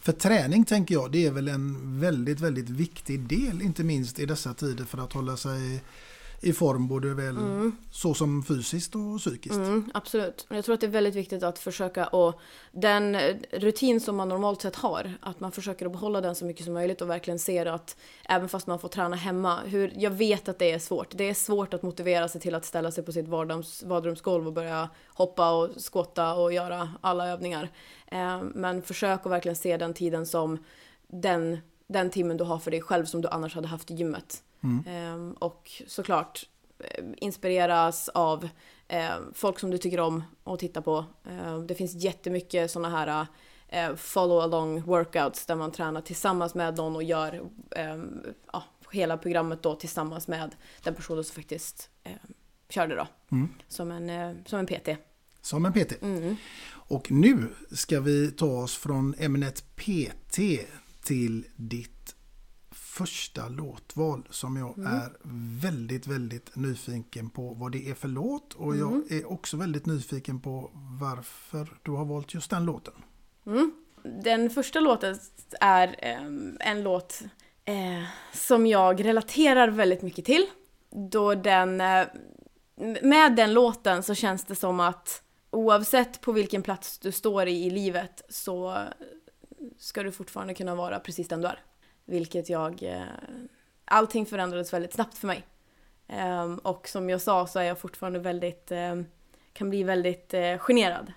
För 0.00 0.12
träning 0.12 0.64
tänker 0.64 0.94
jag, 0.94 1.12
det 1.12 1.26
är 1.26 1.30
väl 1.30 1.48
en 1.48 2.00
väldigt, 2.00 2.40
väldigt 2.40 2.70
viktig 2.70 3.20
del, 3.28 3.62
inte 3.62 3.84
minst 3.84 4.18
i 4.18 4.26
dessa 4.26 4.54
tider 4.54 4.84
för 4.84 4.98
att 4.98 5.12
hålla 5.12 5.36
sig 5.36 5.82
i 6.44 6.52
form 6.52 6.88
både 6.88 7.14
väl 7.14 7.36
så 7.90 8.14
som 8.14 8.42
fysiskt 8.42 8.94
och 8.94 9.18
psykiskt. 9.18 9.56
Mm, 9.56 9.90
absolut. 9.94 10.46
Jag 10.48 10.64
tror 10.64 10.74
att 10.74 10.80
det 10.80 10.86
är 10.86 10.90
väldigt 10.90 11.14
viktigt 11.14 11.42
att 11.42 11.58
försöka 11.58 12.06
och 12.06 12.40
den 12.72 13.16
rutin 13.50 14.00
som 14.00 14.16
man 14.16 14.28
normalt 14.28 14.62
sett 14.62 14.76
har, 14.76 15.12
att 15.20 15.40
man 15.40 15.52
försöker 15.52 15.86
att 15.86 15.92
behålla 15.92 16.20
den 16.20 16.34
så 16.34 16.44
mycket 16.44 16.64
som 16.64 16.74
möjligt 16.74 17.02
och 17.02 17.10
verkligen 17.10 17.38
ser 17.38 17.66
att 17.66 17.96
även 18.28 18.48
fast 18.48 18.66
man 18.66 18.78
får 18.78 18.88
träna 18.88 19.16
hemma, 19.16 19.60
hur, 19.64 19.92
jag 19.96 20.10
vet 20.10 20.48
att 20.48 20.58
det 20.58 20.72
är 20.72 20.78
svårt. 20.78 21.08
Det 21.10 21.24
är 21.24 21.34
svårt 21.34 21.74
att 21.74 21.82
motivera 21.82 22.28
sig 22.28 22.40
till 22.40 22.54
att 22.54 22.64
ställa 22.64 22.90
sig 22.90 23.04
på 23.04 23.12
sitt 23.12 23.28
vardags, 23.28 23.82
och 24.24 24.52
börja 24.52 24.88
hoppa 25.08 25.50
och 25.50 25.70
skotta 25.76 26.34
och 26.34 26.52
göra 26.52 26.90
alla 27.00 27.28
övningar. 27.28 27.68
Eh, 28.06 28.42
men 28.54 28.82
försök 28.82 29.26
att 29.26 29.32
verkligen 29.32 29.56
se 29.56 29.76
den 29.76 29.94
tiden 29.94 30.26
som 30.26 30.58
den, 31.08 31.58
den 31.86 32.10
timmen 32.10 32.36
du 32.36 32.44
har 32.44 32.58
för 32.58 32.70
dig 32.70 32.80
själv 32.80 33.04
som 33.04 33.20
du 33.20 33.28
annars 33.28 33.54
hade 33.54 33.68
haft 33.68 33.90
i 33.90 33.94
gymmet. 33.94 34.42
Ehm, 34.86 35.32
och 35.32 35.82
såklart 35.86 36.46
eh, 36.78 37.04
inspireras 37.16 38.08
av 38.08 38.48
eh, 38.88 39.16
folk 39.34 39.58
som 39.58 39.70
du 39.70 39.78
tycker 39.78 40.00
om 40.00 40.22
att 40.44 40.58
titta 40.58 40.82
på. 40.82 41.04
Det 41.68 41.74
finns 41.74 41.94
jättemycket 41.94 42.70
sådana 42.70 42.88
här 42.98 43.26
follow 43.96 44.40
along 44.40 44.82
workouts 44.82 45.46
där 45.46 45.56
man 45.56 45.72
tränar 45.72 46.00
tillsammans 46.00 46.54
med 46.54 46.76
någon 46.76 46.96
och 46.96 47.02
gör 47.02 47.42
ja, 48.52 48.62
hela 48.94 49.16
programmet 49.16 49.62
då 49.62 49.74
tillsammans 49.74 50.28
med 50.28 50.54
den 50.82 50.94
personen 50.94 51.24
som 51.24 51.34
faktiskt 51.34 51.90
eh, 52.04 52.12
körde 52.68 52.94
då. 52.94 53.06
Som, 53.68 53.90
en, 53.90 54.10
eh, 54.10 54.36
som 54.46 54.58
en 54.58 54.66
PT. 54.66 54.88
Som 55.40 55.64
en 55.64 55.72
PT. 55.72 55.92
Och 56.66 57.10
nu 57.10 57.48
ska 57.70 58.00
vi 58.00 58.30
ta 58.30 58.46
oss 58.46 58.76
från 58.76 59.14
ämnet 59.18 59.64
PT 59.76 60.38
till 61.02 61.46
ditt 61.56 62.16
första 62.94 63.48
låtval 63.48 64.22
som 64.30 64.56
jag 64.56 64.78
är 64.78 65.12
väldigt, 65.62 66.06
väldigt 66.06 66.56
nyfiken 66.56 67.30
på 67.30 67.54
vad 67.54 67.72
det 67.72 67.90
är 67.90 67.94
för 67.94 68.08
låt. 68.08 68.54
Och 68.54 68.76
jag 68.76 69.12
är 69.12 69.32
också 69.32 69.56
väldigt 69.56 69.86
nyfiken 69.86 70.40
på 70.40 70.70
varför 71.00 71.78
du 71.82 71.90
har 71.90 72.04
valt 72.04 72.34
just 72.34 72.50
den 72.50 72.64
låten. 72.64 72.94
Den 74.02 74.50
första 74.50 74.80
låten 74.80 75.18
är 75.60 75.96
ehm, 75.98 76.56
en 76.60 76.82
låt 76.82 77.22
eh, 77.64 78.04
som 78.32 78.66
jag 78.66 79.04
relaterar 79.04 79.68
väldigt 79.68 80.02
mycket 80.02 80.24
till. 80.24 80.46
Då 81.10 81.34
den, 81.34 81.80
eh, 81.80 82.06
med 83.02 83.36
den 83.36 83.54
låten 83.54 84.02
så 84.02 84.14
känns 84.14 84.44
det 84.44 84.54
som 84.54 84.80
att 84.80 85.22
oavsett 85.50 86.20
på 86.20 86.32
vilken 86.32 86.62
plats 86.62 86.98
du 86.98 87.12
står 87.12 87.46
i 87.48 87.64
i 87.66 87.70
livet 87.70 88.22
så 88.28 88.84
ska 89.78 90.02
du 90.02 90.12
fortfarande 90.12 90.54
kunna 90.54 90.74
vara 90.74 91.00
precis 91.00 91.28
den 91.28 91.40
du 91.40 91.48
är. 91.48 91.60
Vilket 92.04 92.48
jag... 92.48 92.82
Eh, 92.82 93.02
allting 93.84 94.26
förändrades 94.26 94.72
väldigt 94.72 94.92
snabbt 94.92 95.18
för 95.18 95.26
mig. 95.26 95.44
Eh, 96.08 96.52
och 96.54 96.88
som 96.88 97.10
jag 97.10 97.20
sa 97.20 97.46
så 97.46 97.58
är 97.58 97.64
jag 97.64 97.78
fortfarande 97.78 98.18
väldigt... 98.18 98.70
Eh, 98.70 99.00
kan 99.52 99.70
bli 99.70 99.82
väldigt 99.82 100.34
eh, 100.34 100.58
generad. 100.58 101.12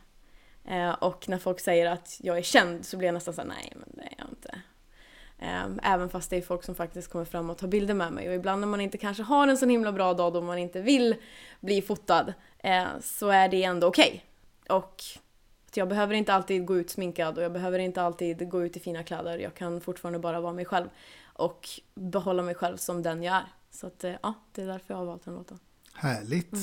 Eh, 0.65 0.91
och 0.91 1.29
när 1.29 1.37
folk 1.37 1.59
säger 1.59 1.85
att 1.85 2.17
jag 2.23 2.37
är 2.37 2.41
känd 2.41 2.85
så 2.85 2.97
blir 2.97 3.07
jag 3.07 3.13
nästan 3.13 3.33
såhär, 3.33 3.47
nej 3.47 3.73
men 3.75 3.89
det 3.93 4.01
är 4.01 4.13
jag 4.17 4.29
inte. 4.29 4.61
Ehm, 5.39 5.79
även 5.83 6.09
fast 6.09 6.29
det 6.29 6.37
är 6.37 6.41
folk 6.41 6.63
som 6.63 6.75
faktiskt 6.75 7.11
kommer 7.11 7.25
fram 7.25 7.49
och 7.49 7.57
tar 7.57 7.67
bilder 7.67 7.93
med 7.93 8.13
mig. 8.13 8.29
Och 8.29 8.35
ibland 8.35 8.61
när 8.61 8.67
man 8.67 8.81
inte 8.81 8.97
kanske 8.97 9.23
har 9.23 9.47
en 9.47 9.57
så 9.57 9.65
himla 9.65 9.91
bra 9.91 10.13
dag 10.13 10.33
då 10.33 10.41
man 10.41 10.57
inte 10.57 10.81
vill 10.81 11.15
bli 11.59 11.81
fotad 11.81 12.33
eh, 12.59 12.85
så 13.01 13.29
är 13.29 13.49
det 13.49 13.63
ändå 13.63 13.87
okej. 13.87 14.25
Och 14.69 15.03
att 15.77 15.79
jag 15.79 15.89
behöver 15.89 16.13
inte 16.13 16.33
alltid 16.33 16.65
gå 16.65 16.77
ut 16.77 16.89
sminkad 16.89 17.37
och 17.37 17.43
jag 17.43 17.51
behöver 17.51 17.79
inte 17.79 18.01
alltid 18.01 18.49
gå 18.49 18.65
ut 18.65 18.77
i 18.77 18.79
fina 18.79 19.03
kläder. 19.03 19.37
Jag 19.37 19.55
kan 19.55 19.81
fortfarande 19.81 20.19
bara 20.19 20.41
vara 20.41 20.53
mig 20.53 20.65
själv 20.65 20.87
och 21.33 21.69
behålla 21.95 22.43
mig 22.43 22.55
själv 22.55 22.77
som 22.77 23.03
den 23.03 23.23
jag 23.23 23.35
är. 23.35 23.45
Så 23.71 23.87
att, 23.87 24.03
eh, 24.03 24.13
ja, 24.21 24.33
det 24.51 24.61
är 24.61 24.67
därför 24.67 24.93
jag 24.93 24.97
har 24.97 25.05
valt 25.05 25.25
den 25.25 25.33
låten. 25.33 25.59
Härligt! 25.93 26.55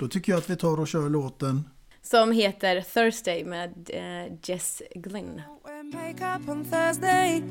Då 0.00 0.08
tycker 0.08 0.32
jag 0.32 0.38
att 0.38 0.50
vi 0.50 0.56
tar 0.56 0.80
och 0.80 0.88
kör 0.88 1.08
låten 1.08 1.68
Som 2.02 2.32
heter 2.32 2.80
Thursday 2.80 3.44
med 3.44 3.90
eh, 3.92 4.32
Jess 4.42 4.82
Glynn. 4.94 5.42
Wear 5.64 5.82
makeup 5.82 6.48
on 6.48 6.64
Thursday. 6.64 7.42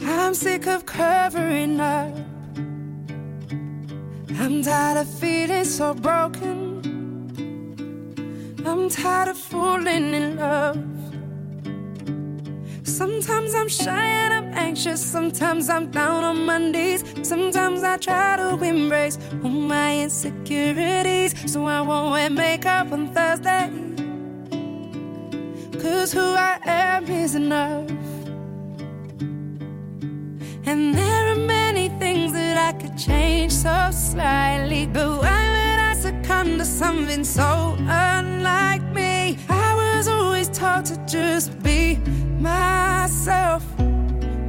I'm 0.00 0.34
sick 0.34 0.66
of 0.66 0.84
covering 0.86 1.80
up. 1.80 2.14
I'm 4.40 4.62
tired 4.62 4.98
of 5.00 5.08
feeling 5.20 5.64
so 5.64 5.94
broken. 5.94 6.75
I'm 8.66 8.88
tired 8.88 9.28
of 9.28 9.38
falling 9.38 10.12
in 10.12 10.36
love. 10.36 10.76
Sometimes 12.82 13.54
I'm 13.54 13.68
shy 13.68 14.06
and 14.22 14.34
I'm 14.34 14.58
anxious. 14.58 15.00
Sometimes 15.00 15.70
I'm 15.70 15.88
down 15.92 16.24
on 16.24 16.44
my 16.44 16.58
knees. 16.58 17.04
Sometimes 17.22 17.84
I 17.84 17.96
try 17.96 18.36
to 18.36 18.60
embrace 18.64 19.18
all 19.44 19.50
my 19.50 20.00
insecurities. 20.02 21.32
So 21.52 21.64
I 21.64 21.80
won't 21.80 22.10
wear 22.10 22.28
makeup 22.28 22.90
on 22.90 23.14
Thursday. 23.14 23.70
Cause 25.80 26.12
who 26.12 26.34
I 26.34 26.58
am 26.64 27.04
is 27.08 27.36
enough. 27.36 27.88
And 30.66 30.92
there 30.92 31.32
are 31.32 31.36
many 31.46 31.88
things 32.00 32.32
that 32.32 32.56
I 32.58 32.72
could 32.72 32.98
change 32.98 33.52
so 33.52 33.90
slightly. 33.92 34.86
But 34.86 35.22
why 35.22 35.55
would 35.96 36.14
I 36.14 36.20
succumb 36.20 36.58
to 36.58 36.64
something 36.64 37.24
so 37.24 37.76
unlike 37.78 38.82
me? 38.94 39.38
I 39.48 39.74
was 39.74 40.08
always 40.08 40.48
taught 40.48 40.86
to 40.86 40.96
just 41.06 41.62
be 41.62 41.96
myself. 42.38 43.62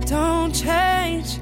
Don't 0.06 0.54
change 0.54 1.40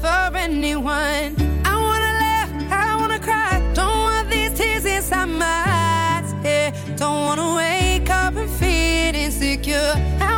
for 0.00 0.36
anyone. 0.36 1.34
I 1.64 1.74
wanna 1.74 2.12
laugh, 2.24 2.50
I 2.70 2.96
wanna 3.00 3.18
cry. 3.18 3.60
Don't 3.74 3.88
want 3.88 4.28
these 4.30 4.52
tears 4.58 4.84
inside 4.84 5.26
my 5.26 5.62
eyes. 5.66 6.34
Yeah, 6.44 6.70
don't 6.96 7.22
wanna 7.26 7.54
wake 7.56 8.10
up 8.10 8.36
and 8.36 8.50
feel 8.50 9.14
insecure. 9.14 9.94
I 10.20 10.35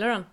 Gillar 0.00 0.12
den? 0.12 0.24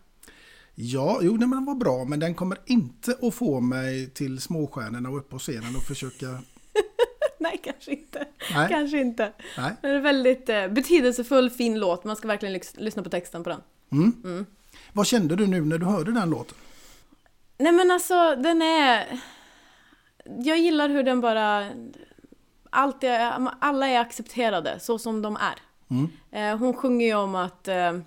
Ja, 0.76 1.20
jo, 1.22 1.32
nej, 1.32 1.48
men 1.48 1.52
den 1.52 1.66
var 1.66 1.76
bra, 1.76 2.06
men 2.06 2.20
den 2.20 2.36
kommer 2.36 2.58
inte 2.66 3.18
att 3.22 3.34
få 3.36 3.60
mig 3.60 4.10
till 4.10 4.42
småstjärnorna 4.42 5.10
och 5.10 5.18
upp 5.18 5.30
på 5.30 5.40
scenen 5.40 5.76
och 5.76 5.84
försöka... 5.84 6.26
Nej, 7.40 7.62
kanske 7.64 7.92
inte. 7.92 8.26
Nej. 8.54 8.70
Kanske 8.70 9.00
inte. 9.00 9.32
Nej. 9.58 9.74
Det 9.82 9.88
är 9.88 10.00
väldigt 10.00 10.50
eh, 10.50 10.68
betydelsefull, 10.68 11.50
fin 11.50 11.80
låt. 11.80 12.04
Man 12.04 12.16
ska 12.16 12.28
verkligen 12.28 12.56
lys- 12.56 12.80
lyssna 12.80 13.04
på 13.04 13.10
texten 13.10 13.44
på 13.44 13.50
den. 13.50 13.62
Mm. 13.92 14.46
Vad 14.94 15.08
kände 15.08 15.36
du 15.36 15.48
nu 15.48 15.62
när 15.62 15.78
du 15.78 15.86
hörde 15.86 16.12
den 16.12 16.30
låten? 16.30 16.58
Nej 17.58 17.72
men 17.72 17.92
alltså, 17.92 18.36
den 18.36 18.62
är... 18.62 19.20
Jag 20.26 20.58
gillar 20.58 20.90
hur 20.90 21.04
den 21.04 21.22
bara... 21.22 21.66
Allt 22.70 23.04
är, 23.04 23.50
alla 23.60 23.88
är 23.88 24.00
accepterade 24.00 24.80
så 24.80 25.00
som 25.00 25.22
de 25.22 25.38
är. 25.38 25.60
Eh, 26.32 26.58
hon 26.58 26.74
sjunger 26.74 27.06
ju 27.08 27.16
om 27.16 27.36
att 27.36 27.68
eh, 27.68 28.00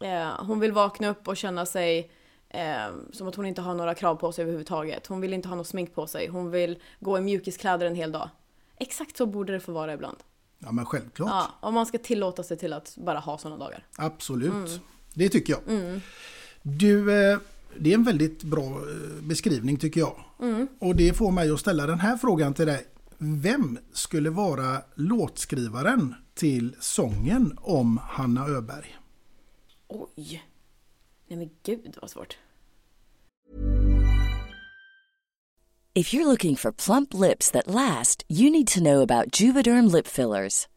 eh, 0.00 0.44
hon 0.44 0.60
vill 0.60 0.72
vakna 0.72 1.08
upp 1.08 1.28
och 1.28 1.36
känna 1.36 1.66
sig 1.66 2.10
eh, 2.48 2.88
som 3.12 3.28
att 3.28 3.34
hon 3.34 3.46
inte 3.46 3.60
har 3.60 3.74
några 3.74 3.94
krav 3.94 4.14
på 4.14 4.32
sig 4.32 4.42
överhuvudtaget. 4.42 5.06
Hon 5.06 5.20
vill 5.20 5.32
inte 5.32 5.48
ha 5.48 5.56
något 5.56 5.66
smink 5.66 5.94
på 5.94 6.06
sig. 6.06 6.28
Hon 6.28 6.50
vill 6.50 6.78
gå 7.00 7.18
i 7.18 7.20
mjukiskläder 7.20 7.86
en 7.86 7.94
hel 7.94 8.12
dag. 8.12 8.30
Exakt 8.76 9.16
så 9.16 9.26
borde 9.26 9.52
det 9.52 9.60
få 9.60 9.72
vara 9.72 9.92
ibland. 9.92 10.16
Ja, 10.58 10.72
men 10.72 10.86
självklart. 10.86 11.28
Ja, 11.30 11.50
om 11.60 11.74
man 11.74 11.86
ska 11.86 11.98
tillåta 11.98 12.42
sig 12.42 12.56
till 12.56 12.72
att 12.72 12.96
bara 12.96 13.18
ha 13.18 13.38
sådana 13.38 13.64
dagar. 13.64 13.86
Absolut. 13.96 14.80
Det 15.14 15.28
tycker 15.28 15.52
jag. 15.52 16.00
Du, 16.62 17.22
eh, 17.30 17.38
det 17.78 17.90
är 17.90 17.94
en 17.94 18.04
väldigt 18.04 18.42
bra 18.42 18.64
eh, 18.64 19.22
beskrivning 19.22 19.76
tycker 19.76 20.00
jag. 20.00 20.16
Och 20.78 20.96
det 20.96 21.16
får 21.16 21.30
mig 21.30 21.50
att 21.50 21.60
ställa 21.60 21.86
den 21.86 22.00
här 22.00 22.16
frågan 22.16 22.54
till 22.54 22.66
dig. 22.66 22.86
Vem 23.18 23.78
skulle 23.92 24.30
vara 24.30 24.82
låtskrivaren 24.94 26.14
till 26.34 26.76
sången 26.80 27.58
om 27.62 28.00
Hanna 28.02 28.46
Öberg? 28.46 28.96
Oj! 29.88 30.42
Nej 31.28 31.38
men 31.38 31.50
gud 31.62 31.96
vad 32.00 32.10
svårt. 32.10 32.36
If 35.94 36.14
you're 36.14 36.26
looking 36.26 36.56
for 36.56 36.72
plump 36.72 37.14
lips 37.14 37.50
that 37.50 37.66
last, 37.66 38.24
you 38.28 38.50
need 38.50 38.68
to 38.68 38.80
know 38.80 39.00
about 39.00 39.30
Juvederm 39.40 39.90
lip 39.90 40.06
fillers. 40.06 40.68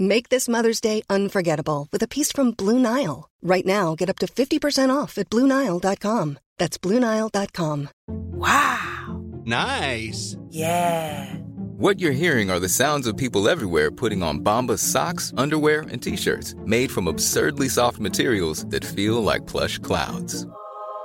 Make 0.00 0.28
this 0.28 0.48
Mother's 0.48 0.80
Day 0.80 1.02
unforgettable 1.10 1.88
with 1.90 2.00
a 2.04 2.08
piece 2.08 2.30
from 2.30 2.52
Blue 2.52 2.78
Nile. 2.78 3.28
Right 3.42 3.66
now, 3.66 3.96
get 3.96 4.08
up 4.08 4.18
to 4.20 4.26
50% 4.26 4.94
off 4.96 5.18
at 5.18 5.28
BlueNile.com. 5.28 6.38
That's 6.56 6.78
BlueNile.com. 6.78 7.88
Wow! 8.06 9.24
Nice. 9.44 10.36
Yeah! 10.50 11.34
What 11.78 11.98
you're 11.98 12.12
hearing 12.12 12.48
are 12.48 12.60
the 12.60 12.68
sounds 12.68 13.08
of 13.08 13.16
people 13.16 13.48
everywhere 13.48 13.90
putting 13.90 14.22
on 14.22 14.40
Bombas 14.40 14.78
socks, 14.78 15.32
underwear, 15.36 15.80
and 15.82 16.00
t-shirts 16.00 16.54
made 16.64 16.92
from 16.92 17.08
absurdly 17.08 17.68
soft 17.68 17.98
materials 17.98 18.66
that 18.66 18.84
feel 18.84 19.22
like 19.22 19.46
plush 19.48 19.78
clouds. 19.78 20.46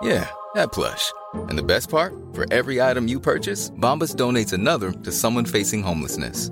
Yeah, 0.04 0.30
that 0.54 0.72
plush. 0.72 1.12
And 1.34 1.58
the 1.58 1.64
best 1.64 1.90
part? 1.90 2.14
For 2.34 2.52
every 2.52 2.80
item 2.80 3.08
you 3.08 3.20
purchase, 3.20 3.72
Bombas 3.72 4.16
donates 4.16 4.54
another 4.54 4.92
to 4.92 5.12
someone 5.12 5.46
facing 5.46 5.82
homelessness. 5.82 6.52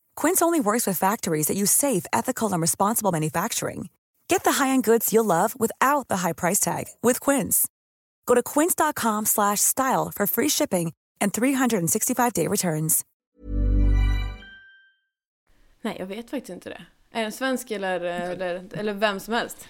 Quince 0.15 0.41
only 0.41 0.59
works 0.59 0.87
with 0.87 0.97
factories 0.97 1.47
that 1.47 1.57
use 1.57 1.71
safe, 1.71 2.05
ethical, 2.11 2.51
and 2.51 2.61
responsible 2.61 3.11
manufacturing. 3.11 3.89
Get 4.27 4.43
the 4.43 4.63
high-end 4.63 4.83
goods 4.85 5.11
you'll 5.13 5.25
love 5.25 5.53
without 5.59 6.07
the 6.07 6.17
high 6.17 6.33
price 6.33 6.59
tag 6.59 6.85
with 7.03 7.19
Quince. 7.19 7.67
Go 8.25 8.35
to 8.35 8.41
quince.com 8.43 9.25
slash 9.25 9.59
style 9.59 10.11
for 10.15 10.27
free 10.27 10.49
shipping 10.49 10.93
and 11.21 11.33
365-day 11.33 12.47
returns. 12.47 13.01
Nej, 15.81 15.95
jag 15.99 16.05
vet 16.05 16.29
faktiskt 16.29 16.49
inte 16.49 16.69
det. 16.69 16.85
Är 17.11 17.21
den 17.23 17.31
svensk 17.31 17.71
eller, 17.71 17.99
eller, 18.01 18.67
eller 18.73 18.93
vem 18.93 19.19
som 19.19 19.33
helst? 19.33 19.67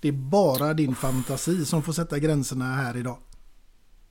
Det 0.00 0.08
är 0.08 0.12
bara 0.12 0.74
din 0.74 0.94
fantasi 0.94 1.64
som 1.64 1.82
får 1.82 1.92
sätta 1.92 2.18
gränserna 2.18 2.64
här 2.64 2.96
idag. 2.96 3.18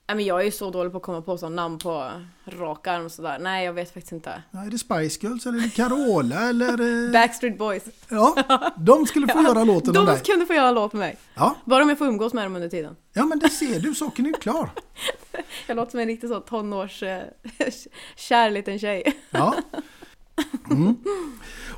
Nej, 0.07 0.15
men 0.15 0.25
jag 0.25 0.39
är 0.41 0.45
ju 0.45 0.51
så 0.51 0.69
dålig 0.71 0.91
på 0.91 0.97
att 0.97 1.03
komma 1.03 1.21
på 1.21 1.37
sådana 1.37 1.61
namn 1.61 1.77
på 1.79 2.11
rak 2.45 2.87
arm 2.87 3.05
och 3.05 3.11
sådär. 3.11 3.39
Nej, 3.39 3.65
jag 3.65 3.73
vet 3.73 3.93
faktiskt 3.93 4.11
inte. 4.11 4.43
Ja, 4.51 4.59
är 4.65 4.69
det 4.69 4.77
Spice 4.77 5.19
Girls 5.27 5.45
eller 5.45 5.57
är 5.57 5.61
det 5.61 5.69
Carola 5.69 6.49
eller... 6.49 7.05
eh, 7.05 7.11
Backstreet 7.11 7.57
Boys. 7.57 7.83
Ja, 8.09 8.73
de 8.77 9.05
skulle 9.05 9.27
få 9.27 9.41
göra 9.47 9.63
låten 9.63 9.93
De 9.93 10.05
dig. 10.05 10.19
kunde 10.25 10.45
få 10.45 10.53
göra 10.53 10.71
låt 10.71 10.93
med 10.93 10.99
mig. 10.99 11.17
Ja. 11.35 11.55
Bara 11.65 11.83
om 11.83 11.89
jag 11.89 11.97
får 11.97 12.07
umgås 12.07 12.33
med 12.33 12.45
dem 12.45 12.55
under 12.55 12.69
tiden. 12.69 12.95
Ja 13.13 13.25
men 13.25 13.39
det 13.39 13.49
ser 13.49 13.79
du, 13.79 13.95
saken 13.95 14.25
är 14.25 14.29
ju 14.29 14.35
klar. 14.35 14.69
Jag 15.67 15.75
låter 15.77 15.91
som 15.91 15.99
en 15.99 16.07
riktig 16.07 16.29
så 16.29 16.39
tonårs 16.39 17.03
eh, 17.03 17.21
kär 18.15 18.49
liten 18.51 18.79
tjej. 18.79 19.13
Ja. 19.29 19.55
Mm. 20.71 20.95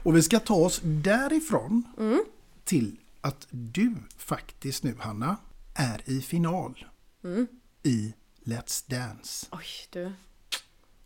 Och 0.04 0.16
vi 0.16 0.22
ska 0.24 0.40
ta 0.40 0.56
oss 0.56 0.80
därifrån 0.84 1.84
Mm. 2.00 2.24
till 2.64 2.96
att 3.22 3.48
du 3.50 3.96
faktiskt 4.18 4.84
nu 4.84 4.96
Hanna 5.00 5.38
är 5.76 6.02
i 6.06 6.22
final 6.22 6.86
Mm. 7.24 7.48
I 7.86 8.14
Let's 8.44 8.90
Dance. 8.90 9.48
Oj, 9.52 9.66
du. 9.90 10.12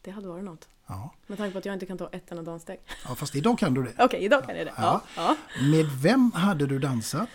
Det 0.02 0.12
hade 0.12 0.28
varit 0.28 0.44
något. 0.44 0.68
Ja. 0.88 1.14
Med 1.28 1.38
tanke 1.38 1.52
på 1.52 1.58
att 1.58 1.66
jag 1.66 1.74
inte 1.74 1.86
kan 1.86 1.98
ta 1.98 2.10
ett 2.12 2.32
enda 2.32 2.44
danssteg. 2.44 2.80
ja, 3.08 3.16
fast 3.16 3.36
idag 3.36 3.60
kan 3.60 3.74
du 3.74 3.84
det. 3.84 3.94
Okej, 3.98 4.20
idag 4.24 4.46
kan 4.46 4.58
jag 4.58 4.68
det. 4.68 4.74
Ja. 4.78 5.02
ja. 5.16 5.36
Med 5.72 5.86
vem 6.02 6.32
hade 6.32 6.68
du 6.68 6.80
dansat 6.80 7.30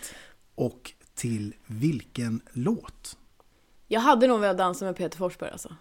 och 0.55 0.93
till 1.15 1.53
vilken 1.65 2.41
låt? 2.51 3.17
Jag 3.87 4.01
hade 4.01 4.27
nog 4.27 4.39
velat 4.39 4.57
dansa 4.57 4.85
med 4.85 4.95
Peter 4.95 5.17
Forsberg 5.17 5.51
alltså. 5.51 5.75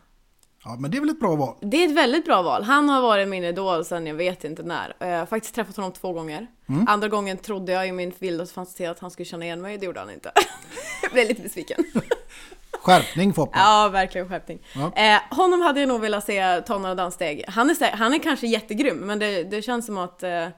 Ja, 0.65 0.77
men 0.81 0.91
det 0.91 0.97
är 0.97 1.01
väl 1.01 1.11
ett 1.11 1.21
bra 1.21 1.37
val? 1.37 1.57
Det 1.61 1.77
är 1.77 1.89
ett 1.89 1.97
väldigt 1.97 2.25
bra 2.25 2.43
val. 2.43 2.63
Han 2.63 2.89
har 2.89 3.03
varit 3.03 3.29
min 3.29 3.45
idol 3.45 3.85
sedan 3.85 4.07
jag 4.07 4.15
vet 4.15 4.45
inte 4.45 4.63
när. 4.63 4.97
Jag 4.99 5.19
har 5.19 5.27
faktiskt 5.27 5.55
träffat 5.55 5.77
honom 5.77 5.93
två 5.93 6.13
gånger. 6.13 6.47
Mm. 6.67 6.89
Andra 6.89 7.09
gången 7.09 7.39
trodde 7.39 7.73
jag 7.73 7.89
i 7.89 7.93
min 7.93 8.13
vildaste 8.19 8.55
fantasi 8.55 8.87
att 8.87 8.99
han 8.99 9.11
skulle 9.11 9.27
känna 9.27 9.45
igen 9.45 9.61
mig. 9.63 9.79
Det 9.79 9.87
gjorde 9.87 10.01
han 10.01 10.11
inte. 10.11 10.33
jag 11.03 11.13
blev 11.13 11.29
lite 11.29 11.43
besviken. 11.43 11.85
Skärpning 12.85 13.35
Foppa! 13.35 13.59
Ja, 13.59 13.89
verkligen 13.93 14.29
skärpning. 14.29 14.59
Ja. 14.75 14.93
Eh, 14.97 15.37
honom 15.37 15.61
hade 15.61 15.81
jag 15.81 15.89
nog 15.89 16.01
velat 16.01 16.25
se 16.25 16.61
ta 16.61 16.79
några 16.79 16.95
danssteg. 16.95 17.45
Han 17.49 17.71
är, 17.71 17.97
han 17.97 18.15
är 18.15 18.19
kanske 18.19 18.47
jättegrym, 18.47 18.97
men 18.97 19.19
det, 19.19 19.45
det 19.45 19.63
känns 19.63 19.87
som 19.87 19.99
att 19.99 20.23
eh, 20.23 20.49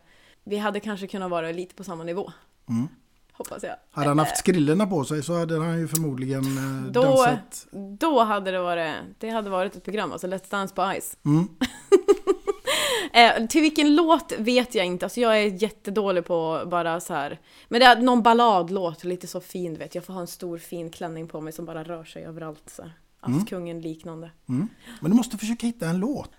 vi 0.45 0.57
hade 0.57 0.81
kanske 0.81 1.07
kunnat 1.07 1.31
vara 1.31 1.53
lite 1.53 1.75
på 1.75 1.85
samma 1.85 2.05
nivå. 2.05 2.33
Mm. 2.69 2.89
Hoppas 3.33 3.63
jag. 3.63 3.75
Hade 3.91 4.09
han 4.09 4.19
haft 4.19 4.37
skrillorna 4.39 4.87
på 4.87 5.05
sig 5.05 5.23
så 5.23 5.39
hade 5.39 5.59
han 5.59 5.79
ju 5.79 5.89
förmodligen 5.89 6.43
eh, 6.43 6.93
Då, 6.93 7.03
dansat. 7.03 7.67
då 7.99 8.25
hade 8.25 8.51
det 8.51 8.61
varit, 8.61 8.95
det 9.19 9.31
hade 9.31 9.51
varit 9.51 9.77
ett 9.77 9.85
program, 9.85 10.13
alltså 10.13 10.27
Let's 10.27 10.51
Dance 10.51 10.75
på 10.75 10.93
Ice. 11.01 11.17
Mm. 11.25 11.49
Eh, 13.17 13.47
till 13.47 13.61
vilken 13.63 13.95
låt 13.95 14.33
vet 14.39 14.75
jag 14.75 14.87
inte, 14.87 15.07
alltså 15.07 15.21
jag 15.21 15.39
är 15.43 15.63
jättedålig 15.63 16.25
på 16.25 16.63
bara 16.67 17.01
så 17.01 17.15
här. 17.15 17.41
Men 17.69 17.81
det 17.81 17.87
är 17.87 17.97
någon 17.97 18.23
balladlåt, 18.23 19.05
lite 19.05 19.27
så 19.27 19.41
fin 19.41 19.75
vet. 19.75 19.95
Jag 19.95 20.05
får 20.05 20.15
ha 20.15 20.21
en 20.21 20.27
stor 20.27 20.59
fin 20.59 20.91
klänning 20.91 21.29
på 21.29 21.41
mig 21.41 21.53
som 21.53 21.65
bara 21.65 21.85
rör 21.85 22.05
sig 22.05 22.25
överallt. 22.25 22.63
Så. 22.67 22.83
här. 22.83 22.93
Mm. 23.27 23.39
Askungen 23.39 23.81
liknande. 23.81 24.31
Mm. 24.49 24.69
Men 25.01 25.11
du 25.11 25.17
måste 25.17 25.39
försöka 25.39 25.67
hitta 25.67 25.87
en 25.89 25.99
låt. 25.99 26.31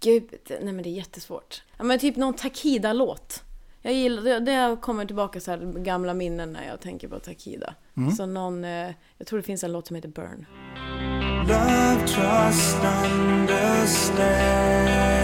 Gud, 0.00 0.34
nej 0.48 0.72
men 0.72 0.82
det 0.82 0.88
är 0.88 0.92
jättesvårt. 0.92 1.62
Ja 1.76 1.84
men 1.84 1.98
typ 1.98 2.16
någon 2.16 2.34
Takida-låt. 2.34 3.42
Jag 3.82 3.94
gillar, 3.94 4.22
det, 4.22 4.40
det 4.40 4.76
kommer 4.80 5.04
tillbaka 5.04 5.40
så 5.40 5.50
här 5.50 5.58
gamla 5.82 6.14
minnen 6.14 6.52
när 6.52 6.66
jag 6.66 6.80
tänker 6.80 7.08
på 7.08 7.18
Takida. 7.18 7.74
Mm. 7.96 8.12
Så 8.12 8.26
någon, 8.26 8.64
eh, 8.64 8.90
jag 9.18 9.26
tror 9.26 9.36
det 9.38 9.42
finns 9.42 9.64
en 9.64 9.72
låt 9.72 9.86
som 9.86 9.96
heter 9.96 10.08
Burn. 10.08 10.46
Love, 11.48 12.06
trust, 12.06 12.76
understand. 13.20 15.17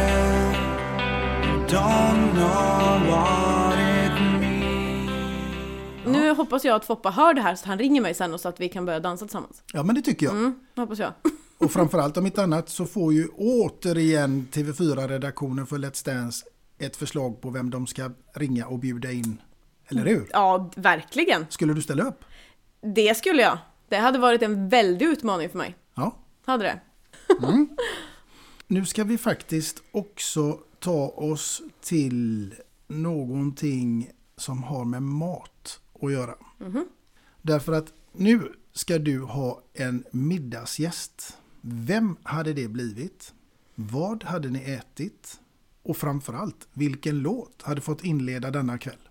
Don't 1.75 2.33
know 2.35 3.07
what 3.11 3.75
it 3.75 4.41
means. 4.41 5.11
Nu 6.07 6.31
hoppas 6.35 6.65
jag 6.65 6.77
att 6.77 6.85
Foppa 6.85 7.11
hör 7.11 7.35
det 7.35 7.41
här 7.41 7.55
så 7.55 7.63
att 7.63 7.67
han 7.69 7.79
ringer 7.79 8.01
mig 8.01 8.15
sen 8.15 8.35
och 8.35 8.41
så 8.41 8.49
att 8.49 8.61
vi 8.61 8.69
kan 8.69 8.85
börja 8.85 9.01
dansa 9.01 9.25
tillsammans. 9.25 9.63
Ja 9.73 9.83
men 9.83 9.95
det 9.95 10.03
tycker 10.03 10.27
jag. 10.27 10.35
Mm, 10.35 10.55
hoppas 10.77 10.99
jag. 10.99 11.13
Och 11.59 11.73
framförallt 11.73 12.17
om 12.17 12.27
inte 12.27 12.43
annat 12.43 12.69
så 12.69 12.87
får 12.87 13.13
ju 13.13 13.29
återigen 13.37 14.49
TV4-redaktionen 14.53 15.67
för 15.67 15.77
Let's 15.79 16.07
Dance 16.07 16.47
ett 16.79 16.97
förslag 16.97 17.41
på 17.41 17.51
vem 17.51 17.71
de 17.71 17.87
ska 17.87 18.11
ringa 18.35 18.67
och 18.67 18.79
bjuda 18.79 19.13
in. 19.13 19.41
Eller 19.89 20.07
hur? 20.07 20.29
Ja, 20.33 20.71
verkligen. 20.77 21.47
Skulle 21.51 21.75
du 21.75 21.83
ställa 21.83 22.03
upp? 22.03 22.25
Det 22.95 23.17
skulle 23.17 23.43
jag. 23.43 23.59
Det 23.89 23.97
hade 23.97 24.19
varit 24.19 24.43
en 24.43 24.69
väldig 24.69 25.07
utmaning 25.07 25.49
för 25.49 25.59
mig. 25.59 25.77
Ja. 25.95 26.17
Hade 26.47 26.65
det. 26.65 26.81
Mm. 27.47 27.69
Nu 28.67 28.85
ska 28.85 29.05
vi 29.05 29.19
faktiskt 29.19 29.83
också 29.93 30.59
ta 30.85 31.09
oss 31.09 31.63
till 31.81 32.55
någonting 32.87 34.11
som 34.37 34.63
har 34.63 34.85
med 34.85 35.03
mat 35.03 35.81
att 36.03 36.13
göra. 36.13 36.35
Mhm. 36.59 36.89
Därför 37.43 37.73
att 37.73 37.93
nu 38.13 38.53
ska 38.73 38.99
du 38.99 39.21
ha 39.21 39.63
en 39.75 40.05
middagsgäst. 40.11 41.39
Vem 41.61 42.17
hade 42.23 42.53
det 42.53 42.69
blivit? 42.69 43.35
Vad 43.75 44.25
hade 44.25 44.49
ni 44.51 44.71
ätit? 44.73 45.41
Och 45.83 45.97
framförallt, 45.97 46.69
vilken 46.73 47.19
låt 47.19 47.63
hade 47.63 47.81
fått 47.81 48.05
inleda 48.05 48.51
denna 48.51 48.79
kväll? 48.79 49.09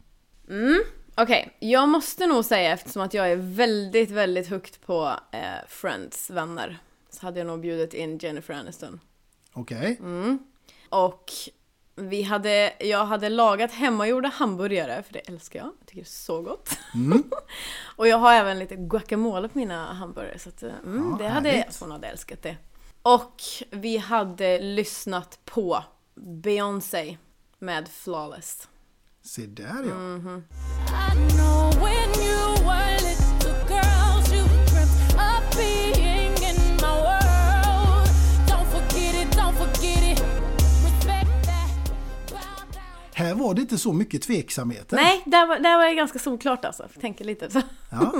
Mm, 0.49 0.81
okej. 1.15 1.57
Jag 1.59 1.89
måste 1.89 2.27
nog 2.27 2.45
säga 2.45 2.73
eftersom 2.73 3.01
att 3.01 3.13
jag 3.13 3.31
är 3.31 3.35
väldigt, 3.37 4.11
väldigt 4.11 4.47
högt 4.47 4.85
på 4.85 5.15
eh, 5.31 5.39
Friends 5.67 6.29
vänner. 6.29 6.79
Så 7.09 7.25
hade 7.25 7.39
jag 7.39 7.47
nog 7.47 7.61
bjudit 7.61 7.93
in 7.93 8.17
Jennifer 8.17 8.53
Aniston. 8.53 8.99
Okej? 9.53 9.97
Mm. 9.99 10.39
Och 10.89 11.31
vi 11.95 12.21
hade, 12.23 12.73
jag 12.79 13.05
hade 13.05 13.29
lagat 13.29 13.71
hemmagjorda 13.71 14.29
hamburgare, 14.29 15.03
för 15.03 15.13
det 15.13 15.19
älskar 15.19 15.59
jag. 15.59 15.67
Jag 15.67 15.87
tycker 15.87 16.01
det 16.01 16.01
är 16.01 16.05
så 16.05 16.41
gott. 16.41 16.69
Mm. 16.95 17.23
Och 17.95 18.07
jag 18.07 18.17
har 18.17 18.33
även 18.33 18.59
lite 18.59 18.75
guacamole 18.75 19.47
på 19.49 19.57
mina 19.57 19.93
hamburgare, 19.93 20.39
så 20.39 20.49
att, 20.49 20.63
eh, 20.63 20.71
mm, 20.85 21.09
Ja, 21.11 21.17
det 21.17 21.27
hade, 21.27 21.49
härligt. 21.49 21.79
hon 21.79 21.91
hade 21.91 22.07
älskat 22.07 22.41
det. 22.41 22.57
Och 23.01 23.41
vi 23.69 23.97
hade 23.97 24.59
lyssnat 24.59 25.39
på 25.45 25.83
Beyoncé 26.15 27.17
med 27.59 27.87
Flawless. 27.87 28.67
Se 29.23 29.45
där 29.45 29.85
ja. 29.89 29.95
Mhm. 29.95 30.43
I 31.29 31.62
Här 43.23 43.35
var 43.35 43.53
det 43.53 43.61
inte 43.61 43.77
så 43.77 43.93
mycket 43.93 44.21
tveksamheter. 44.21 44.95
Nej, 44.95 45.23
där 45.25 45.47
var, 45.47 45.59
där 45.59 45.77
var 45.77 45.85
det 45.85 45.93
ganska 45.93 46.19
solklart 46.19 46.65
alltså. 46.65 46.87
Tänker 47.01 47.25
lite 47.25 47.49
så. 47.49 47.61
Ja. 47.91 48.13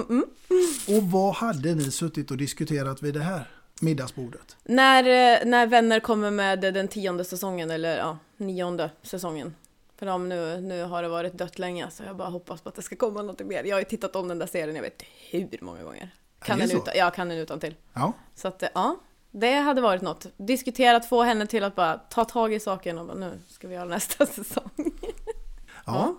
Och 0.98 1.04
vad 1.04 1.36
hade 1.36 1.76
ni 1.76 1.92
suttit 1.92 2.32
och 2.32 2.38
diskuterat 2.38 3.02
vid 3.02 3.14
det 3.14 3.24
här 3.24 3.50
middagsbordet? 3.82 4.58
När, 4.64 5.04
eh, 5.04 5.46
när 5.46 5.68
Vänner 5.68 6.00
kommer 6.00 6.32
med 6.32 6.60
den 6.60 6.88
tionde 6.88 7.26
säsongen, 7.26 7.72
eller 7.72 7.98
ja, 7.98 8.18
nionde 8.38 8.90
säsongen. 9.02 9.56
För 9.98 10.06
de 10.06 10.30
nu, 10.30 10.62
nu 10.62 10.84
har 10.84 11.04
det 11.04 11.10
varit 11.10 11.34
dött 11.34 11.60
länge, 11.60 11.92
så 11.92 12.04
jag 12.04 12.16
bara 12.16 12.30
hoppas 12.30 12.62
på 12.62 12.70
att 12.70 12.76
det 12.76 12.82
ska 12.82 12.96
komma 12.96 13.22
något 13.22 13.40
mer. 13.40 13.64
Jag 13.64 13.76
har 13.76 13.80
ju 13.82 13.86
tittat 13.86 14.16
om 14.16 14.28
den 14.28 14.40
där 14.40 14.48
serien, 14.48 14.76
jag 14.76 14.84
vet 14.84 15.04
hur 15.32 15.58
många 15.62 15.84
gånger. 15.84 16.10
Kan 16.40 16.60
den 16.60 16.72
utan, 16.72 16.94
jag 16.96 17.14
kan 17.14 17.30
den 17.30 17.38
utan 17.38 17.60
till. 17.60 17.76
Ja. 17.94 18.14
Så 18.36 18.48
att, 18.48 18.64
eh, 18.64 18.70
ja. 18.74 18.98
Det 19.34 19.54
hade 19.54 19.82
varit 19.82 20.02
något. 20.02 20.26
Diskuterat, 20.38 21.10
få 21.10 21.24
henne 21.24 21.48
till 21.48 21.64
att 21.64 21.76
bara 21.76 21.98
ta 21.98 22.26
tag 22.26 22.54
i 22.54 22.60
saken 22.60 22.98
och 22.98 23.06
bara 23.06 23.18
nu 23.18 23.40
ska 23.48 23.68
vi 23.68 23.76
göra 23.76 23.86
nästa 23.86 24.26
säsong. 24.38 24.92
Ja. 25.86 26.16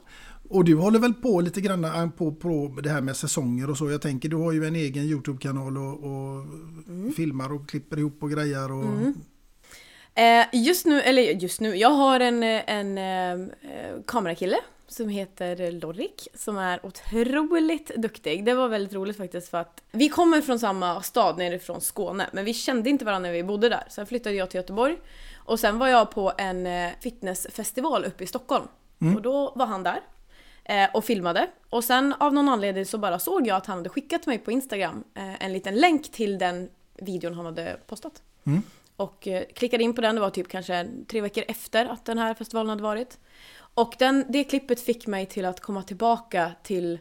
Och 0.49 0.65
du 0.65 0.75
håller 0.75 0.99
väl 0.99 1.15
på 1.15 1.41
lite 1.41 1.61
grann 1.61 1.85
äh, 1.85 2.11
på, 2.11 2.35
på 2.35 2.79
det 2.83 2.91
här 2.91 3.01
med 3.01 3.17
säsonger 3.17 3.71
och 3.71 3.79
så. 3.79 3.91
Jag 3.91 4.03
tänker 4.03 4.29
du 4.29 4.37
har 4.37 4.53
ju 4.53 4.65
en 4.65 4.77
egen 4.77 5.03
YouTube-kanal 5.05 5.79
och, 5.79 6.05
och 6.05 6.47
filmar 7.17 7.53
och 7.53 7.69
klipper 7.69 7.99
ihop 7.99 8.23
och 8.23 8.31
grejer. 8.31 8.73
Och... 8.73 8.85
Mm. 8.85 9.15
Eh, 10.15 10.47
just 10.53 10.87
nu, 10.87 11.01
eller 11.01 11.23
just 11.23 11.61
nu, 11.61 11.77
jag 11.77 11.91
har 11.91 12.21
en, 12.21 12.43
eh, 12.43 12.63
en 12.67 12.99
eh, 12.99 13.47
kamerakille 14.07 14.57
som 14.89 15.09
heter 15.09 15.73
Lorik 15.73 16.29
som 16.35 16.59
är 16.59 16.87
otroligt 16.87 17.89
duktig. 17.97 18.45
Det 18.45 18.55
var 18.55 18.69
väldigt 18.69 18.93
roligt 18.95 19.17
faktiskt 19.17 19.49
för 19.49 19.59
att 19.59 19.83
vi 19.91 20.09
kommer 20.09 20.41
från 20.41 20.59
samma 20.59 21.03
stad 21.03 21.39
nerifrån 21.39 21.81
Skåne 21.81 22.27
men 22.33 22.45
vi 22.45 22.55
kände 22.55 22.91
inte 22.91 23.05
varandra 23.05 23.29
när 23.29 23.35
vi 23.35 23.43
bodde 23.43 23.69
där. 23.69 23.85
Sen 23.89 24.07
flyttade 24.07 24.37
jag 24.37 24.51
till 24.51 24.59
Göteborg 24.59 24.97
och 25.37 25.61
sen 25.61 25.79
var 25.79 25.89
jag 25.89 26.11
på 26.11 26.33
en 26.39 26.67
eh, 26.67 26.91
fitnessfestival 27.01 28.05
uppe 28.05 28.25
i 28.25 28.27
Stockholm 28.27 28.69
Mm. 29.01 29.17
och 29.17 29.23
då 29.23 29.53
var 29.55 29.67
han 29.67 29.83
där 29.83 30.01
eh, 30.65 30.89
och 30.95 31.05
filmade. 31.05 31.51
Och 31.71 31.85
sen 31.85 32.15
av 32.21 32.35
någon 32.35 32.49
anledning 32.49 32.87
så 32.87 32.99
bara 32.99 33.19
såg 33.19 33.47
jag 33.47 33.57
att 33.57 33.67
han 33.67 33.77
hade 33.79 33.89
skickat 33.89 34.27
mig 34.27 34.39
på 34.39 34.51
Instagram 34.51 35.05
eh, 35.15 35.45
en 35.45 35.53
liten 35.53 35.75
länk 35.75 36.13
till 36.13 36.39
den 36.39 36.71
videon 36.95 37.35
han 37.35 37.45
hade 37.45 37.77
postat. 37.87 38.23
Mm. 38.47 38.63
Och 38.97 39.29
klickade 39.55 39.85
in 39.85 39.95
på 39.95 40.01
den, 40.01 40.15
det 40.15 40.21
var 40.21 40.31
typ 40.31 40.49
kanske 40.49 40.89
tre 41.09 41.21
veckor 41.21 41.45
efter 41.49 41.87
att 41.87 42.05
den 42.05 42.19
här 42.19 42.35
festivalen 42.35 42.71
hade 42.71 42.83
varit. 42.83 43.19
Och 43.75 43.95
den, 43.99 44.25
det 44.29 44.45
klippet 44.45 44.81
fick 44.81 45.07
mig 45.07 45.27
till 45.27 45.45
att 45.45 45.61
komma 45.61 45.83
tillbaka 45.83 46.53
till 46.63 46.99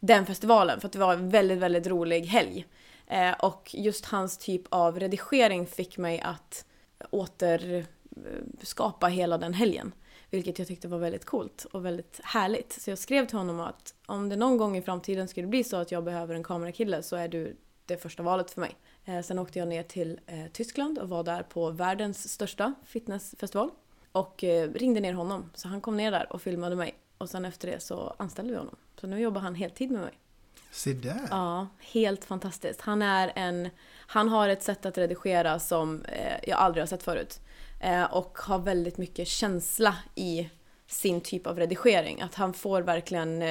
den 0.00 0.26
festivalen 0.26 0.80
för 0.80 0.86
att 0.86 0.92
det 0.92 0.98
var 0.98 1.14
en 1.14 1.30
väldigt, 1.30 1.58
väldigt 1.58 1.86
rolig 1.86 2.26
helg. 2.26 2.66
Eh, 3.06 3.32
och 3.32 3.70
just 3.74 4.06
hans 4.06 4.38
typ 4.38 4.62
av 4.68 5.00
redigering 5.00 5.66
fick 5.66 5.98
mig 5.98 6.20
att 6.20 6.64
återskapa 7.10 9.06
eh, 9.06 9.12
hela 9.12 9.38
den 9.38 9.54
helgen. 9.54 9.92
Vilket 10.30 10.58
jag 10.58 10.68
tyckte 10.68 10.88
var 10.88 10.98
väldigt 10.98 11.24
coolt 11.24 11.66
och 11.72 11.84
väldigt 11.84 12.20
härligt. 12.24 12.72
Så 12.72 12.90
jag 12.90 12.98
skrev 12.98 13.26
till 13.26 13.38
honom 13.38 13.60
att 13.60 13.94
om 14.06 14.28
det 14.28 14.36
någon 14.36 14.56
gång 14.56 14.76
i 14.76 14.82
framtiden 14.82 15.28
skulle 15.28 15.46
bli 15.46 15.64
så 15.64 15.76
att 15.76 15.92
jag 15.92 16.04
behöver 16.04 16.34
en 16.34 16.44
kamerakille 16.44 17.02
så 17.02 17.16
är 17.16 17.28
du 17.28 17.56
det 17.86 17.96
första 17.96 18.22
valet 18.22 18.50
för 18.50 18.60
mig. 18.60 18.76
Eh, 19.04 19.22
sen 19.22 19.38
åkte 19.38 19.58
jag 19.58 19.68
ner 19.68 19.82
till 19.82 20.20
eh, 20.26 20.46
Tyskland 20.52 20.98
och 20.98 21.08
var 21.08 21.24
där 21.24 21.42
på 21.42 21.70
världens 21.70 22.28
största 22.32 22.74
fitnessfestival. 22.84 23.70
Och 24.16 24.44
eh, 24.44 24.70
ringde 24.72 25.00
ner 25.00 25.12
honom, 25.12 25.50
så 25.54 25.68
han 25.68 25.80
kom 25.80 25.96
ner 25.96 26.10
där 26.10 26.32
och 26.32 26.42
filmade 26.42 26.76
mig. 26.76 26.94
Och 27.18 27.30
sen 27.30 27.44
efter 27.44 27.70
det 27.70 27.80
så 27.80 28.14
anställde 28.16 28.52
vi 28.52 28.58
honom. 28.58 28.76
Så 29.00 29.06
nu 29.06 29.20
jobbar 29.20 29.40
han 29.40 29.54
heltid 29.54 29.90
med 29.90 30.00
mig. 30.00 30.12
Se 30.70 30.92
där! 30.92 31.26
Ja, 31.30 31.66
helt 31.78 32.24
fantastiskt. 32.24 32.80
Han 32.80 33.02
är 33.02 33.32
en... 33.34 33.68
Han 34.06 34.28
har 34.28 34.48
ett 34.48 34.62
sätt 34.62 34.86
att 34.86 34.98
redigera 34.98 35.58
som 35.58 36.04
eh, 36.04 36.48
jag 36.48 36.58
aldrig 36.58 36.82
har 36.82 36.86
sett 36.86 37.02
förut. 37.02 37.40
Eh, 37.80 38.04
och 38.04 38.38
har 38.38 38.58
väldigt 38.58 38.98
mycket 38.98 39.28
känsla 39.28 39.96
i 40.14 40.50
sin 40.86 41.20
typ 41.20 41.46
av 41.46 41.58
redigering. 41.58 42.20
Att 42.20 42.34
han 42.34 42.52
får 42.52 42.82
verkligen 42.82 43.44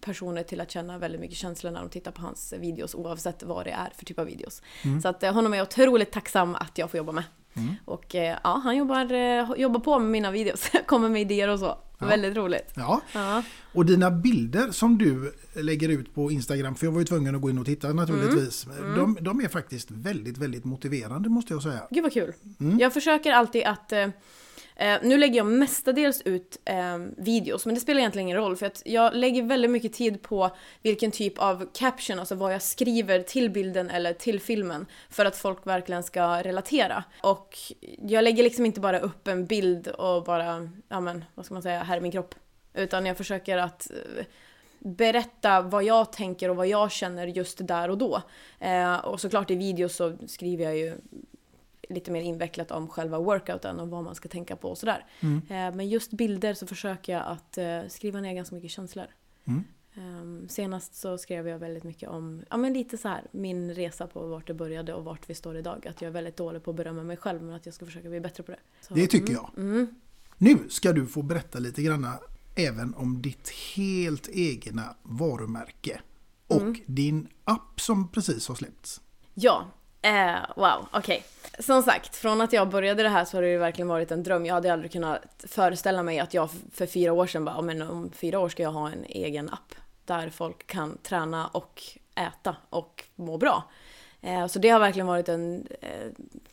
personer 0.00 0.42
till 0.42 0.60
att 0.60 0.70
känna 0.70 0.98
väldigt 0.98 1.20
mycket 1.20 1.36
känslor 1.36 1.70
när 1.70 1.80
de 1.80 1.88
tittar 1.88 2.12
på 2.12 2.22
hans 2.22 2.52
videos 2.52 2.94
oavsett 2.94 3.42
vad 3.42 3.66
det 3.66 3.70
är 3.70 3.92
för 3.96 4.04
typ 4.04 4.18
av 4.18 4.26
videos. 4.26 4.62
Mm. 4.84 5.02
Så 5.02 5.08
att 5.08 5.22
honom 5.22 5.52
är 5.52 5.56
jag 5.56 5.66
otroligt 5.66 6.12
tacksam 6.12 6.54
att 6.54 6.78
jag 6.78 6.90
får 6.90 6.98
jobba 6.98 7.12
med. 7.12 7.24
Mm. 7.54 7.74
Och 7.84 8.14
eh, 8.14 8.38
ja, 8.44 8.60
han 8.64 8.76
jobbar, 8.76 9.12
eh, 9.12 9.50
jobbar 9.56 9.80
på 9.80 9.98
med 9.98 10.10
mina 10.10 10.30
videos, 10.30 10.70
kommer 10.86 11.08
med 11.08 11.22
idéer 11.22 11.48
och 11.48 11.58
så. 11.58 11.78
Ja. 11.98 12.06
Väldigt 12.06 12.36
roligt. 12.36 12.72
Ja. 12.76 13.00
Ja. 13.12 13.42
Och 13.72 13.86
dina 13.86 14.10
bilder 14.10 14.70
som 14.70 14.98
du 14.98 15.34
lägger 15.54 15.88
ut 15.88 16.14
på 16.14 16.30
Instagram, 16.30 16.74
för 16.74 16.86
jag 16.86 16.92
var 16.92 17.00
ju 17.00 17.04
tvungen 17.04 17.34
att 17.34 17.40
gå 17.40 17.50
in 17.50 17.58
och 17.58 17.66
titta 17.66 17.92
naturligtvis. 17.92 18.66
Mm. 18.66 18.98
De, 18.98 19.18
de 19.20 19.40
är 19.40 19.48
faktiskt 19.48 19.90
väldigt, 19.90 20.38
väldigt 20.38 20.64
motiverande 20.64 21.28
måste 21.28 21.52
jag 21.52 21.62
säga. 21.62 21.86
Gud 21.90 22.02
vad 22.02 22.12
kul. 22.12 22.32
Mm. 22.60 22.78
Jag 22.78 22.92
försöker 22.92 23.32
alltid 23.32 23.64
att... 23.64 23.92
Eh, 24.82 24.98
nu 25.02 25.18
lägger 25.18 25.36
jag 25.36 25.46
mestadels 25.46 26.22
ut 26.24 26.58
eh, 26.64 26.98
videos, 27.16 27.66
men 27.66 27.74
det 27.74 27.80
spelar 27.80 28.00
egentligen 28.00 28.28
ingen 28.28 28.38
roll 28.38 28.56
för 28.56 28.66
att 28.66 28.82
jag 28.84 29.14
lägger 29.14 29.42
väldigt 29.42 29.70
mycket 29.70 29.92
tid 29.92 30.22
på 30.22 30.50
vilken 30.82 31.10
typ 31.10 31.38
av 31.38 31.68
caption, 31.74 32.18
alltså 32.18 32.34
vad 32.34 32.54
jag 32.54 32.62
skriver 32.62 33.22
till 33.22 33.50
bilden 33.50 33.90
eller 33.90 34.12
till 34.12 34.40
filmen 34.40 34.86
för 35.10 35.24
att 35.24 35.36
folk 35.36 35.66
verkligen 35.66 36.02
ska 36.02 36.42
relatera. 36.42 37.04
Och 37.22 37.58
jag 37.98 38.24
lägger 38.24 38.42
liksom 38.42 38.66
inte 38.66 38.80
bara 38.80 38.98
upp 38.98 39.28
en 39.28 39.46
bild 39.46 39.88
och 39.88 40.24
bara, 40.24 40.70
ja 40.88 41.00
men 41.00 41.24
vad 41.34 41.44
ska 41.44 41.54
man 41.54 41.62
säga, 41.62 41.82
här 41.82 41.96
är 41.96 42.00
min 42.00 42.12
kropp. 42.12 42.34
Utan 42.74 43.06
jag 43.06 43.16
försöker 43.16 43.58
att 43.58 43.90
eh, 43.90 44.24
berätta 44.78 45.62
vad 45.62 45.84
jag 45.84 46.12
tänker 46.12 46.48
och 46.48 46.56
vad 46.56 46.66
jag 46.66 46.92
känner 46.92 47.26
just 47.26 47.66
där 47.66 47.88
och 47.88 47.98
då. 47.98 48.22
Eh, 48.60 48.96
och 48.96 49.20
såklart 49.20 49.50
i 49.50 49.54
videos 49.54 49.96
så 49.96 50.16
skriver 50.26 50.64
jag 50.64 50.76
ju 50.76 50.94
lite 51.92 52.10
mer 52.10 52.20
invecklat 52.22 52.70
om 52.70 52.88
själva 52.88 53.18
workouten 53.18 53.80
och 53.80 53.88
vad 53.88 54.04
man 54.04 54.14
ska 54.14 54.28
tänka 54.28 54.56
på 54.56 54.68
och 54.70 54.78
sådär. 54.78 55.06
Mm. 55.20 55.36
Eh, 55.48 55.76
men 55.76 55.88
just 55.88 56.10
bilder 56.12 56.54
så 56.54 56.66
försöker 56.66 57.12
jag 57.12 57.22
att 57.26 57.58
eh, 57.58 57.80
skriva 57.88 58.20
ner 58.20 58.34
ganska 58.34 58.54
mycket 58.54 58.70
känslor. 58.70 59.06
Mm. 59.44 59.64
Eh, 59.94 60.48
senast 60.48 60.94
så 60.94 61.18
skrev 61.18 61.48
jag 61.48 61.58
väldigt 61.58 61.84
mycket 61.84 62.08
om, 62.08 62.42
ja 62.50 62.56
men 62.56 62.72
lite 62.72 62.98
så 62.98 63.08
här, 63.08 63.26
min 63.32 63.74
resa 63.74 64.06
på 64.06 64.26
vart 64.26 64.46
det 64.46 64.54
började 64.54 64.94
och 64.94 65.04
vart 65.04 65.30
vi 65.30 65.34
står 65.34 65.56
idag. 65.56 65.86
Att 65.86 66.02
jag 66.02 66.08
är 66.08 66.12
väldigt 66.12 66.36
dålig 66.36 66.62
på 66.64 66.70
att 66.70 66.76
berömma 66.76 67.02
mig 67.02 67.16
själv 67.16 67.42
men 67.42 67.54
att 67.54 67.66
jag 67.66 67.74
ska 67.74 67.84
försöka 67.84 68.08
bli 68.08 68.20
bättre 68.20 68.42
på 68.42 68.50
det. 68.52 68.58
Så, 68.80 68.94
Det 68.94 69.06
tycker 69.06 69.32
mm, 69.32 69.42
jag. 69.54 69.64
Mm. 69.64 69.94
Nu 70.38 70.58
ska 70.68 70.92
du 70.92 71.06
få 71.06 71.22
berätta 71.22 71.58
lite 71.58 71.82
granna 71.82 72.18
även 72.54 72.94
om 72.94 73.22
ditt 73.22 73.48
helt 73.76 74.28
egna 74.32 74.96
varumärke. 75.02 76.00
Och 76.46 76.60
Mm. 76.60 76.76
din 76.86 77.28
app 77.44 77.80
som 77.80 78.08
precis 78.08 78.48
har 78.48 78.54
släppts. 78.54 79.00
Ja, 79.34 79.66
eh, 80.02 80.36
wow, 80.56 80.88
okej. 80.90 81.24
Som 81.58 81.82
sagt, 81.82 82.16
från 82.16 82.40
att 82.40 82.52
jag 82.52 82.68
började 82.68 83.02
det 83.02 83.08
här 83.08 83.24
så 83.24 83.36
har 83.36 83.42
det 83.42 83.48
ju 83.48 83.58
verkligen 83.58 83.88
varit 83.88 84.10
en 84.10 84.22
dröm. 84.22 84.46
Jag 84.46 84.54
hade 84.54 84.72
aldrig 84.72 84.92
kunnat 84.92 85.44
föreställa 85.48 86.02
mig 86.02 86.18
att 86.18 86.34
jag 86.34 86.48
för 86.72 86.86
fyra 86.86 87.12
år 87.12 87.26
sedan 87.26 87.44
bara, 87.44 87.62
men 87.62 87.82
om 87.82 88.12
fyra 88.12 88.38
år 88.38 88.48
ska 88.48 88.62
jag 88.62 88.72
ha 88.72 88.90
en 88.90 89.04
egen 89.04 89.48
app. 89.48 89.74
Där 90.04 90.30
folk 90.30 90.66
kan 90.66 90.98
träna 91.02 91.46
och 91.46 91.82
äta 92.14 92.56
och 92.70 93.04
må 93.14 93.38
bra. 93.38 93.64
Eh, 94.20 94.46
så 94.46 94.58
det 94.58 94.68
har 94.68 94.80
verkligen 94.80 95.06
varit 95.06 95.28
en, 95.28 95.66
eh, 95.80 96.10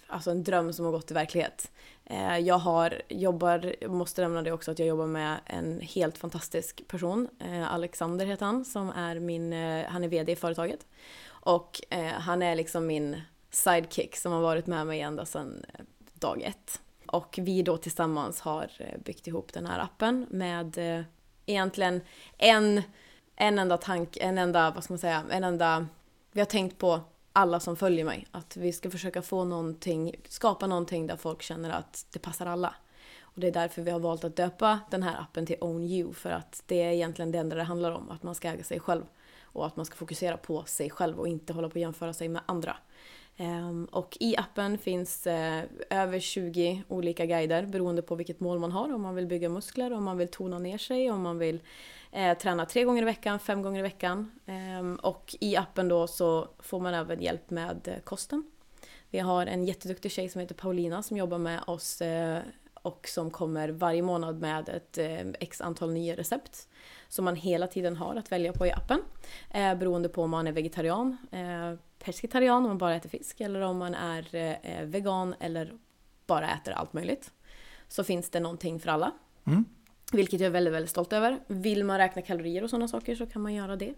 alltså 0.07 0.31
en 0.31 0.43
dröm 0.43 0.73
som 0.73 0.85
har 0.85 0.91
gått 0.91 1.11
i 1.11 1.13
verklighet. 1.13 1.71
Eh, 2.05 2.37
jag 2.37 2.57
har, 2.57 3.01
jobbar, 3.09 3.75
jag 3.81 3.91
måste 3.91 4.21
nämna 4.21 4.41
det 4.41 4.51
också, 4.51 4.71
att 4.71 4.79
jag 4.79 4.87
jobbar 4.87 5.07
med 5.07 5.37
en 5.45 5.81
helt 5.81 6.17
fantastisk 6.17 6.87
person. 6.87 7.27
Eh, 7.39 7.73
Alexander 7.73 8.25
heter 8.25 8.45
han, 8.45 8.65
som 8.65 8.89
är 8.89 9.19
min, 9.19 9.53
eh, 9.53 9.85
han 9.85 10.03
är 10.03 10.07
VD 10.07 10.31
i 10.31 10.35
företaget. 10.35 10.85
Och 11.29 11.81
eh, 11.89 12.13
han 12.13 12.41
är 12.41 12.55
liksom 12.55 12.87
min 12.87 13.21
sidekick 13.49 14.15
som 14.15 14.31
har 14.31 14.41
varit 14.41 14.67
med 14.67 14.87
mig 14.87 15.01
ända 15.01 15.25
sedan 15.25 15.65
eh, 15.73 15.85
dag 16.13 16.41
ett. 16.41 16.81
Och 17.05 17.39
vi 17.41 17.61
då 17.61 17.77
tillsammans 17.77 18.41
har 18.41 18.71
eh, 18.77 18.99
byggt 18.99 19.27
ihop 19.27 19.53
den 19.53 19.65
här 19.65 19.79
appen 19.79 20.25
med 20.29 20.77
eh, 20.77 21.05
egentligen 21.45 22.01
en, 22.37 22.81
en 23.35 23.59
enda 23.59 23.77
tank, 23.77 24.17
en 24.17 24.37
enda, 24.37 24.71
vad 24.71 24.83
ska 24.83 24.93
man 24.93 24.99
säga, 24.99 25.23
en 25.31 25.43
enda... 25.43 25.87
Vi 26.31 26.41
har 26.41 26.45
tänkt 26.45 26.77
på 26.77 26.99
alla 27.33 27.59
som 27.59 27.75
följer 27.75 28.05
mig. 28.05 28.27
Att 28.31 28.57
vi 28.57 28.73
ska 28.73 28.89
försöka 28.91 29.21
få 29.21 29.43
någonting, 29.43 30.15
skapa 30.27 30.67
någonting 30.67 31.07
där 31.07 31.15
folk 31.15 31.41
känner 31.41 31.69
att 31.69 32.05
det 32.11 32.19
passar 32.19 32.45
alla. 32.45 32.75
Och 33.21 33.39
det 33.39 33.47
är 33.47 33.51
därför 33.51 33.81
vi 33.81 33.91
har 33.91 33.99
valt 33.99 34.23
att 34.23 34.35
döpa 34.35 34.79
den 34.89 35.03
här 35.03 35.21
appen 35.21 35.45
till 35.45 35.55
Own 35.61 35.83
You. 35.83 36.13
För 36.13 36.29
att 36.29 36.63
det 36.65 36.81
är 36.81 36.91
egentligen 36.91 37.31
det 37.31 37.37
enda 37.37 37.55
det 37.55 37.63
handlar 37.63 37.91
om. 37.91 38.09
Att 38.09 38.23
man 38.23 38.35
ska 38.35 38.49
äga 38.49 38.63
sig 38.63 38.79
själv. 38.79 39.03
Och 39.41 39.65
att 39.65 39.75
man 39.75 39.85
ska 39.85 39.95
fokusera 39.95 40.37
på 40.37 40.63
sig 40.63 40.89
själv 40.89 41.19
och 41.19 41.27
inte 41.27 41.53
hålla 41.53 41.69
på 41.69 41.77
att 41.77 41.81
jämföra 41.81 42.13
sig 42.13 42.29
med 42.29 42.41
andra. 42.45 42.77
Ehm, 43.41 43.85
och 43.85 44.17
i 44.19 44.37
appen 44.37 44.77
finns 44.77 45.27
eh, 45.27 45.63
över 45.89 46.19
20 46.19 46.83
olika 46.87 47.25
guider 47.25 47.65
beroende 47.65 48.01
på 48.01 48.15
vilket 48.15 48.39
mål 48.39 48.59
man 48.59 48.71
har. 48.71 48.93
Om 48.93 49.01
man 49.01 49.15
vill 49.15 49.27
bygga 49.27 49.49
muskler, 49.49 49.93
om 49.93 50.03
man 50.03 50.17
vill 50.17 50.27
tona 50.27 50.59
ner 50.59 50.77
sig, 50.77 51.11
om 51.11 51.21
man 51.21 51.37
vill 51.37 51.61
eh, 52.11 52.37
träna 52.37 52.65
tre 52.65 52.83
gånger 52.83 53.01
i 53.01 53.05
veckan, 53.05 53.39
fem 53.39 53.61
gånger 53.61 53.79
i 53.79 53.83
veckan. 53.83 54.31
Ehm, 54.45 54.95
och 54.95 55.35
i 55.39 55.55
appen 55.55 55.87
då 55.87 56.07
så 56.07 56.47
får 56.59 56.79
man 56.79 56.93
även 56.93 57.21
hjälp 57.21 57.49
med 57.49 57.87
eh, 57.87 57.99
kosten. 58.03 58.43
Vi 59.09 59.19
har 59.19 59.45
en 59.45 59.65
jätteduktig 59.65 60.11
tjej 60.11 60.29
som 60.29 60.41
heter 60.41 60.55
Paulina 60.55 61.03
som 61.03 61.17
jobbar 61.17 61.37
med 61.37 61.59
oss 61.67 62.01
och 62.73 63.07
som 63.07 63.31
kommer 63.31 63.69
varje 63.69 64.01
månad 64.01 64.41
med 64.41 64.69
ett 64.69 64.97
x 65.39 65.61
antal 65.61 65.91
nya 65.91 66.15
recept 66.15 66.67
som 67.07 67.25
man 67.25 67.35
hela 67.35 67.67
tiden 67.67 67.95
har 67.95 68.15
att 68.15 68.31
välja 68.31 68.53
på 68.53 68.65
i 68.65 68.71
appen. 68.71 69.01
Eh, 69.51 69.75
beroende 69.75 70.09
på 70.09 70.23
om 70.23 70.29
man 70.29 70.47
är 70.47 70.51
vegetarian, 70.51 71.17
pescetarian 71.99 72.57
om 72.63 72.63
man 72.69 72.77
bara 72.77 72.95
äter 72.95 73.09
fisk 73.09 73.41
eller 73.41 73.61
om 73.61 73.77
man 73.77 73.95
är 73.95 74.35
eh, 74.35 74.83
vegan 74.85 75.35
eller 75.39 75.73
bara 76.27 76.49
äter 76.49 76.73
allt 76.73 76.93
möjligt. 76.93 77.31
Så 77.87 78.03
finns 78.03 78.29
det 78.29 78.39
någonting 78.39 78.79
för 78.79 78.89
alla. 78.89 79.11
Mm. 79.45 79.65
Vilket 80.11 80.39
jag 80.39 80.47
är 80.47 80.51
väldigt, 80.51 80.73
väldigt 80.73 80.89
stolt 80.89 81.13
över. 81.13 81.39
Vill 81.47 81.83
man 81.83 81.97
räkna 81.97 82.21
kalorier 82.21 82.63
och 82.63 82.69
sådana 82.69 82.87
saker 82.87 83.15
så 83.15 83.25
kan 83.25 83.41
man 83.41 83.53
göra 83.53 83.75
det. 83.75 83.93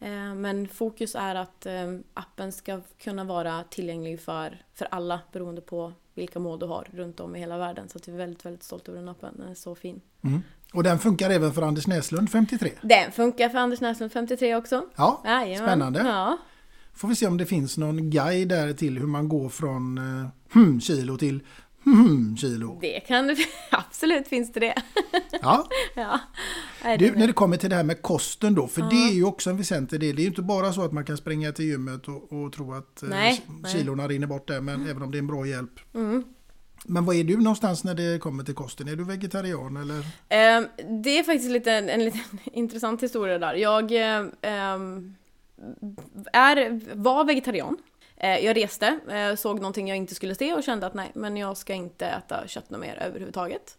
Eh, 0.00 0.34
Men 0.34 0.68
fokus 0.68 1.14
är 1.14 1.34
att 1.34 1.66
eh, 1.66 1.98
appen 2.14 2.52
ska 2.52 2.80
kunna 2.98 3.24
vara 3.24 3.64
tillgänglig 3.70 4.20
för, 4.20 4.62
för 4.74 4.88
alla 4.90 5.20
beroende 5.32 5.60
på 5.60 5.92
vilka 6.14 6.38
mål 6.38 6.58
du 6.58 6.66
har 6.66 6.88
runt 6.92 7.20
om 7.20 7.36
i 7.36 7.38
hela 7.38 7.58
världen. 7.58 7.88
Så 7.88 7.98
att 7.98 8.06
jag 8.06 8.14
är 8.14 8.18
väldigt, 8.18 8.44
väldigt 8.46 8.62
stolt 8.62 8.88
över 8.88 8.98
den 8.98 9.08
appen. 9.08 9.34
Den 9.36 9.48
är 9.48 9.54
så 9.54 9.74
fin. 9.74 10.00
Mm. 10.22 10.42
Och 10.72 10.82
den 10.82 10.98
funkar 10.98 11.30
även 11.30 11.52
för 11.52 11.62
Anders 11.62 11.86
Näslund 11.86 12.30
53. 12.30 12.70
Den 12.82 13.12
funkar 13.12 13.48
för 13.48 13.58
Anders 13.58 13.80
Näslund 13.80 14.12
53 14.12 14.56
också. 14.56 14.84
Ja, 14.96 15.22
Jajamän. 15.24 15.68
spännande. 15.68 16.00
Ja. 16.00 16.38
Får 16.98 17.08
vi 17.08 17.16
se 17.16 17.26
om 17.26 17.36
det 17.36 17.46
finns 17.46 17.78
någon 17.78 18.10
guide 18.10 18.48
där 18.48 18.72
till 18.72 18.98
hur 18.98 19.06
man 19.06 19.28
går 19.28 19.48
från 19.48 19.98
eh, 19.98 20.26
hmm, 20.52 20.80
kilo 20.80 21.16
till 21.16 21.42
hmm, 21.84 22.36
kilo. 22.36 22.78
Det 22.80 23.00
kan 23.00 23.26
det 23.26 23.36
absolut 23.70 24.28
finns 24.28 24.52
det 24.52 24.60
det. 24.60 24.74
Ja. 25.42 25.68
ja. 25.94 26.20
Nej, 26.84 26.98
Du, 26.98 27.16
när 27.16 27.26
det 27.26 27.32
kommer 27.32 27.56
till 27.56 27.70
det 27.70 27.76
här 27.76 27.84
med 27.84 28.02
kosten 28.02 28.54
då, 28.54 28.66
för 28.66 28.80
Ja. 28.80 28.88
det 28.88 28.96
är 28.96 29.12
ju 29.12 29.24
också 29.24 29.50
en 29.50 29.56
väsentlig 29.56 30.00
del. 30.00 30.16
Det 30.16 30.20
är 30.20 30.24
ju 30.24 30.28
inte 30.28 30.42
bara 30.42 30.72
så 30.72 30.82
att 30.82 30.92
man 30.92 31.04
kan 31.04 31.16
springa 31.16 31.52
till 31.52 31.64
gymmet 31.64 32.08
och, 32.08 32.32
och 32.32 32.52
tro 32.52 32.74
att 32.74 33.02
eh, 33.02 33.08
Nej, 33.08 33.44
nej. 33.62 33.72
kilorna 33.72 34.08
rinner 34.08 34.26
bort 34.26 34.48
där, 34.48 34.60
men 34.60 34.86
även 34.88 35.02
om 35.02 35.10
det 35.10 35.18
är 35.18 35.20
en 35.20 35.26
bra 35.26 35.46
hjälp. 35.46 35.94
Mm. 35.94 36.24
Men 36.84 37.04
vad 37.04 37.16
är 37.16 37.24
du 37.24 37.36
någonstans 37.36 37.84
när 37.84 37.94
det 37.94 38.18
kommer 38.18 38.44
till 38.44 38.54
kosten? 38.54 38.88
Är 38.88 38.96
du 38.96 39.04
vegetarian 39.04 39.76
eller? 39.76 40.06
Ehm, 40.28 40.66
det 41.02 41.18
är 41.18 41.22
faktiskt 41.22 41.50
lite, 41.50 41.72
en 41.72 42.04
lite 42.04 42.18
intressant 42.52 43.02
historia 43.02 43.38
där. 43.38 43.54
Jag 43.54 43.92
ehm, 44.42 45.14
är, 46.32 46.80
var 46.94 47.24
vegetarian. 47.24 47.76
Eh, 48.16 48.38
jag 48.38 48.56
reste, 48.56 48.98
eh, 49.10 49.34
såg 49.34 49.60
någonting 49.60 49.88
jag 49.88 49.96
inte 49.96 50.14
skulle 50.14 50.34
se 50.34 50.54
och 50.54 50.62
kände 50.62 50.86
att 50.86 50.94
nej, 50.94 51.10
men 51.14 51.36
jag 51.36 51.56
ska 51.56 51.74
inte 51.74 52.06
äta 52.06 52.48
kött 52.48 52.70
något 52.70 52.80
mer 52.80 53.02
överhuvudtaget. 53.02 53.78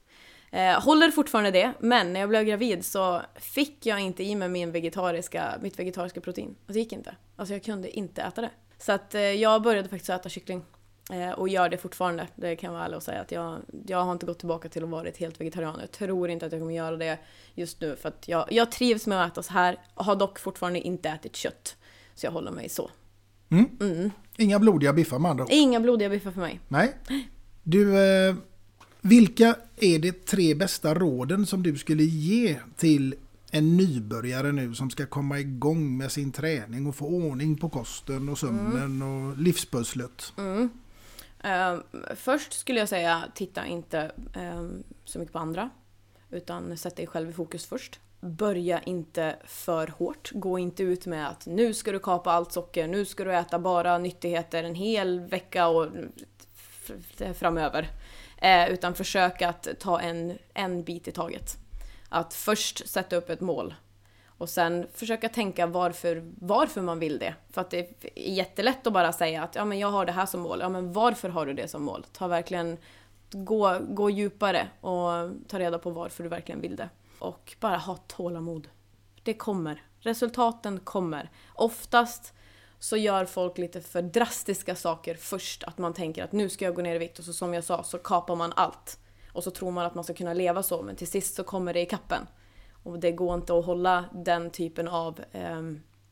Eh, 0.51 0.81
håller 0.81 1.11
fortfarande 1.11 1.51
det, 1.51 1.73
men 1.79 2.13
när 2.13 2.19
jag 2.19 2.29
blev 2.29 2.43
gravid 2.43 2.85
så 2.85 3.21
fick 3.35 3.85
jag 3.85 3.99
inte 3.99 4.23
i 4.23 4.35
mig 4.35 4.49
min 4.49 4.71
vegetariska, 4.71 5.53
mitt 5.61 5.79
vegetariska 5.79 6.21
protein. 6.21 6.49
Alltså 6.49 6.73
det 6.73 6.79
gick 6.79 6.93
inte. 6.93 7.15
Alltså 7.35 7.53
jag 7.53 7.63
kunde 7.63 7.97
inte 7.97 8.21
äta 8.21 8.41
det. 8.41 8.49
Så 8.77 8.91
att 8.91 9.15
jag 9.37 9.61
började 9.61 9.89
faktiskt 9.89 10.09
äta 10.09 10.29
kyckling. 10.29 10.63
Eh, 11.09 11.31
och 11.31 11.49
gör 11.49 11.69
det 11.69 11.77
fortfarande. 11.77 12.27
Det 12.35 12.55
kan 12.55 12.67
jag 12.67 12.73
vara 12.73 12.85
ärlig 12.85 12.97
och 12.97 13.03
säga 13.03 13.21
att 13.21 13.31
jag, 13.31 13.59
jag 13.87 14.03
har 14.03 14.11
inte 14.11 14.25
gått 14.25 14.39
tillbaka 14.39 14.69
till 14.69 14.83
att 14.83 14.89
vara 14.89 15.09
helt 15.17 15.41
vegetarian. 15.41 15.77
Jag 15.79 15.91
tror 15.91 16.29
inte 16.29 16.45
att 16.45 16.51
jag 16.51 16.61
kommer 16.61 16.73
göra 16.73 16.97
det 16.97 17.19
just 17.55 17.81
nu 17.81 17.95
för 17.95 18.09
att 18.09 18.27
jag, 18.27 18.45
jag 18.51 18.71
trivs 18.71 19.07
med 19.07 19.25
att 19.25 19.31
äta 19.31 19.43
så 19.43 19.53
här. 19.53 19.77
Har 19.93 20.15
dock 20.15 20.39
fortfarande 20.39 20.79
inte 20.79 21.09
ätit 21.09 21.35
kött. 21.35 21.75
Så 22.15 22.25
jag 22.25 22.31
håller 22.31 22.51
mig 22.51 22.69
så. 22.69 22.89
Mm. 23.49 23.65
Mm. 23.81 24.11
Inga 24.37 24.59
blodiga 24.59 24.93
biffar 24.93 25.19
med 25.19 25.31
andra 25.31 25.43
ord. 25.43 25.49
Inga 25.51 25.79
blodiga 25.79 26.09
biffar 26.09 26.31
för 26.31 26.41
mig. 26.41 26.59
Nej. 26.67 26.95
Du, 27.63 27.97
eh, 27.97 28.35
vilka 29.01 29.55
är 29.77 29.99
de 29.99 30.11
tre 30.11 30.55
bästa 30.55 30.93
råden 30.93 31.45
som 31.45 31.63
du 31.63 31.77
skulle 31.77 32.03
ge 32.03 32.55
till 32.77 33.15
en 33.51 33.77
nybörjare 33.77 34.51
nu 34.51 34.73
som 34.73 34.89
ska 34.89 35.05
komma 35.05 35.39
igång 35.39 35.97
med 35.97 36.11
sin 36.11 36.31
träning 36.31 36.87
och 36.87 36.95
få 36.95 37.05
ordning 37.05 37.57
på 37.57 37.69
kosten 37.69 38.29
och 38.29 38.37
sömnen 38.37 39.01
och 39.01 39.37
livspusslet? 39.37 40.33
Mm. 41.43 41.83
Först 42.15 42.53
skulle 42.53 42.79
jag 42.79 42.89
säga, 42.89 43.23
titta 43.35 43.65
inte 43.65 44.11
ehm, 44.33 44.83
så 45.05 45.19
mycket 45.19 45.33
på 45.33 45.39
andra. 45.39 45.69
Utan 46.29 46.77
sätt 46.77 46.95
dig 46.95 47.07
själv 47.07 47.29
i 47.29 47.33
fokus 47.33 47.65
först. 47.65 47.99
Börja 48.19 48.81
inte 48.81 49.35
för 49.45 49.87
hårt. 49.87 50.31
Gå 50.33 50.59
inte 50.59 50.83
ut 50.83 51.05
med 51.05 51.29
att 51.29 51.45
nu 51.45 51.73
ska 51.73 51.91
du 51.91 51.99
kapa 51.99 52.31
allt 52.31 52.51
socker, 52.51 52.87
nu 52.87 53.05
ska 53.05 53.23
du 53.23 53.35
äta 53.35 53.59
bara 53.59 53.97
nyttigheter 53.97 54.63
en 54.63 54.75
hel 54.75 55.19
vecka 55.19 55.67
och 55.67 55.87
framöver. 57.33 57.89
Eh, 58.37 58.69
utan 58.69 58.95
försök 58.95 59.41
att 59.41 59.67
ta 59.79 59.99
en, 59.99 60.37
en 60.53 60.83
bit 60.83 61.07
i 61.07 61.11
taget. 61.11 61.57
Att 62.09 62.33
först 62.33 62.89
sätta 62.89 63.15
upp 63.15 63.29
ett 63.29 63.41
mål. 63.41 63.73
Och 64.39 64.49
sen 64.49 64.87
försöka 64.93 65.29
tänka 65.29 65.67
varför, 65.67 66.31
varför 66.39 66.81
man 66.81 66.99
vill 66.99 67.19
det. 67.19 67.35
För 67.51 67.61
att 67.61 67.69
det 67.69 67.79
är 67.79 68.31
jättelätt 68.31 68.87
att 68.87 68.93
bara 68.93 69.13
säga 69.13 69.43
att 69.43 69.55
ja, 69.55 69.65
men 69.65 69.79
jag 69.79 69.91
har 69.91 70.05
det 70.05 70.11
här 70.11 70.25
som 70.25 70.41
mål. 70.41 70.59
Ja, 70.61 70.69
men 70.69 70.93
varför 70.93 71.29
har 71.29 71.45
du 71.45 71.53
det 71.53 71.67
som 71.67 71.83
mål? 71.83 72.05
Ta 72.11 72.27
verkligen, 72.27 72.77
gå, 73.31 73.79
gå 73.89 74.09
djupare 74.09 74.67
och 74.81 75.31
ta 75.47 75.59
reda 75.59 75.79
på 75.79 75.89
varför 75.89 76.23
du 76.23 76.29
verkligen 76.29 76.61
vill 76.61 76.75
det. 76.75 76.89
Och 77.19 77.55
bara 77.59 77.77
ha 77.77 77.95
tålamod. 77.95 78.67
Det 79.23 79.33
kommer. 79.33 79.83
Resultaten 79.99 80.79
kommer. 80.79 81.29
Oftast 81.53 82.33
så 82.79 82.97
gör 82.97 83.25
folk 83.25 83.57
lite 83.57 83.81
för 83.81 84.01
drastiska 84.01 84.75
saker 84.75 85.15
först. 85.15 85.63
Att 85.63 85.77
man 85.77 85.93
tänker 85.93 86.23
att 86.23 86.31
nu 86.31 86.49
ska 86.49 86.65
jag 86.65 86.75
gå 86.75 86.81
ner 86.81 86.95
i 86.95 86.99
vikt 86.99 87.19
och 87.19 87.25
så 87.25 87.33
som 87.33 87.53
jag 87.53 87.63
sa 87.63 87.83
så 87.83 87.97
kapar 87.97 88.35
man 88.35 88.53
allt. 88.55 88.99
Och 89.33 89.43
så 89.43 89.51
tror 89.51 89.71
man 89.71 89.85
att 89.85 89.95
man 89.95 90.03
ska 90.03 90.13
kunna 90.13 90.33
leva 90.33 90.63
så 90.63 90.81
men 90.81 90.95
till 90.95 91.07
sist 91.07 91.35
så 91.35 91.43
kommer 91.43 91.73
det 91.73 91.81
i 91.81 91.85
kappen. 91.85 92.27
Och 92.83 92.99
det 92.99 93.11
går 93.11 93.35
inte 93.35 93.53
att 93.53 93.65
hålla 93.65 94.05
den 94.13 94.49
typen 94.49 94.87
av 94.87 95.19
eh, 95.31 95.61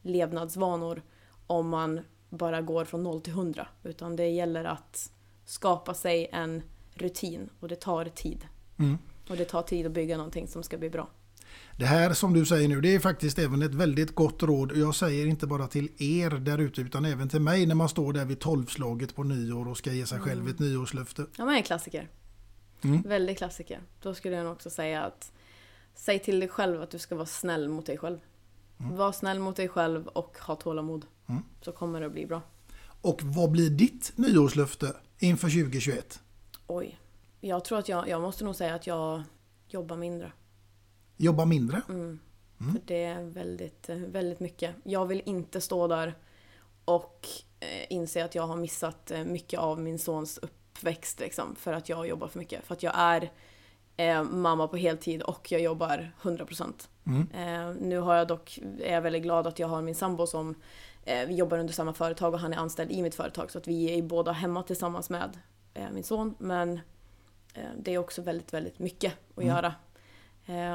levnadsvanor 0.01 1.01
om 1.47 1.70
man 1.70 1.99
bara 2.30 2.61
går 2.61 2.86
från 2.86 3.03
0 3.03 3.22
till 3.22 3.34
100. 3.34 3.68
Utan 3.84 4.15
det 4.15 4.28
gäller 4.28 4.63
att 4.63 5.11
skapa 5.45 5.93
sig 5.93 6.30
en 6.32 6.63
rutin 6.93 7.49
och 7.59 7.68
det 7.68 7.76
tar 7.76 8.05
tid. 8.05 8.45
Mm. 8.80 8.97
Och 9.30 9.38
det 9.38 9.45
tar 9.45 9.61
tid 9.61 9.86
att 9.86 9.91
bygga 9.91 10.18
någonting 10.18 10.47
som 10.47 10.63
ska 10.63 10.78
bli 10.78 10.89
bra. 10.89 11.09
Det 11.78 11.86
här 11.86 12.13
som 12.13 12.34
du 12.34 12.45
säger 12.45 12.68
nu 12.68 12.82
det 12.82 12.95
är 12.95 12.99
faktiskt 12.99 13.39
även 13.39 13.61
ett 13.61 13.74
väldigt 13.74 14.15
gott 14.15 14.43
råd. 14.43 14.78
Jag 14.78 14.95
säger 14.95 15.26
inte 15.26 15.47
bara 15.47 15.68
till 15.68 15.89
er 15.97 16.30
där 16.30 16.57
ute 16.57 16.82
utan 16.82 17.05
även 17.05 17.30
till 17.30 17.41
mig 17.41 17.65
när 17.65 17.76
man 17.76 17.89
står 17.89 18.13
där 18.13 18.26
vid 18.26 18.39
tolvslaget 18.39 19.15
på 19.15 19.24
nyår 19.24 19.68
och 19.68 19.78
ska 19.78 19.91
ge 19.91 20.05
sig 20.05 20.20
själv 20.20 20.47
ett 20.47 20.59
nyårslöfte. 20.59 21.26
Ja 21.38 21.45
men 21.45 21.55
en 21.55 21.63
klassiker. 21.63 22.09
Mm. 22.82 23.01
Väldigt 23.01 23.38
klassiker. 23.38 23.82
Då 24.01 24.13
skulle 24.13 24.36
jag 24.36 24.43
nog 24.43 24.53
också 24.53 24.70
säga 24.70 25.03
att 25.03 25.32
säg 25.98 26.20
till 26.20 26.39
dig 26.39 26.50
själv 26.50 26.82
att 26.82 26.89
du 26.89 27.00
ska 27.00 27.16
vara 27.16 27.26
snäll 27.26 27.70
mot 27.70 27.86
dig 27.86 27.98
själv. 27.98 28.20
Var 28.78 29.12
snäll 29.12 29.39
mot 29.39 29.56
dig 29.56 29.68
själv 29.68 30.08
och 30.08 30.38
ha 30.38 30.56
tålamod. 30.56 31.06
Mm. 31.30 31.43
Så 31.62 31.72
kommer 31.72 32.00
det 32.00 32.06
att 32.06 32.12
bli 32.12 32.26
bra. 32.26 32.41
Och 33.02 33.20
vad 33.24 33.52
blir 33.52 33.70
ditt 33.70 34.14
nyårslöfte 34.16 34.95
inför 35.20 35.50
2021? 35.50 36.20
Oj. 36.68 37.00
Jag 37.41 37.66
tror 37.66 37.80
att 37.80 37.89
jag, 37.89 38.10
jag 38.10 38.22
måste 38.22 38.43
nog 38.43 38.56
säga 38.56 38.76
att 38.76 38.88
jag 38.88 39.24
jobbar 39.68 39.98
mindre. 39.98 40.32
Jobba 41.18 41.45
mindre? 41.45 41.82
Mm. 41.89 42.20
För 42.58 42.82
det 42.86 43.04
är 43.04 43.24
väldigt, 43.24 43.89
väldigt 43.89 44.39
mycket. 44.39 44.76
Jag 44.84 45.06
vill 45.06 45.22
inte 45.26 45.62
stå 45.62 45.88
där 45.88 46.18
och 46.86 47.28
eh, 47.60 47.86
inse 47.89 48.26
att 48.26 48.36
jag 48.36 48.48
har 48.48 48.56
missat 48.56 49.12
eh, 49.12 49.24
mycket 49.24 49.60
av 49.60 49.80
min 49.80 50.00
sons 50.00 50.38
uppväxt 50.38 51.20
liksom, 51.20 51.56
för 51.56 51.74
att 51.74 51.89
jag 51.89 52.08
jobbar 52.08 52.28
för 52.28 52.39
mycket. 52.39 52.66
För 52.66 52.74
att 52.74 52.84
jag 52.84 52.93
är 52.95 53.32
eh, 53.98 54.24
mamma 54.24 54.68
på 54.68 54.78
heltid 54.78 55.22
och 55.22 55.52
jag 55.52 55.62
jobbar 55.62 56.12
100%. 56.22 56.88
Mm. 57.06 57.28
Eh, 57.34 57.76
nu 57.82 58.00
har 58.00 58.16
jag 58.16 58.28
dock, 58.28 58.60
är 58.84 58.93
jag 58.93 59.02
väldigt 59.02 59.24
glad 59.24 59.48
att 59.48 59.60
jag 59.60 59.68
har 59.68 59.82
min 59.82 59.95
sambo 59.95 60.28
som 60.28 60.56
eh, 61.04 61.32
jobbar 61.32 61.58
under 61.58 61.74
samma 61.74 61.93
företag 61.93 62.34
och 62.34 62.39
han 62.39 62.54
är 62.54 62.58
anställd 62.58 62.91
i 62.91 63.02
mitt 63.02 63.16
företag 63.16 63.52
så 63.52 63.58
att 63.58 63.68
vi 63.68 63.98
är 63.98 64.02
båda 64.02 64.32
hemma 64.32 64.64
tillsammans 64.64 65.10
med 65.10 65.38
eh, 65.74 65.89
min 65.91 66.04
son. 66.04 66.36
Men 66.38 66.80
eh, 67.54 67.64
det 67.80 67.93
är 67.93 67.98
också 67.98 68.22
väldigt, 68.22 68.54
väldigt 68.54 68.80
mycket 68.80 69.14
att 69.36 69.43
Mm. 69.43 69.48
göra. 69.56 69.74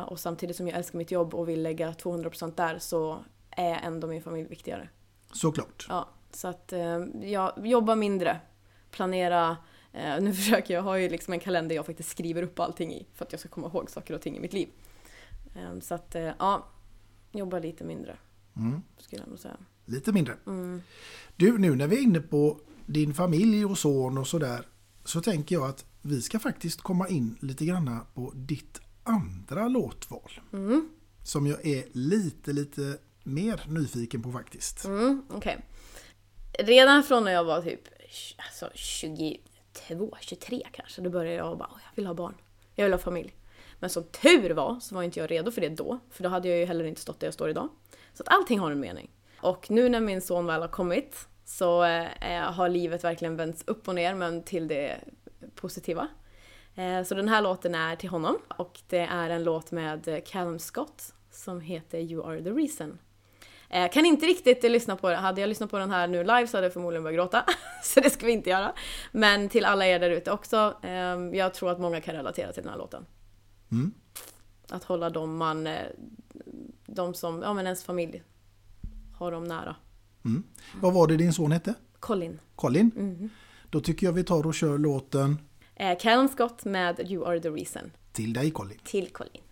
Och 0.07 0.21
samtidigt 0.21 0.57
som 0.57 0.69
jag 0.69 0.77
älskar 0.77 0.99
mitt 0.99 1.11
jobb 1.11 1.35
och 1.35 1.49
vill 1.49 1.63
lägga 1.63 1.91
200% 1.93 2.53
där 2.57 2.79
så 2.79 3.25
är 3.51 3.75
ändå 3.75 4.07
min 4.07 4.23
familj 4.23 4.49
viktigare. 4.49 4.89
Såklart. 5.33 5.87
Ja, 5.89 6.09
så 6.33 6.49
att 6.49 6.73
jag 7.23 7.67
jobbar 7.67 7.97
mindre. 7.97 8.41
Planera. 8.91 9.57
Eh, 9.93 10.21
nu 10.21 10.35
försöker 10.35 10.75
jag, 10.75 10.83
har 10.83 10.97
ju 10.97 11.09
liksom 11.09 11.33
en 11.33 11.41
kalender 11.41 11.77
jag 11.77 11.87
faktiskt 11.87 12.11
skriver 12.11 12.43
upp 12.43 12.61
allting 12.61 12.95
i 12.95 13.07
för 13.15 13.25
att 13.25 13.33
jag 13.33 13.41
ska 13.41 13.49
komma 13.49 13.67
ihåg 13.67 13.91
saker 13.91 14.15
och 14.15 14.21
ting 14.23 14.37
i 14.37 14.41
mitt 14.41 14.53
liv. 14.53 14.69
Eh, 15.57 15.81
så 15.81 15.95
att 15.95 16.15
eh, 16.15 16.31
ja, 16.39 16.67
jobba 17.33 17.59
lite 17.59 17.85
mindre 17.85 18.17
Mm. 18.57 18.83
skulle 18.99 19.23
jag 19.23 19.29
nog 19.29 19.39
säga. 19.39 19.57
Lite 19.85 20.13
mindre. 20.13 20.37
Mm. 20.47 20.83
Du, 21.37 21.59
nu 21.59 21.75
när 21.77 21.87
vi 21.87 21.97
är 21.97 22.03
inne 22.03 22.21
på 22.21 22.61
din 22.87 23.15
familj 23.15 23.65
och 23.65 23.79
son 23.79 24.19
och 24.19 24.27
sådär 24.27 24.67
så 25.05 25.21
tänker 25.21 25.55
jag 25.55 25.69
att 25.69 25.85
vi 26.03 26.23
ska 26.23 26.39
faktiskt 26.39 26.81
komma 26.81 27.09
in 27.09 27.37
lite 27.41 27.65
granna 27.65 28.07
på 28.15 28.33
ditt 28.35 28.81
andra 29.03 29.69
låtval. 29.69 30.41
Mm. 30.53 30.89
Som 31.25 31.47
jag 31.47 31.67
är 31.67 31.85
lite, 31.93 32.53
lite 32.53 32.99
mer 33.23 33.65
nyfiken 33.69 34.23
på 34.23 34.33
faktiskt. 34.33 34.85
Mm, 34.85 35.23
okej. 35.31 35.65
Redan 36.59 37.03
från 37.03 37.25
när 37.25 37.33
jag 37.33 37.45
var 37.45 37.63
typ 37.63 37.81
alltså 38.37 38.71
22, 39.89 40.17
23 40.21 40.63
kanske, 40.73 41.03
då 41.03 41.11
började 41.11 41.37
jag 41.37 41.59
bara, 41.59 41.71
jag 41.71 41.97
vill 41.97 42.07
ha 42.07 42.15
barn. 42.15 42.35
Jag 42.75 42.85
vill 42.85 42.93
ha 42.93 42.99
familj. 42.99 43.35
Men 43.79 43.91
som 43.91 44.05
tur 44.05 44.51
var 44.51 44.81
så 44.81 44.95
var 44.95 45.03
inte 45.03 45.21
jag 45.21 45.31
redo 45.31 45.51
för 45.51 45.61
det 45.61 45.69
då, 45.69 45.99
för 46.11 46.23
då 46.23 46.29
hade 46.29 46.49
jag 46.49 46.59
ju 46.59 46.65
heller 46.65 46.85
inte 46.85 47.01
stått 47.01 47.21
där 47.21 47.27
jag 47.27 47.35
står 47.35 47.51
idag. 47.51 47.69
Så 48.15 48.23
att 48.23 48.29
allting 48.29 48.59
har 48.59 48.71
en 48.71 48.81
mening. 48.81 49.11
Och 49.41 49.71
nu 49.71 49.89
när 49.89 50.01
min 50.01 50.21
son 50.21 50.47
väl 50.47 50.61
har 50.61 50.69
kommit 50.69 51.29
så 51.45 51.85
eh, 51.85 52.53
har 52.53 52.69
livet 52.69 53.05
verkligen 53.05 53.37
vänts 53.37 53.65
upp 53.67 53.89
och 53.89 53.95
ner, 53.95 54.15
men 54.15 54.43
till 54.43 54.69
det 54.69 55.01
positiva. 55.55 56.09
Eh, 56.75 57.03
så 57.03 57.15
den 57.15 57.29
här 57.29 57.43
låten 57.43 57.75
är 57.75 57.97
till 57.97 58.09
honom 58.09 58.39
och 58.49 58.81
det 58.89 58.99
är 58.99 59.31
en 59.31 59.45
låt 59.45 59.71
med 59.71 60.27
Callum 60.27 60.59
Scott 60.59 61.15
som 61.31 61.61
heter 61.61 61.99
You 61.99 62.27
are 62.27 62.43
the 62.43 62.51
reason. 62.51 62.99
Eh, 63.73 63.91
kan 63.91 64.07
inte 64.07 64.27
riktigt 64.27 64.63
lyssna 64.63 64.97
på 64.97 65.11
det. 65.11 65.17
Hade 65.17 65.41
jag 65.41 65.49
lyssnat 65.49 65.71
på 65.71 65.79
den 65.79 65.91
här 65.91 66.07
nu 66.09 66.19
live 66.25 66.47
så 66.47 66.57
hade 66.57 66.67
jag 66.67 66.73
förmodligen 66.73 67.03
börjat 67.03 67.17
gråta. 67.17 67.45
så 67.83 68.01
det 68.01 68.11
ska 68.11 68.27
vi 68.27 68.33
inte 68.33 68.51
göra. 68.51 68.73
Men 69.13 69.49
till 69.49 69.65
alla 69.65 69.87
er 69.87 69.99
där 70.01 70.11
ute 70.11 70.31
också. 70.33 70.75
Eh, 70.83 70.91
jag 71.39 71.55
tror 71.55 71.71
att 71.71 71.81
många 71.81 72.01
kan 72.01 72.15
relatera 72.15 72.53
till 72.53 72.63
den 72.63 72.73
här 72.73 72.79
låten. 72.79 73.07
Mm. 73.73 73.93
Att 74.69 74.85
hålla 74.85 75.11
dem 75.11 75.37
man, 75.37 75.67
eh, 75.67 75.87
de 76.87 77.15
som, 77.15 77.43
ja 77.43 77.55
men 77.55 77.67
ens 77.67 77.85
familj, 77.85 78.23
har 79.19 79.33
dem 79.33 79.45
nära. 79.45 79.77
Mm. 80.25 80.43
Vad 80.81 80.93
var 80.95 81.07
det 81.07 81.17
din 81.17 81.33
son 81.33 81.53
hette? 81.53 81.75
Colin. 82.01 82.41
Colin? 82.57 82.91
Mhm. 82.97 83.31
Då 83.71 83.81
tycker 83.81 84.07
jag 84.07 84.13
vi 84.13 84.25
tar 84.25 84.47
och 84.47 84.55
kör 84.55 84.79
låten 84.79 85.39
Eh, 85.75 85.99
Callum 85.99 86.29
Scott 86.29 86.65
med 86.65 87.11
You 87.11 87.27
are 87.27 87.41
the 87.41 87.49
reason. 87.51 87.91
till 88.13 88.33
dig 88.33 88.51
Colin. 88.51 88.79
Till 88.85 89.09
Colin. 89.09 89.43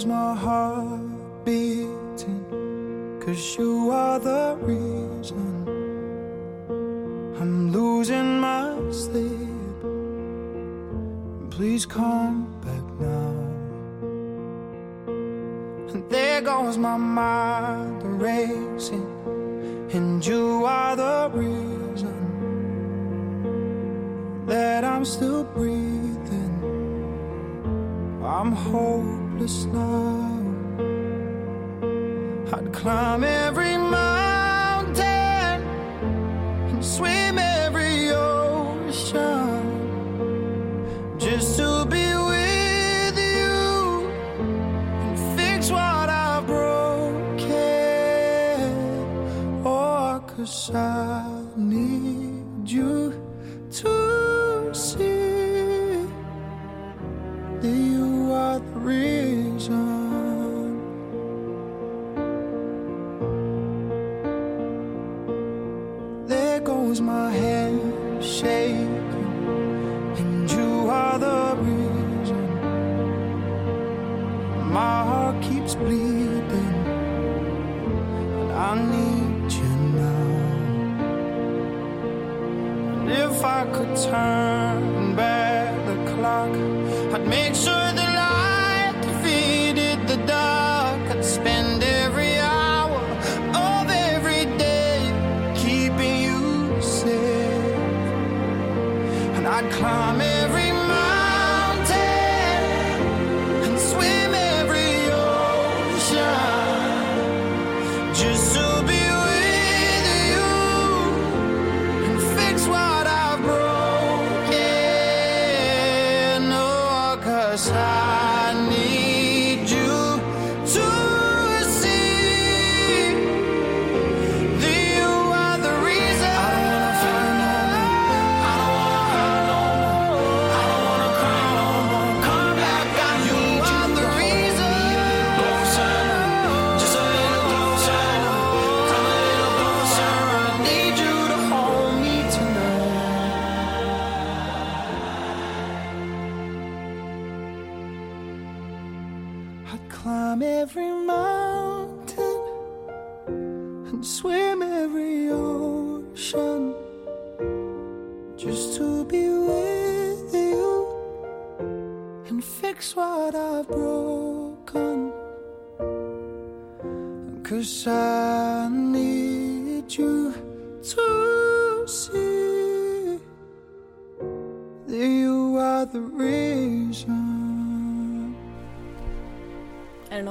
Goes 0.00 0.06
my 0.06 0.34
heart 0.34 1.44
beating. 1.44 3.20
Cause 3.20 3.58
you 3.58 3.90
are 3.90 4.18
the 4.18 4.56
reason 4.62 5.68
I'm 7.38 7.70
losing 7.70 8.40
my 8.40 8.80
sleep. 8.90 9.82
Please 11.50 11.84
come 11.84 12.46
back 12.64 12.84
now. 12.98 13.34
And 15.92 16.08
there 16.08 16.40
goes 16.40 16.78
my 16.78 16.96
mind 16.96 18.22
racing. 18.22 19.04
And 19.92 20.24
you 20.26 20.64
are 20.64 20.96
the 20.96 21.30
reason 21.34 22.16
that 24.46 24.82
I'm 24.82 25.04
still 25.04 25.44
breathing. 25.44 26.56
I'm 28.24 28.52
hopeless 29.40 29.64
now. 29.66 30.44
I'd 32.52 32.72
climb 32.72 33.24
every 33.24 33.69
keeps 75.70 75.74
bleeding, 75.74 76.86
and 78.40 78.52
I 78.52 78.74
need 78.90 79.52
you 79.52 79.68
now. 79.94 80.26
And 83.00 83.10
if 83.10 83.44
I 83.44 83.64
could 83.72 83.96
turn 83.96 84.49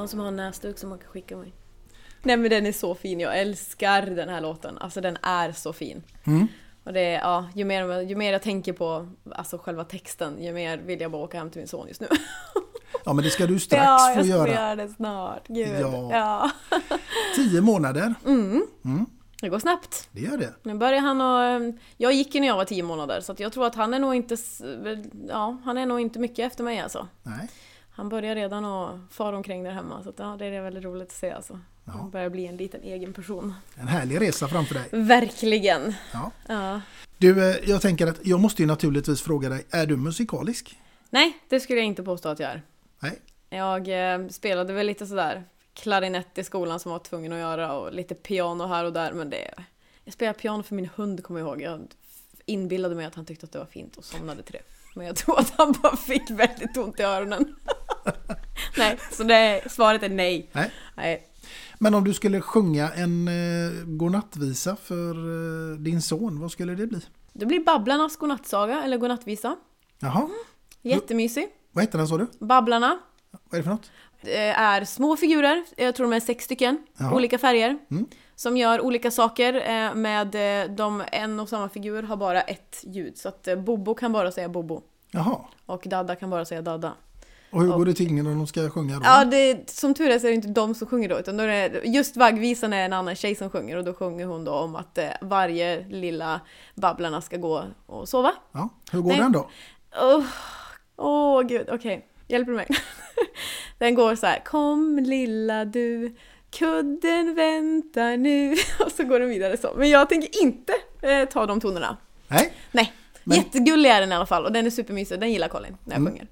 som 0.10 0.20
har 0.20 0.28
en 0.28 0.36
näsduk 0.36 0.78
som 0.78 0.89
man 0.89 0.99
kan 0.99 1.07
skicka 1.10 1.38
mig? 1.38 1.53
Nej 2.24 2.38
men 2.38 2.49
den 2.49 2.66
är 2.66 2.72
så 2.72 2.95
fin, 2.95 3.20
jag 3.20 3.39
älskar 3.39 4.01
den 4.01 4.30
här 4.30 4.41
låten. 4.41 4.78
Alltså 4.78 5.01
den 5.01 5.18
är 5.22 5.51
så 5.51 5.74
fin. 5.74 6.03
Mm. 6.24 6.47
Och 6.84 6.93
det 6.93 6.99
är, 7.01 7.20
ja, 7.20 7.45
ju 7.55 7.66
mer, 7.66 8.01
ju 8.01 8.16
mer 8.16 8.32
jag 8.32 8.41
tänker 8.41 8.74
på 8.74 9.10
alltså 9.32 9.57
själva 9.57 9.84
texten, 9.84 10.43
ju 10.43 10.53
mer 10.53 10.78
vill 10.78 11.01
jag 11.01 11.12
bara 11.12 11.22
åka 11.24 11.38
hem 11.38 11.49
till 11.49 11.60
min 11.62 11.68
son 11.68 11.88
just 11.88 12.01
nu. 12.01 12.07
Ja 13.05 13.14
men 13.14 13.24
det 13.24 13.30
ska 13.30 13.47
du 13.47 13.60
strax 13.60 13.84
ja, 13.86 14.07
jag 14.10 14.18
få 14.18 14.24
ska 14.24 14.30
göra. 14.30 14.49
göra 14.53 14.76
det 14.76 14.89
snart. 14.89 15.47
Gud. 15.47 15.80
Ja. 15.82 16.10
Ja. 16.12 16.51
Tio 17.36 17.62
månader. 17.62 18.14
Mm. 18.26 18.66
Mm, 18.86 19.05
Det 19.41 19.49
går 19.49 19.60
snabbt. 19.60 20.10
det 20.12 20.22
gör 20.22 20.38
det. 20.38 20.53
Nu 20.64 20.74
börjar 20.74 20.99
han 20.99 21.22
och... 21.22 21.74
Jag 21.97 22.14
gick 22.14 22.36
ju 22.36 22.41
när 22.41 22.47
jag 22.47 22.55
var 22.55 22.66
tio 22.66 22.84
månader 22.84 23.22
så 23.22 23.32
att 23.32 23.39
jag 23.39 23.53
tror 23.53 23.66
att 23.68 23.76
han 23.76 23.93
är 23.93 23.99
nog 23.99 24.16
inte... 24.16 24.38
Ja, 25.30 25.57
han 25.64 25.78
är 25.78 25.86
nog 25.86 25.99
inte 25.99 26.20
mycket 26.20 26.51
efter 26.51 26.64
mig 26.64 26.80
alltså. 26.80 27.07
Nej. 27.24 27.49
Han 27.92 28.10
börjar 28.10 28.36
redan 28.36 28.66
att 28.66 29.00
fara 29.12 29.38
omkring 29.38 29.64
där 29.64 29.72
hemma 29.72 30.04
så 30.04 30.10
att, 30.10 30.20
ja, 30.20 30.36
det 30.40 30.46
är 30.46 30.62
väldigt 30.62 30.84
roligt 30.84 31.08
att 31.08 31.16
se 31.16 31.32
alltså. 31.32 31.60
Han 31.86 32.10
börjar 32.10 32.30
bli 32.30 32.48
en 32.48 32.58
liten 32.58 32.82
egen 32.84 33.14
person. 33.14 33.54
En 33.76 33.88
härlig 33.88 34.22
resa 34.22 34.48
framför 34.48 34.74
dig. 34.74 34.90
Verkligen! 34.92 35.94
Ja. 36.14 36.32
Ja. 36.48 36.82
Du, 37.18 37.50
eh, 37.50 37.70
jag 37.70 37.82
tänker 37.82 38.08
att 38.08 38.26
jag 38.26 38.40
måste 38.40 38.62
ju 38.62 38.68
naturligtvis 38.68 39.22
fråga 39.22 39.50
dig, 39.50 39.66
är 39.72 39.86
du 39.86 39.98
musikalisk? 39.98 40.78
Nej, 41.10 41.38
det 41.50 41.60
skulle 41.60 41.80
jag 41.80 41.88
inte 41.88 42.04
påstå 42.04 42.30
att 42.30 42.40
jag 42.40 42.52
är. 42.52 42.62
Nej. 43.00 43.20
Jag 43.50 44.14
eh, 44.14 44.28
spelade 44.28 44.74
väl 44.74 44.88
lite 44.88 45.08
sådär 45.08 45.44
klarinett 45.74 46.38
i 46.38 46.44
skolan 46.44 46.80
som 46.80 46.92
jag 46.92 47.00
var 47.00 47.06
tvungen 47.06 47.34
att 47.34 47.40
göra 47.40 47.74
och 47.74 47.94
lite 47.94 48.16
piano 48.16 48.68
här 48.68 48.86
och 48.86 48.94
där 48.94 49.14
men 49.14 49.30
det... 49.30 49.54
Jag 50.04 50.14
spelade 50.14 50.40
piano 50.40 50.64
för 50.64 50.76
min 50.76 50.90
hund 50.96 51.24
kommer 51.24 51.40
jag 51.40 51.50
ihåg. 51.50 51.62
Jag 51.62 51.88
inbillade 52.46 52.96
mig 52.96 53.06
att 53.06 53.16
han 53.16 53.26
tyckte 53.26 53.46
att 53.46 53.52
det 53.52 53.60
var 53.60 53.66
fint 53.66 53.98
och 53.98 54.06
somnade 54.06 54.44
till 54.44 54.54
det. 54.54 54.62
Men 54.96 55.08
jag 55.08 55.16
tror 55.16 55.40
att 55.40 55.50
han 55.58 55.76
bara 55.84 55.96
fick 55.98 56.30
väldigt 56.30 56.78
ont 56.78 57.00
i 57.00 57.04
öronen. 57.04 57.56
nej, 58.78 58.97
så 59.12 59.24
det, 59.24 59.64
svaret 59.72 60.03
är 60.03 60.10
nej. 60.10 60.49
Nej. 60.53 60.72
nej. 60.95 61.26
Men 61.80 61.93
om 61.93 62.03
du 62.03 62.14
skulle 62.14 62.41
sjunga 62.41 62.89
en 62.89 63.28
eh, 63.28 63.84
godnattvisa 63.86 64.76
för 64.76 65.16
eh, 65.72 65.78
din 65.78 66.01
son, 66.01 66.39
vad 66.39 66.51
skulle 66.51 66.76
det 66.76 66.88
bli? 66.88 67.01
Det 67.34 67.45
blir 67.45 67.60
Babblarnas 67.60 68.18
godnattsaga 68.18 68.84
eller 68.84 68.97
godnattvisa. 68.97 69.55
Jaha, 69.99 70.30
Jättemysig. 70.82 71.47
vad 71.72 71.84
heter 71.84 71.97
den 71.97 72.07
sa 72.07 72.18
du? 72.18 72.28
Babblarna. 72.39 72.99
Vad 73.32 73.53
är 73.53 73.57
det 73.57 73.64
för 73.64 73.72
något? 73.72 73.91
Det 74.22 74.38
är 74.47 74.86
små 74.86 75.18
figurer, 75.18 75.64
jag 75.78 75.95
tror 75.95 76.07
de 76.12 76.16
är 76.16 76.20
sex 76.20 76.45
stycken, 76.45 76.78
Jaha. 76.97 77.16
olika 77.16 77.38
färger. 77.38 77.78
Mm. 77.91 78.05
Som 78.36 78.57
gör 78.57 78.82
olika 78.82 79.12
saker 79.12 79.53
eh, 79.53 79.95
med 79.95 80.36
eh, 80.36 80.76
de, 80.76 81.03
en 81.12 81.39
och 81.39 81.49
samma 81.49 81.70
figur 81.70 82.03
har 82.03 82.18
bara 82.18 82.41
ett 82.41 82.84
ljud. 82.88 83.18
Så 83.18 83.30
att 83.30 83.47
eh, 83.47 83.55
Bobo 83.55 83.95
kan 83.95 84.12
bara 84.12 84.32
säga 84.32 84.49
Bobo. 84.49 84.82
Jaha, 85.12 85.38
Och 85.66 85.84
Dadda 85.86 86.16
kan 86.16 86.30
bara 86.30 86.45
säga 86.45 86.62
Dadda. 86.62 86.93
Och 87.52 87.62
hur 87.62 87.72
Och- 87.72 87.78
går 87.78 87.86
det 87.86 87.93
till 87.93 88.14
när 88.14 88.24
de 88.24 88.47
ska 88.47 88.70
sjunga 88.70 88.95
då? 88.95 89.02
Ja, 89.04 89.26
det, 89.26 89.70
som 89.70 89.93
tur 89.93 90.10
är 90.10 90.20
så 90.20 90.26
är 90.28 90.32
det 90.32 90.36
inte 90.36 90.47
de 90.47 90.76
som 90.76 90.88
sjunger 90.88 91.10
då, 91.10 91.20
utan 91.20 91.38
då 91.38 91.43
är 91.43 91.70
det, 91.70 91.82
just 91.86 92.18
vaggvisan 92.18 92.74
är 92.74 92.86
en 92.86 92.93
annan 92.93 93.16
tjej 93.16 93.36
som 93.36 93.50
sjunger 93.50 93.78
och 93.78 93.84
då 93.84 93.93
sjunger 93.93 94.26
hon 94.26 94.43
då 94.43 94.52
om 94.52 94.76
att 94.76 94.97
eh, 94.97 95.06
varje 95.22 95.88
lilla 95.88 96.41
Babblarna 96.76 97.22
ska 97.22 97.38
gå 97.38 97.64
och 97.86 98.10
sova. 98.10 98.32
Ja, 98.52 98.70
hur 98.91 99.02
går 99.02 99.10
Nej. 99.10 99.18
den 99.20 99.32
då? 99.32 99.50
Åh, 100.02 100.24
åh 100.95 101.41
gud, 101.41 101.68
okej. 101.72 102.06
Hjälper 102.28 102.52
du 102.52 102.56
mig? 102.58 102.68
Den 103.78 103.95
går 103.95 104.16
så 104.16 104.26
här. 104.26 104.39
Kom 104.45 105.00
lilla 105.00 105.66
du, 105.66 106.16
kudden 106.52 107.36
väntar 107.36 108.18
nu. 108.18 108.52
Och 108.86 108.91
så 108.91 109.04
går 109.04 109.20
den 109.20 109.30
vidare 109.30 109.58
så. 109.58 109.74
Men 109.78 109.89
jag 109.89 110.10
tänker 110.10 110.41
inte 110.43 110.74
eh, 111.02 111.26
ta 111.30 111.45
de 111.45 111.60
tonerna. 111.62 111.97
Nej. 112.28 112.54
Nej. 112.72 112.93
Jättegullig 113.24 113.89
är 113.89 114.02
den 114.02 114.12
i 114.12 114.16
alla 114.16 114.26
fall 114.26 114.45
och 114.45 114.52
den 114.52 114.66
är 114.66 114.70
supermysig. 114.70 115.20
Den 115.20 115.32
gillar 115.32 115.47
Colin 115.47 115.78
när 115.84 115.93
jag 115.95 116.00
Mm. 116.02 116.12
sjunger. 116.14 116.28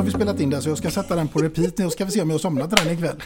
Har 0.00 0.04
vi 0.04 0.10
spelat 0.12 0.40
in 0.40 0.50
den 0.50 0.62
så 0.62 0.68
jag 0.68 0.78
ska 0.78 0.90
sätta 0.90 1.16
den 1.16 1.28
på 1.28 1.38
repeat 1.38 1.78
nu 1.78 1.86
och 1.86 1.92
ska 1.92 2.04
vi 2.04 2.10
se 2.10 2.22
om 2.22 2.28
jag 2.30 2.34
har 2.34 2.38
somnat 2.38 2.76
till 2.76 2.84
den 2.86 2.94
ikväll. 2.94 3.22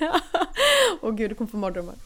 Åh 1.00 1.14
gud, 1.14 1.30
du 1.30 1.34
kommer 1.34 1.50
få 1.50 1.56
mardrömmar. 1.56 1.94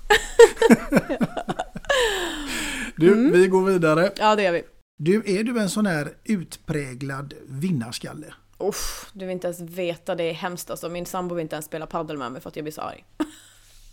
Du, 2.96 3.12
Mm. 3.12 3.32
vi 3.32 3.46
går 3.48 3.64
vidare. 3.64 4.12
Ja, 4.18 4.36
det 4.36 4.42
gör 4.42 4.52
vi. 4.52 4.62
Du, 4.98 5.22
är 5.38 5.44
du 5.44 5.58
en 5.60 5.70
sån 5.70 5.86
här 5.86 6.12
utpräglad 6.24 7.34
vinnarskalle? 7.48 8.26
Uff, 8.58 9.10
du 9.12 9.26
vill 9.26 9.32
inte 9.32 9.46
ens 9.46 9.60
veta, 9.60 10.14
det 10.14 10.24
är 10.24 10.32
hemskt 10.32 10.70
alltså. 10.70 10.88
Min 10.88 11.06
sambo 11.06 11.34
vill 11.34 11.42
inte 11.42 11.56
ens 11.56 11.66
spela 11.66 11.86
padel 11.86 12.16
med 12.18 12.32
mig 12.32 12.40
för 12.40 12.48
att 12.48 12.56
jag 12.56 12.64
blir 12.64 12.72
så 12.72 12.80
arg. 12.80 13.04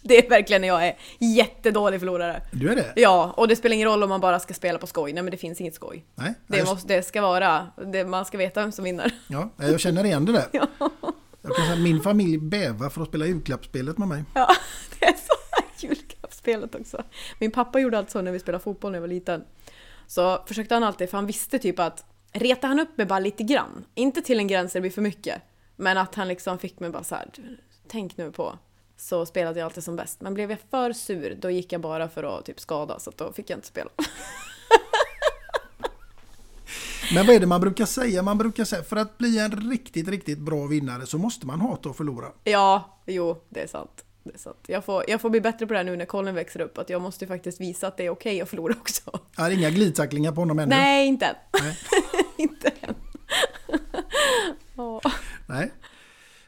Det 0.07 0.25
är 0.25 0.29
verkligen 0.29 0.61
när 0.61 0.67
jag 0.67 0.87
är 0.87 0.95
jättedålig 1.19 1.99
förlorare. 1.99 2.41
Du 2.51 2.69
är 2.71 2.75
det? 2.75 2.93
Ja, 2.95 3.33
och 3.37 3.47
det 3.47 3.55
spelar 3.55 3.73
ingen 3.73 3.87
roll 3.87 4.03
om 4.03 4.09
man 4.09 4.21
bara 4.21 4.39
ska 4.39 4.53
spela 4.53 4.79
på 4.79 4.87
skoj. 4.87 5.13
Nej 5.13 5.23
men 5.23 5.31
det 5.31 5.37
finns 5.37 5.61
inget 5.61 5.75
skoj. 5.75 6.05
Nej, 6.15 6.33
Det, 6.47 6.57
jag, 6.57 6.67
måste, 6.67 6.87
det 6.87 7.03
ska 7.03 7.21
vara, 7.21 7.67
det, 7.93 8.05
man 8.05 8.25
ska 8.25 8.37
veta 8.37 8.61
vem 8.61 8.71
som 8.71 8.83
vinner. 8.83 9.11
ja, 9.27 9.49
jag 9.57 9.79
känner 9.79 10.03
igen 10.03 10.25
det 10.25 10.31
där. 10.31 10.45
Jag 11.45 11.55
kan 11.55 11.65
säga, 11.65 11.75
min 11.79 12.01
familj 12.01 12.37
bävar 12.37 12.89
för 12.89 13.01
att 13.01 13.07
spela 13.07 13.25
julklappsspelet 13.25 13.97
med 13.97 14.07
mig. 14.07 14.23
Ja, 14.33 14.47
det 14.99 15.05
är 15.05 15.13
så 15.13 15.33
här 15.51 15.65
julklappsspelet 15.89 16.75
också. 16.75 17.03
Min 17.39 17.51
pappa 17.51 17.79
gjorde 17.79 17.97
alltså 17.97 18.21
när 18.21 18.31
vi 18.31 18.39
spelade 18.39 18.63
fotboll 18.63 18.91
när 18.91 18.97
jag 18.97 19.01
var 19.01 19.07
liten. 19.07 19.43
Så 20.07 20.43
försökte 20.47 20.73
han 20.73 20.83
alltid, 20.83 21.09
för 21.09 21.17
han 21.17 21.25
visste 21.25 21.59
typ 21.59 21.79
att 21.79 22.05
retade 22.31 22.67
han 22.67 22.79
upp 22.79 22.97
mig 22.97 23.05
bara 23.05 23.19
lite 23.19 23.43
grann. 23.43 23.85
Inte 23.95 24.21
till 24.21 24.39
en 24.39 24.47
gräns 24.47 24.73
där 24.73 24.79
det 24.79 24.81
blir 24.81 24.91
för 24.91 25.01
mycket. 25.01 25.41
Men 25.75 25.97
att 25.97 26.15
han 26.15 26.27
liksom 26.27 26.57
fick 26.57 26.79
mig 26.79 26.89
bara 26.89 27.03
så 27.03 27.15
här, 27.15 27.29
tänk 27.87 28.17
nu 28.17 28.31
på 28.31 28.57
så 29.03 29.25
spelade 29.25 29.59
jag 29.59 29.65
alltid 29.65 29.83
som 29.83 29.95
bäst. 29.95 30.21
Men 30.21 30.33
blev 30.33 30.51
jag 30.51 30.59
för 30.71 30.93
sur, 30.93 31.37
då 31.41 31.49
gick 31.49 31.71
jag 31.71 31.81
bara 31.81 32.09
för 32.09 32.39
att 32.39 32.45
typ 32.45 32.59
skada, 32.59 32.99
så 32.99 33.11
då 33.15 33.33
fick 33.33 33.49
jag 33.49 33.57
inte 33.57 33.67
spela. 33.67 33.89
Men 37.13 37.25
vad 37.25 37.35
är 37.35 37.39
det 37.39 37.45
man 37.45 37.61
brukar 37.61 37.85
säga? 37.85 38.21
Man 38.21 38.37
brukar 38.37 38.65
säga 38.65 38.83
för 38.83 38.95
att 38.95 39.17
bli 39.17 39.39
en 39.39 39.71
riktigt, 39.71 40.07
riktigt 40.07 40.39
bra 40.39 40.65
vinnare 40.65 41.05
så 41.05 41.17
måste 41.17 41.47
man 41.47 41.61
hata 41.61 41.89
att 41.89 41.97
förlora. 41.97 42.27
Ja, 42.43 42.99
jo, 43.05 43.41
det 43.49 43.61
är 43.61 43.67
sant. 43.67 44.05
Det 44.23 44.33
är 44.33 44.37
sant. 44.37 44.59
Jag, 44.67 44.85
får, 44.85 45.03
jag 45.07 45.21
får 45.21 45.29
bli 45.29 45.41
bättre 45.41 45.67
på 45.67 45.73
det 45.73 45.79
här 45.79 45.83
nu 45.83 45.95
när 45.95 46.05
Colin 46.05 46.35
växer 46.35 46.61
upp, 46.61 46.77
att 46.77 46.89
jag 46.89 47.01
måste 47.01 47.25
ju 47.25 47.29
faktiskt 47.29 47.61
visa 47.61 47.87
att 47.87 47.97
det 47.97 48.05
är 48.05 48.09
okej 48.09 48.41
att 48.41 48.49
förlora 48.49 48.75
också. 48.79 49.19
Är 49.37 49.49
det 49.49 49.55
inga 49.55 49.69
glidtacklingar 49.69 50.31
på 50.31 50.41
honom 50.41 50.59
ännu? 50.59 50.69
Nej, 50.69 51.07
inte 51.07 51.25
än. 51.25 51.35
Nej. 51.61 51.77
inte 52.37 52.71
än. 52.81 52.95
Åh. 54.75 55.01
Nej. 55.47 55.71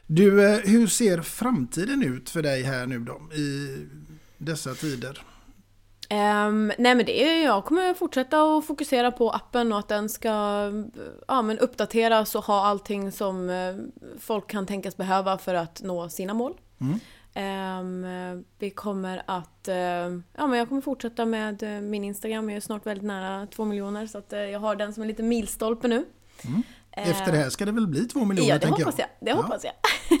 Du, 0.06 0.44
eh, 0.44 0.58
hur 0.58 0.86
ser 0.86 1.22
framtiden 1.22 2.02
ut 2.02 2.30
för 2.30 2.42
dig 2.42 2.62
här 2.62 2.86
nu 2.86 2.98
då 2.98 3.20
i 3.34 3.78
dessa 4.38 4.74
tider? 4.74 5.22
Ehm, 6.08 6.72
nej 6.78 6.94
men 6.94 7.06
det 7.06 7.24
är, 7.24 7.44
jag 7.44 7.64
kommer 7.64 7.94
fortsätta 7.94 8.42
att 8.42 8.66
fokusera 8.66 9.12
på 9.12 9.30
appen 9.30 9.72
och 9.72 9.78
att 9.78 9.88
den 9.88 10.08
ska 10.08 10.28
ja, 11.28 11.42
men 11.42 11.58
uppdateras 11.58 12.34
och 12.34 12.44
ha 12.44 12.66
allting 12.66 13.12
som 13.12 13.50
eh, 13.50 13.74
folk 14.18 14.50
kan 14.50 14.66
tänkas 14.66 14.96
behöva 14.96 15.38
för 15.38 15.54
att 15.54 15.82
nå 15.82 16.08
sina 16.08 16.34
mål. 16.34 16.54
Mm. 16.80 17.00
Ehm, 17.34 18.44
vi 18.58 18.70
kommer 18.70 19.22
att, 19.26 19.68
eh, 19.68 19.76
ja 20.36 20.46
men 20.46 20.52
jag 20.52 20.68
kommer 20.68 20.80
fortsätta 20.80 21.26
med 21.26 21.62
eh, 21.62 21.80
min 21.80 22.04
Instagram, 22.04 22.50
jag 22.50 22.56
är 22.56 22.60
snart 22.60 22.86
väldigt 22.86 23.04
nära 23.04 23.46
två 23.46 23.64
miljoner 23.64 24.06
så 24.06 24.18
att 24.18 24.32
eh, 24.32 24.40
jag 24.40 24.60
har 24.60 24.76
den 24.76 24.94
som 24.94 25.02
en 25.02 25.08
liten 25.08 25.28
milstolpe 25.28 25.88
nu. 25.88 26.04
Mm. 26.44 26.62
Efter 26.96 27.32
det 27.32 27.38
här 27.38 27.50
ska 27.50 27.64
det 27.64 27.72
väl 27.72 27.86
bli 27.86 28.04
två 28.04 28.24
miljoner 28.24 28.48
Ja, 28.50 28.54
det 28.54 28.60
tänker 28.66 28.84
hoppas 28.84 28.98
jag. 28.98 29.08
Det 29.20 29.30
Ja. 29.30 29.36
hoppas 29.36 29.64
jag. 29.64 29.72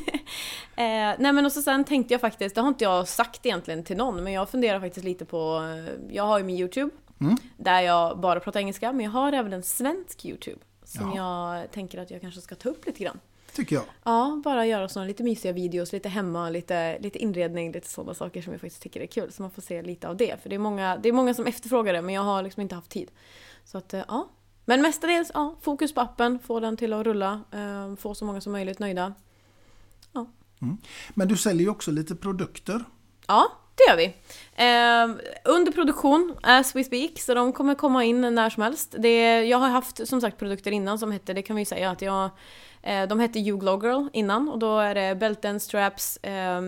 eh, 0.76 1.16
nej 1.18 1.32
men 1.32 1.46
och 1.46 1.52
så 1.52 1.62
sen 1.62 1.84
tänkte 1.84 2.14
jag 2.14 2.20
faktiskt, 2.20 2.54
det 2.54 2.60
har 2.60 2.68
inte 2.68 2.84
jag 2.84 3.08
sagt 3.08 3.46
egentligen 3.46 3.84
till 3.84 3.96
någon, 3.96 4.24
men 4.24 4.32
jag 4.32 4.48
funderar 4.50 4.80
faktiskt 4.80 5.04
lite 5.04 5.24
på, 5.24 5.62
jag 6.10 6.24
har 6.26 6.38
ju 6.38 6.44
min 6.44 6.56
YouTube, 6.58 6.90
Mm. 7.20 7.36
där 7.56 7.80
jag 7.80 8.18
bara 8.20 8.40
pratar 8.40 8.60
engelska, 8.60 8.92
men 8.92 9.04
jag 9.04 9.10
har 9.12 9.32
även 9.32 9.52
en 9.52 9.62
svensk 9.62 10.24
YouTube, 10.24 10.58
som 10.84 11.12
Ja. 11.16 11.58
jag 11.58 11.70
tänker 11.70 11.98
att 11.98 12.10
jag 12.10 12.20
kanske 12.20 12.40
ska 12.40 12.54
ta 12.54 12.68
upp 12.68 12.86
lite 12.86 13.04
grann. 13.04 13.20
Tycker 13.52 13.76
jag. 13.76 13.84
Ja, 14.04 14.40
bara 14.44 14.66
göra 14.66 14.88
såna 14.88 15.06
lite 15.06 15.22
mysiga 15.22 15.52
videos, 15.52 15.92
lite 15.92 16.08
hemma, 16.08 16.50
lite, 16.50 16.98
lite 16.98 17.18
inredning, 17.18 17.72
lite 17.72 17.88
sådana 17.88 18.14
saker 18.14 18.42
som 18.42 18.52
jag 18.52 18.60
faktiskt 18.60 18.82
tycker 18.82 19.00
är 19.00 19.06
kul. 19.06 19.32
Så 19.32 19.42
man 19.42 19.50
får 19.50 19.62
se 19.62 19.82
lite 19.82 20.08
av 20.08 20.16
det. 20.16 20.42
För 20.42 20.48
det 20.48 20.54
är 20.54 20.58
många, 20.58 20.96
det 20.96 21.08
är 21.08 21.12
många 21.12 21.34
som 21.34 21.46
efterfrågar 21.46 21.92
det, 21.92 22.02
men 22.02 22.14
jag 22.14 22.22
har 22.22 22.42
liksom 22.42 22.60
inte 22.62 22.74
haft 22.74 22.90
tid. 22.90 23.10
Så 23.64 23.78
att, 23.78 23.94
eh, 23.94 24.02
ja. 24.08 24.28
Men 24.68 24.82
mestadels, 24.82 25.30
ja, 25.34 25.56
fokus 25.60 25.94
på 25.94 26.00
appen, 26.00 26.38
få 26.38 26.60
den 26.60 26.76
till 26.76 26.92
att 26.92 27.06
rulla, 27.06 27.40
eh, 27.52 27.96
få 27.96 28.14
så 28.14 28.24
många 28.24 28.40
som 28.40 28.52
möjligt 28.52 28.78
nöjda. 28.78 29.14
Mm. 30.62 30.78
Men 31.14 31.28
du 31.28 31.36
säljer 31.36 31.62
ju 31.62 31.68
också 31.68 31.90
lite 31.90 32.14
produkter. 32.14 32.84
Ja, 33.26 33.52
det 33.74 33.90
gör 33.90 33.96
vi. 33.96 34.04
Eh, 34.04 35.26
under 35.54 35.72
produktion, 35.72 36.36
as 36.42 36.76
we 36.76 36.84
speak, 36.84 37.18
så 37.18 37.34
de 37.34 37.52
kommer 37.52 37.74
komma 37.74 38.04
in 38.04 38.20
när 38.20 38.50
som 38.50 38.62
helst. 38.62 38.94
Det, 38.98 39.44
jag 39.44 39.58
har 39.58 39.68
haft 39.68 40.08
som 40.08 40.20
sagt 40.20 40.38
produkter 40.38 40.70
innan 40.70 40.98
som 40.98 41.12
hette, 41.12 41.32
det 41.32 41.42
kan 41.42 41.56
vi 41.56 41.62
ju 41.62 41.66
säga 41.66 41.90
att 41.90 42.02
jag, 42.02 42.30
eh, 42.82 43.08
de 43.08 43.20
hette 43.20 43.38
You 43.38 43.58
Glow 43.58 43.84
Girl 43.84 44.08
innan 44.12 44.48
och 44.48 44.58
då 44.58 44.78
är 44.78 44.94
det 44.94 45.14
bälten, 45.14 45.60
straps, 45.60 46.16
eh, 46.16 46.60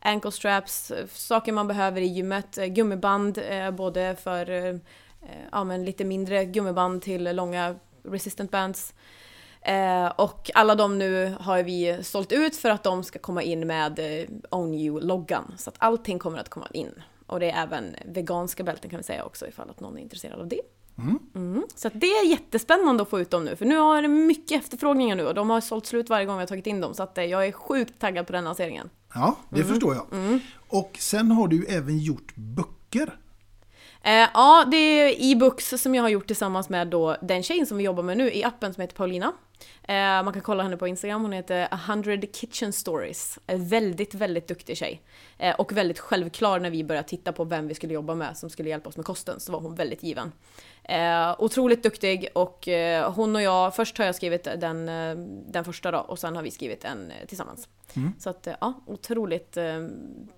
ankle 0.00 0.32
straps, 0.32 0.92
saker 1.12 1.52
man 1.52 1.68
behöver 1.68 2.00
i 2.00 2.06
gymmet, 2.06 2.58
eh, 2.58 2.66
gummiband 2.66 3.38
eh, 3.48 3.70
både 3.70 4.16
för 4.22 4.50
eh, 4.50 4.76
ja, 5.52 5.64
men 5.64 5.84
lite 5.84 6.04
mindre 6.04 6.44
gummiband 6.44 7.02
till 7.02 7.36
långa 7.36 7.76
resistant 8.02 8.50
bands. 8.50 8.94
Eh, 9.62 10.06
och 10.06 10.50
alla 10.54 10.74
de 10.74 10.98
nu 10.98 11.34
har 11.40 11.62
vi 11.62 11.98
sålt 12.02 12.32
ut 12.32 12.56
för 12.56 12.70
att 12.70 12.82
de 12.82 13.04
ska 13.04 13.18
komma 13.18 13.42
in 13.42 13.66
med 13.66 13.98
eh, 13.98 14.28
Own 14.50 14.74
You-loggan. 14.74 15.54
Så 15.58 15.70
att 15.70 15.76
allting 15.78 16.18
kommer 16.18 16.38
att 16.38 16.48
komma 16.48 16.66
in. 16.72 17.02
Och 17.26 17.40
det 17.40 17.50
är 17.50 17.62
även 17.62 17.96
veganska 18.06 18.62
bälten 18.64 18.90
kan 18.90 18.96
vi 18.96 19.02
säga 19.02 19.24
också 19.24 19.48
ifall 19.48 19.70
att 19.70 19.80
någon 19.80 19.98
är 19.98 20.02
intresserad 20.02 20.40
av 20.40 20.48
det. 20.48 20.60
Mm. 20.98 21.18
Mm. 21.34 21.62
Så 21.74 21.88
att 21.88 21.92
det 22.00 22.06
är 22.06 22.26
jättespännande 22.30 23.02
att 23.02 23.08
få 23.10 23.20
ut 23.20 23.30
dem 23.30 23.44
nu, 23.44 23.56
för 23.56 23.64
nu 23.66 23.76
har 23.78 24.02
det 24.02 24.08
mycket 24.08 24.62
efterfrågningar 24.62 25.16
nu 25.16 25.26
och 25.26 25.34
de 25.34 25.50
har 25.50 25.60
sålt 25.60 25.86
slut 25.86 26.10
varje 26.10 26.26
gång 26.26 26.36
vi 26.36 26.40
har 26.42 26.46
tagit 26.46 26.66
in 26.66 26.80
dem. 26.80 26.94
Så 26.94 27.02
att 27.02 27.18
eh, 27.18 27.24
jag 27.24 27.46
är 27.46 27.52
sjukt 27.52 27.98
taggad 27.98 28.26
på 28.26 28.32
den 28.32 28.44
lanseringen. 28.44 28.90
Ja, 29.14 29.36
det 29.50 29.56
Mm. 29.60 29.68
förstår 29.72 29.94
jag. 29.94 30.06
Och 30.68 30.96
sen 31.00 31.30
har 31.30 31.48
du 31.48 31.64
även 31.66 31.98
gjort 31.98 32.32
böcker. 32.36 33.18
Eh, 34.04 34.28
ja, 34.34 34.64
det 34.70 34.76
är 34.76 35.14
e-books 35.18 35.82
som 35.82 35.94
jag 35.94 36.02
har 36.02 36.08
gjort 36.08 36.26
tillsammans 36.26 36.68
med 36.68 36.88
då 36.88 37.16
den 37.22 37.42
tjejen 37.42 37.66
som 37.66 37.76
vi 37.78 37.84
jobbar 37.84 38.02
med 38.02 38.16
nu 38.16 38.32
i 38.32 38.44
appen 38.44 38.74
som 38.74 38.80
heter 38.80 38.96
Paulina. 38.96 39.32
Eh, 39.82 39.94
man 39.94 40.32
kan 40.32 40.42
kolla 40.42 40.62
henne 40.62 40.76
på 40.76 40.86
Instagram, 40.86 41.22
hon 41.22 41.32
heter 41.32 41.68
100 41.72 42.16
Kitchen 42.32 42.72
Stories. 42.72 43.38
En 43.46 43.68
väldigt, 43.68 44.14
väldigt 44.14 44.48
duktig 44.48 44.76
tjej. 44.76 45.02
Eh, 45.38 45.54
och 45.54 45.72
väldigt 45.72 45.98
självklar 45.98 46.60
när 46.60 46.70
vi 46.70 46.84
började 46.84 47.08
titta 47.08 47.32
på 47.32 47.44
vem 47.44 47.68
vi 47.68 47.74
skulle 47.74 47.94
jobba 47.94 48.14
med 48.14 48.36
som 48.36 48.50
skulle 48.50 48.68
hjälpa 48.68 48.88
oss 48.88 48.96
med 48.96 49.06
kosten, 49.06 49.40
så 49.40 49.52
var 49.52 49.60
hon 49.60 49.74
väldigt 49.74 50.02
given. 50.02 50.32
Eh, 50.84 51.34
otroligt 51.38 51.82
duktig 51.82 52.28
och 52.34 52.68
eh, 52.68 53.12
hon 53.12 53.36
och 53.36 53.42
jag, 53.42 53.76
först 53.76 53.98
har 53.98 54.04
jag 54.04 54.14
skrivit 54.14 54.44
den, 54.44 54.88
eh, 54.88 55.14
den 55.52 55.64
första 55.64 55.90
då 55.90 55.98
och 55.98 56.18
sen 56.18 56.36
har 56.36 56.42
vi 56.42 56.50
skrivit 56.50 56.84
en 56.84 57.10
eh, 57.10 57.26
tillsammans. 57.26 57.68
Mm. 57.94 58.12
Så 58.18 58.30
att 58.30 58.46
eh, 58.46 58.54
ja, 58.60 58.74
otroligt 58.86 59.56
eh, 59.56 59.86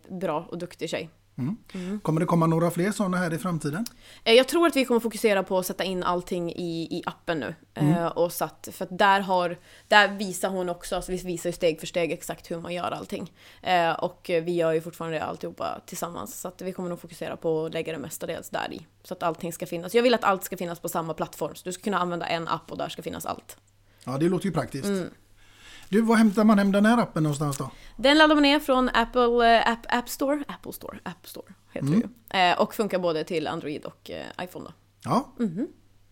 bra 0.08 0.46
och 0.50 0.58
duktig 0.58 0.90
tjej. 0.90 1.10
Mm. 1.36 2.00
Kommer 2.00 2.20
det 2.20 2.26
komma 2.26 2.46
några 2.46 2.70
fler 2.70 2.92
sådana 2.92 3.16
här 3.16 3.34
i 3.34 3.38
framtiden? 3.38 3.86
Eh, 4.24 4.34
Jag 4.34 4.48
tror 4.48 4.66
att 4.66 4.76
vi 4.76 4.84
kommer 4.84 5.00
fokusera 5.00 5.42
på 5.42 5.58
att 5.58 5.66
sätta 5.66 5.84
in 5.84 6.02
allting 6.02 6.52
i, 6.52 6.88
i 6.98 7.02
appen 7.06 7.40
nu. 7.40 7.54
Mm. 7.74 7.94
Eh, 7.94 8.06
och 8.06 8.32
så 8.32 8.44
att, 8.44 8.68
för 8.72 8.84
att 8.84 8.98
där, 8.98 9.20
har, 9.20 9.58
där 9.88 10.08
visar 10.08 10.48
hon 10.48 10.68
också, 10.68 10.96
alltså 10.96 11.12
vi 11.12 11.18
visar 11.18 11.48
ju 11.48 11.52
steg 11.52 11.80
för 11.80 11.86
steg 11.86 12.12
exakt 12.12 12.50
hur 12.50 12.60
man 12.60 12.74
gör 12.74 12.90
allting. 12.90 13.32
Eh, 13.62 13.92
och 13.92 14.20
vi 14.26 14.52
gör 14.52 14.72
ju 14.72 14.80
fortfarande 14.80 15.24
alltihopa 15.24 15.80
tillsammans. 15.86 16.40
Så 16.40 16.48
att 16.48 16.62
vi 16.62 16.72
kommer 16.72 16.88
nog 16.88 17.00
fokusera 17.00 17.36
på 17.36 17.64
att 17.66 17.72
lägga 17.74 17.92
det 17.92 17.98
mestadels 17.98 18.50
där 18.50 18.72
i. 18.72 18.86
Så 19.02 19.14
att 19.14 19.22
allting 19.22 19.52
ska 19.52 19.66
finnas. 19.66 19.94
Jag 19.94 20.02
vill 20.02 20.14
att 20.14 20.24
allt 20.24 20.44
ska 20.44 20.56
finnas 20.56 20.80
på 20.80 20.88
samma 20.88 21.14
plattform. 21.14 21.54
Så 21.54 21.62
du 21.64 21.72
ska 21.72 21.82
kunna 21.82 21.98
använda 21.98 22.26
en 22.26 22.48
app 22.48 22.70
och 22.72 22.78
där 22.78 22.88
ska 22.88 23.02
finnas 23.02 23.26
allt. 23.26 23.56
Ja, 24.04 24.18
det 24.18 24.28
låter 24.28 24.46
ju 24.46 24.52
praktiskt. 24.52 24.88
Mm. 25.90 26.02
Du, 26.04 26.08
var 26.08 26.16
hämtar 26.16 26.44
man 26.44 26.58
hem 26.58 26.72
den 26.72 26.86
här 26.86 26.98
appen 26.98 27.22
någonstans 27.22 27.56
då? 27.56 27.70
Den 27.96 28.18
laddar 28.18 28.34
man 28.34 28.42
ner 28.42 28.60
från 28.60 28.88
Apple 28.94 29.56
eh, 29.56 29.68
App, 29.72 29.86
App 29.88 30.08
Store. 30.08 30.44
Apple 30.48 30.72
Store, 30.72 30.98
App 31.02 31.26
Store 31.28 31.54
heter 31.72 31.88
Mm. 31.88 32.00
det 32.30 32.38
ju. 32.38 32.50
Eh, 32.52 32.60
och 32.60 32.74
funkar 32.74 32.98
både 32.98 33.24
till 33.24 33.46
Android 33.46 33.84
och 33.84 34.10
eh, 34.10 34.44
iPhone 34.44 34.64
då. 34.64 34.72
Ja, 35.04 35.34
Mhm. 35.38 35.68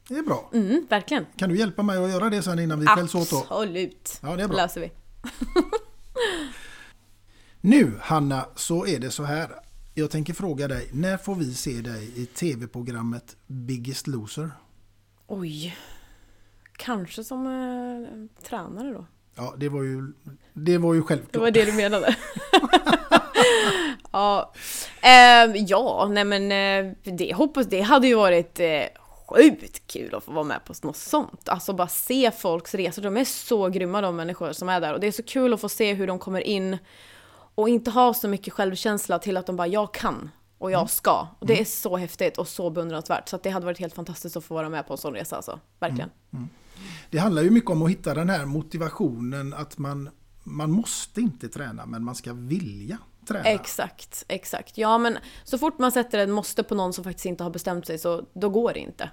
det 0.09 0.15
är 0.19 0.23
bra. 0.23 0.51
Mm, 0.55 0.87
verkligen. 0.91 1.27
Kan 1.37 1.49
du 1.49 1.59
hjälpa 1.59 1.83
mig 1.83 2.05
att 2.05 2.11
göra 2.11 2.31
det 2.31 2.43
sen 2.43 2.59
innan 2.59 2.81
vi 2.81 2.87
skäls 2.87 3.15
åt 3.15 3.31
då? 3.31 3.37
Absolut. 3.51 4.19
Ja, 4.23 4.37
det 4.37 4.43
är 4.43 4.49
bra. 4.49 4.57
löser 4.57 4.81
vi. 4.81 4.93
Nu 7.61 7.99
Hanna, 8.01 8.47
så 8.57 8.87
är 8.87 8.99
det 8.99 9.11
så 9.11 9.23
här. 9.25 9.51
Jag 9.95 10.11
tänker 10.11 10.35
fråga 10.35 10.69
dig, 10.69 10.91
när 10.93 11.17
får 11.17 11.35
vi 11.35 11.55
se 11.55 11.81
dig 11.81 12.13
i 12.23 12.27
tv-programmet 12.27 13.37
Biggest 13.47 14.07
Loser? 14.07 14.51
Oj. 15.27 15.77
Kanske 16.77 17.25
som 17.25 17.47
eh, 17.47 18.43
tränare 18.45 18.93
då? 18.93 19.07
Ja, 19.35 19.55
det 19.57 19.69
var 19.69 19.83
ju, 19.83 20.13
det 20.53 20.79
var 20.79 20.95
ju 20.95 21.01
Det 21.01 21.07
självklart. 21.07 21.43
var 21.43 21.51
det 21.51 21.65
du 21.65 21.73
menade? 21.73 22.17
ja. 24.13 24.53
Eh, 25.03 25.57
ja, 25.57 26.09
nej 26.11 26.25
men 26.25 26.53
eh, 26.53 26.93
det 27.05 27.35
hoppas, 27.35 27.67
det 27.67 27.81
hade 27.81 28.07
ju 28.07 28.15
varit 28.15 28.61
eh, 28.61 28.83
sjukt 29.29 29.87
kul 29.87 30.15
att 30.15 30.25
få 30.25 30.33
vara 30.33 30.45
med 30.45 30.65
på 30.65 30.75
något 30.83 30.97
sånt. 30.97 31.49
Alltså 31.49 31.73
bara 31.73 31.89
se 31.89 32.31
folks 32.31 32.75
resor, 32.75 33.03
de 33.03 33.17
är 33.17 33.25
så 33.25 33.69
grymma 33.69 34.01
de 34.01 34.17
människor 34.17 34.53
som 34.53 34.69
är 34.69 34.81
där 34.81 34.95
och 34.95 35.01
det 35.01 35.07
är 35.07 35.13
så 35.13 35.23
kul 35.23 35.55
att 35.55 35.61
få 35.61 35.69
se 35.69 35.95
hur 35.95 36.07
de 36.07 36.19
kommer 36.19 36.41
in 36.41 36.79
och 37.55 37.69
inte 37.69 37.91
ha 37.91 38.15
så 38.15 38.29
mycket 38.29 38.53
självkänsla 38.53 39.19
till 39.19 39.37
att 39.37 39.47
de 39.47 39.57
bara 39.57 39.67
jag 39.67 39.95
kan 39.95 40.31
och 40.59 40.71
jag 40.71 40.91
ska. 40.91 41.27
Och 41.39 41.47
det 41.47 41.61
är 41.61 41.65
så 41.65 41.97
häftigt 41.97 42.39
och 42.39 42.49
så 42.49 42.71
beundransvärt 42.71 43.29
så 43.29 43.39
det 43.43 43.51
hade 43.51 43.67
varit 43.67 43.79
helt 43.79 43.95
fantastiskt 43.95 44.37
att 44.37 44.45
få 44.45 44.55
vara 44.55 44.69
med 44.69 44.87
på 44.87 44.93
en 44.93 44.99
sån 44.99 45.15
resa 45.15 45.37
alltså. 45.37 45.61
Verkligen. 45.79 46.11
Det 47.11 47.19
handlar 47.19 47.43
ju 47.43 47.51
mycket 47.51 47.71
om 47.71 47.83
att 47.83 47.91
hitta 47.91 48.15
den 48.15 48.29
här 48.29 48.47
motivationen 48.47 49.55
att 49.55 49.79
man, 49.79 50.11
man 50.45 50.71
måste 50.71 51.21
inte 51.21 51.49
träna 51.49 51.87
men 51.87 52.05
man 52.05 52.15
ska 52.15 52.33
vilja 52.33 52.99
träna. 53.29 53.45
Exakt, 53.45 54.25
exakt. 54.29 54.79
Ja 54.79 54.99
men 54.99 55.19
så 55.45 55.59
fort 55.59 55.79
man 55.79 55.93
sätter 55.93 56.19
ett 56.19 56.29
måste 56.29 56.63
på 56.63 56.75
någon 56.75 56.93
som 56.93 57.05
faktiskt 57.05 57.27
inte 57.27 57.45
har 57.45 57.51
bestämt 57.51 57.87
sig 57.87 57.99
så 57.99 58.27
då 58.35 58.49
går 58.49 58.73
det 58.73 58.81
inte. 58.81 59.11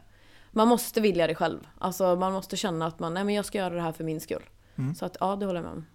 Man 0.51 0.67
måste 0.67 1.01
vilja 1.01 1.27
det 1.27 1.35
själv. 1.35 1.59
Alltså 1.77 2.15
man 2.15 2.33
måste 2.33 2.57
känna 2.57 2.87
att 2.87 2.99
man, 2.99 3.13
nej 3.13 3.23
men 3.23 3.35
jag 3.35 3.45
ska 3.45 3.57
göra 3.57 3.75
det 3.75 3.81
här 3.81 3.91
för 3.91 4.03
min 4.03 4.21
skull. 4.21 4.43
Mm. 4.75 4.95
Så 4.95 5.05
att 5.05 5.17
ja, 5.19 5.35
det 5.35 5.45
håller 5.45 5.59
jag 5.59 5.63
med 5.63 5.73
om. 5.73 5.85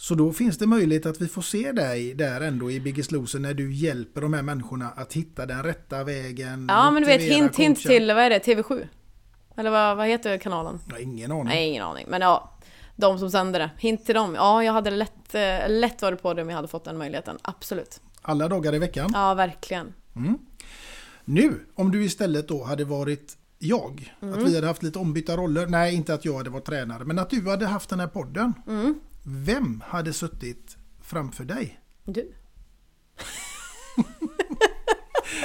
Så 0.00 0.14
då 0.14 0.32
finns 0.32 0.58
det 0.58 0.66
möjlighet 0.66 1.06
att 1.06 1.20
vi 1.20 1.28
får 1.28 1.42
se 1.42 1.72
dig 1.72 2.14
där 2.14 2.40
ändå 2.40 2.70
i 2.70 2.80
Biggest 2.80 3.12
Loser 3.12 3.38
när 3.38 3.54
du 3.54 3.72
hjälper 3.72 4.20
de 4.20 4.32
här 4.32 4.42
människorna 4.42 4.88
att 4.88 5.12
hitta 5.12 5.46
den 5.46 5.62
rätta 5.62 6.04
vägen. 6.04 6.66
Ja 6.68 6.90
men 6.90 7.02
du 7.02 7.06
vet, 7.06 7.20
hint 7.20 7.56
hint 7.56 7.80
till, 7.80 8.06
vad 8.06 8.24
är 8.24 8.30
det, 8.30 8.38
TV7? 8.38 8.88
Eller 9.60 9.70
vad, 9.70 9.96
vad 9.96 10.06
heter 10.06 10.38
kanalen? 10.38 10.80
Jag 10.86 10.94
har 10.94 11.00
ingen 11.00 11.32
aning. 11.32 11.44
Nej, 11.44 11.68
ingen 11.68 11.82
aning. 11.84 12.06
Men 12.08 12.20
ja, 12.20 12.50
de 12.96 13.18
som 13.18 13.30
sänder 13.30 13.60
det. 13.60 13.70
Hint 13.78 14.06
till 14.06 14.14
dem. 14.14 14.34
Ja, 14.34 14.64
jag 14.64 14.72
hade 14.72 14.90
lätt, 14.90 15.34
eh, 15.34 15.68
lätt 15.68 16.02
varit 16.02 16.22
på 16.22 16.34
det 16.34 16.42
om 16.42 16.48
jag 16.48 16.56
hade 16.56 16.68
fått 16.68 16.84
den 16.84 16.98
möjligheten. 16.98 17.38
Absolut. 17.42 18.00
Alla 18.22 18.48
dagar 18.48 18.74
i 18.74 18.78
veckan. 18.78 19.10
Ja, 19.14 19.34
verkligen. 19.34 19.94
Mm. 20.16 20.38
Nu, 21.24 21.66
om 21.74 21.90
du 21.90 22.04
istället 22.04 22.48
då 22.48 22.64
hade 22.64 22.84
varit 22.84 23.36
jag. 23.58 24.14
Mm. 24.20 24.34
Att 24.34 24.48
vi 24.48 24.54
hade 24.54 24.66
haft 24.66 24.82
lite 24.82 24.98
ombytta 24.98 25.36
roller. 25.36 25.66
Nej, 25.66 25.94
inte 25.94 26.14
att 26.14 26.24
jag 26.24 26.36
hade 26.36 26.50
varit 26.50 26.64
tränare, 26.64 27.04
men 27.04 27.18
att 27.18 27.30
du 27.30 27.50
hade 27.50 27.66
haft 27.66 27.90
den 27.90 28.00
här 28.00 28.06
podden. 28.06 28.54
Mm. 28.66 29.00
Vem 29.24 29.82
hade 29.86 30.12
suttit 30.12 30.76
framför 31.02 31.44
dig? 31.44 31.80
Du. 32.04 32.32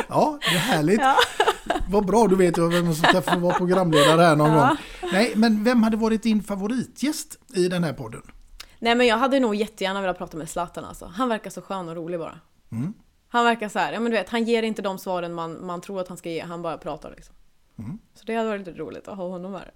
Ja, 0.10 0.39
det 0.41 0.56
är 0.56 0.60
härligt. 0.60 0.99
Ja. 1.01 1.16
Vad 1.89 2.06
bra, 2.06 2.28
du 2.28 2.36
vet 2.36 2.58
jag 2.58 2.70
vem 2.70 2.93
som 2.93 3.03
ska 3.10 3.22
få 3.22 3.39
vara 3.39 3.53
programledare 3.58 4.22
här 4.22 4.36
någon 4.36 4.51
Ja. 4.51 4.68
gång. 4.68 4.78
Nej, 5.14 5.34
men 5.36 5.64
vem 5.64 5.84
hade 5.84 5.97
varit 5.97 6.24
din 6.24 6.43
favoritgäst 6.43 7.38
i 7.56 7.68
den 7.68 7.84
här 7.84 7.93
podden? 7.93 8.22
Nej 8.80 8.95
men 8.95 9.08
jag 9.08 9.18
hade 9.18 9.39
nog 9.39 9.56
jättegärna 9.56 10.01
velat 10.01 10.18
prata 10.18 10.38
med 10.38 10.49
Zlatan 10.49 10.86
alltså. 10.86 11.06
Han 11.06 11.30
verkar 11.30 11.49
så 11.49 11.62
skön 11.62 11.89
och 11.89 11.95
rolig 11.95 12.20
bara. 12.20 12.39
Mm. 12.72 12.93
Han 13.30 13.45
verkar 13.45 13.70
så 13.70 13.80
här, 13.80 13.93
ja 13.93 13.99
men 13.99 14.12
du 14.12 14.18
vet, 14.18 14.30
han 14.30 14.43
ger 14.43 14.64
inte 14.64 14.82
de 14.82 14.97
svaren 14.97 15.34
man, 15.34 15.66
man 15.66 15.82
tror 15.82 16.01
att 16.01 16.08
han 16.08 16.18
ska 16.18 16.30
ge, 16.30 16.41
han 16.43 16.62
bara 16.62 16.78
pratar 16.78 17.10
liksom. 17.16 17.36
Mm. 17.80 17.97
Så 18.16 18.24
det 18.26 18.36
hade 18.36 18.49
varit 18.49 18.68
lite 18.68 18.80
roligt 18.80 19.08
att 19.08 19.18
ha 19.18 19.28
honom 19.28 19.53
här. 19.53 19.72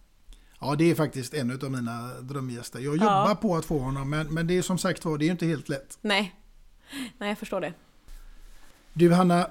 Ja, 0.61 0.75
det 0.75 0.91
är 0.91 0.95
faktiskt 0.95 1.33
en 1.33 1.51
av 1.63 1.71
mina 1.71 2.07
drömgäster. 2.21 2.79
Jag 2.79 2.97
Ja. 2.97 3.03
jobbar 3.03 3.35
på 3.35 3.55
att 3.55 3.65
få 3.65 3.79
honom, 3.79 4.09
men, 4.09 4.27
men 4.33 4.47
det 4.47 4.57
är 4.57 4.61
som 4.61 4.77
sagt 4.77 5.05
var, 5.05 5.17
det 5.17 5.25
är 5.27 5.31
inte 5.31 5.45
helt 5.45 5.69
lätt. 5.69 5.97
Nej. 6.01 6.35
Nej, 7.17 7.29
jag 7.29 7.37
förstår 7.37 7.61
det. 7.61 7.73
Du 8.93 9.13
Hanna, 9.13 9.47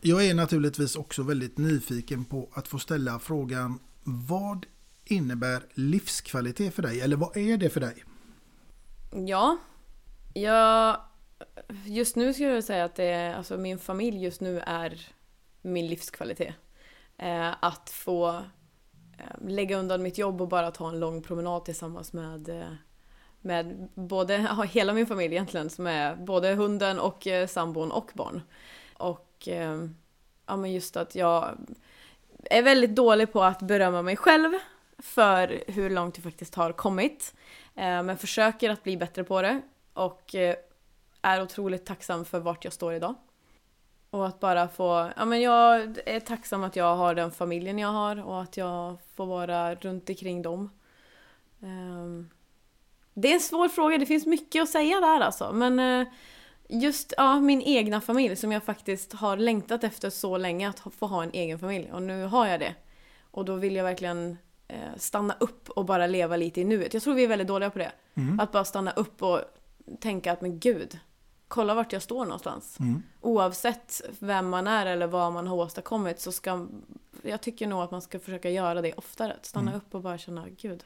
jag 0.00 0.26
är 0.26 0.34
naturligtvis 0.34 0.96
också 0.96 1.22
väldigt 1.22 1.58
nyfiken 1.58 2.24
på 2.24 2.48
att 2.52 2.68
få 2.68 2.78
ställa 2.78 3.18
frågan 3.18 3.78
vad 4.04 4.66
innebär 5.04 5.62
livskvalitet 5.74 6.74
för 6.74 6.82
dig? 6.82 7.00
Eller 7.00 7.16
vad 7.16 7.36
är 7.36 7.56
det 7.56 7.70
för 7.70 7.80
dig? 7.80 8.04
Ja. 9.26 9.56
Jag... 10.34 11.00
Just 11.84 12.16
nu 12.16 12.34
skulle 12.34 12.48
jag 12.48 12.64
säga 12.64 12.84
att 12.84 12.94
det 12.94 13.34
alltså 13.36 13.56
min 13.56 13.78
familj 13.78 14.24
just 14.24 14.40
nu 14.40 14.60
är 14.60 15.00
min 15.62 15.86
livskvalitet. 15.86 16.54
Eh, 17.18 17.54
att 17.60 17.90
få 17.90 18.28
eh, 19.18 19.48
lägga 19.48 19.76
undan 19.76 20.02
mitt 20.02 20.18
jobb 20.18 20.40
och 20.40 20.48
bara 20.48 20.70
ta 20.70 20.88
en 20.88 21.00
lång 21.00 21.22
promenad 21.22 21.64
tillsammans 21.64 22.12
med, 22.12 22.48
eh, 22.48 22.72
med 23.40 23.88
både, 23.94 24.56
hela 24.70 24.92
min 24.92 25.06
familj 25.06 25.34
egentligen, 25.34 25.70
som 25.70 25.86
är 25.86 26.16
både 26.16 26.54
hunden 26.54 26.98
och 26.98 27.26
sambon 27.48 27.92
och 27.92 28.10
barn. 28.14 28.42
Eh, 29.48 29.86
ja, 30.46 30.56
men 30.56 30.72
just 30.72 30.96
att 30.96 31.14
jag 31.14 31.56
är 32.50 32.62
väldigt 32.62 32.94
dålig 32.94 33.32
på 33.32 33.42
att 33.42 33.62
berömma 33.62 34.02
mig 34.02 34.16
själv 34.16 34.52
för 34.98 35.62
hur 35.66 35.90
långt 35.90 36.16
jag 36.16 36.24
faktiskt 36.24 36.54
har 36.54 36.72
kommit. 36.72 37.34
Eh, 37.74 38.02
men 38.02 38.18
försöker 38.18 38.70
att 38.70 38.82
bli 38.82 38.96
bättre 38.96 39.24
på 39.24 39.42
det 39.42 39.60
och 39.92 40.34
eh, 40.34 40.56
är 41.22 41.42
otroligt 41.42 41.86
tacksam 41.86 42.24
för 42.24 42.40
vart 42.40 42.64
jag 42.64 42.72
står 42.72 42.94
idag. 42.94 43.14
Och 44.10 44.26
att 44.26 44.40
bara 44.40 44.68
få, 44.68 45.10
ja 45.16 45.24
men 45.24 45.40
jag 45.40 45.98
är 46.06 46.20
tacksam 46.20 46.64
att 46.64 46.76
jag 46.76 46.96
har 46.96 47.14
den 47.14 47.30
familjen 47.30 47.78
jag 47.78 47.88
har 47.88 48.24
och 48.24 48.42
att 48.42 48.56
jag 48.56 48.96
får 49.14 49.26
vara 49.26 49.74
runt 49.74 50.08
omkring 50.08 50.42
dem. 50.42 50.70
Ehm, 51.62 52.30
det 53.14 53.28
är 53.28 53.34
en 53.34 53.40
svår 53.40 53.68
fråga, 53.68 53.98
det 53.98 54.06
finns 54.06 54.26
mycket 54.26 54.62
att 54.62 54.68
säga 54.68 55.00
där 55.00 55.20
alltså. 55.20 55.52
Men 55.52 55.78
eh, 55.78 56.06
just 56.68 57.14
ja, 57.16 57.40
min 57.40 57.62
egna 57.62 58.00
familj 58.00 58.36
som 58.36 58.52
jag 58.52 58.64
faktiskt 58.64 59.12
har 59.12 59.36
längtat 59.36 59.84
efter 59.84 60.10
så 60.10 60.36
länge 60.38 60.68
att 60.68 60.82
få 60.98 61.06
ha 61.06 61.22
en 61.22 61.30
egen 61.32 61.58
familj. 61.58 61.92
Och 61.92 62.02
nu 62.02 62.24
har 62.24 62.46
jag 62.46 62.60
det. 62.60 62.74
Och 63.30 63.44
då 63.44 63.54
vill 63.54 63.76
jag 63.76 63.84
verkligen 63.84 64.38
eh, 64.68 64.78
stanna 64.96 65.36
upp 65.40 65.68
och 65.70 65.84
bara 65.84 66.06
leva 66.06 66.36
lite 66.36 66.60
i 66.60 66.64
nuet. 66.64 66.94
Jag 66.94 67.02
tror 67.02 67.14
vi 67.14 67.24
är 67.24 67.28
väldigt 67.28 67.48
dåliga 67.48 67.70
på 67.70 67.78
det. 67.78 67.92
Mm. 68.14 68.40
Att 68.40 68.52
bara 68.52 68.64
stanna 68.64 68.90
upp 68.92 69.22
och 69.22 69.40
tänka 70.00 70.32
att 70.32 70.40
men 70.40 70.58
gud, 70.58 70.98
kolla 71.48 71.74
vart 71.74 71.92
jag 71.92 72.02
står 72.02 72.24
någonstans. 72.24 72.80
Mm. 72.80 73.02
Oavsett 73.20 74.00
vem 74.18 74.48
man 74.48 74.66
är 74.66 74.86
eller 74.86 75.06
vad 75.06 75.32
man 75.32 75.46
har 75.46 75.56
åstadkommit 75.56 76.20
så 76.20 76.32
ska 76.32 76.66
jag 77.22 77.40
tycker 77.40 77.66
nog 77.66 77.82
att 77.82 77.90
man 77.90 78.02
ska 78.02 78.18
försöka 78.18 78.50
göra 78.50 78.82
det 78.82 78.92
oftare. 78.92 79.32
Att 79.34 79.46
stanna 79.46 79.70
Mm. 79.70 79.76
upp 79.76 79.94
och 79.94 80.02
bara 80.02 80.18
känna, 80.18 80.46
gud. 80.48 80.84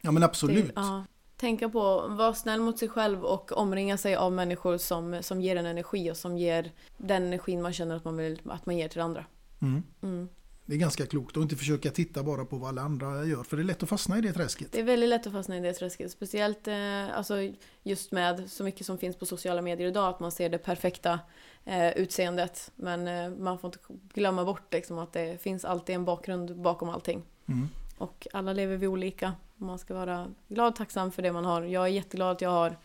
Ja 0.00 0.10
men 0.10 0.22
absolut. 0.22 0.66
Det, 0.66 0.72
ja. 0.76 1.04
Tänka 1.40 1.68
på, 1.68 2.08
vara 2.08 2.34
snäll 2.34 2.60
mot 2.60 2.78
sig 2.78 2.88
själv 2.88 3.24
och 3.24 3.52
omringa 3.52 3.96
sig 3.96 4.14
av 4.14 4.32
människor 4.32 4.78
som, 4.78 5.22
som 5.22 5.40
ger 5.40 5.56
en 5.56 5.66
energi 5.66 6.10
och 6.10 6.16
som 6.16 6.38
ger 6.38 6.72
den 6.96 7.22
energin 7.22 7.62
man 7.62 7.72
känner 7.72 7.96
att 7.96 8.04
man 8.04 8.16
vill 8.16 8.40
att 8.44 8.66
man 8.66 8.76
ger 8.76 8.88
till 8.88 9.00
andra. 9.00 9.24
Mm. 9.62 9.82
Mm. 10.02 10.28
Det 10.66 10.74
är 10.74 10.78
ganska 10.78 11.06
klokt 11.06 11.36
att 11.36 11.42
inte 11.42 11.56
försöka 11.56 11.90
titta 11.90 12.22
bara 12.22 12.44
på 12.44 12.56
vad 12.56 12.68
alla 12.68 12.82
andra 12.82 13.24
gör, 13.24 13.42
för 13.42 13.56
det 13.56 13.62
är 13.62 13.64
lätt 13.64 13.82
att 13.82 13.88
fastna 13.88 14.18
i 14.18 14.20
det 14.20 14.32
träsket. 14.32 14.72
Det 14.72 14.80
är 14.80 14.84
väldigt 14.84 15.08
lätt 15.08 15.26
att 15.26 15.32
fastna 15.32 15.56
i 15.56 15.60
det 15.60 15.72
träsket. 15.72 16.10
Speciellt 16.10 16.68
eh, 16.68 17.16
alltså, 17.16 17.34
just 17.82 18.12
med 18.12 18.50
så 18.50 18.64
mycket 18.64 18.86
som 18.86 18.98
finns 18.98 19.16
på 19.16 19.26
sociala 19.26 19.62
medier 19.62 19.88
idag. 19.88 20.08
Att 20.08 20.20
man 20.20 20.32
ser 20.32 20.48
det 20.48 20.58
perfekta 20.58 21.20
eh, 21.64 21.90
utseendet. 21.90 22.72
Men 22.76 23.08
eh, 23.08 23.38
man 23.38 23.58
får 23.58 23.68
inte 23.68 23.78
glömma 24.14 24.44
bort 24.44 24.72
liksom, 24.72 24.98
att 24.98 25.12
det 25.12 25.42
finns 25.42 25.64
alltid 25.64 25.94
en 25.94 26.04
bakgrund 26.04 26.56
bakom 26.56 26.88
allting. 26.88 27.22
Mm. 27.46 27.68
Och 27.98 28.26
alla 28.32 28.52
lever 28.52 28.76
vi 28.76 28.86
olika. 28.86 29.34
Man 29.60 29.78
ska 29.78 29.94
vara 29.94 30.26
glad 30.48 30.68
och 30.68 30.76
tacksam 30.76 31.12
för 31.12 31.22
det 31.22 31.32
man 31.32 31.44
har. 31.44 31.62
Jag 31.62 31.84
är 31.84 31.88
jätteglad 31.88 32.30
att 32.30 32.40
jag 32.40 32.50
har 32.50 32.76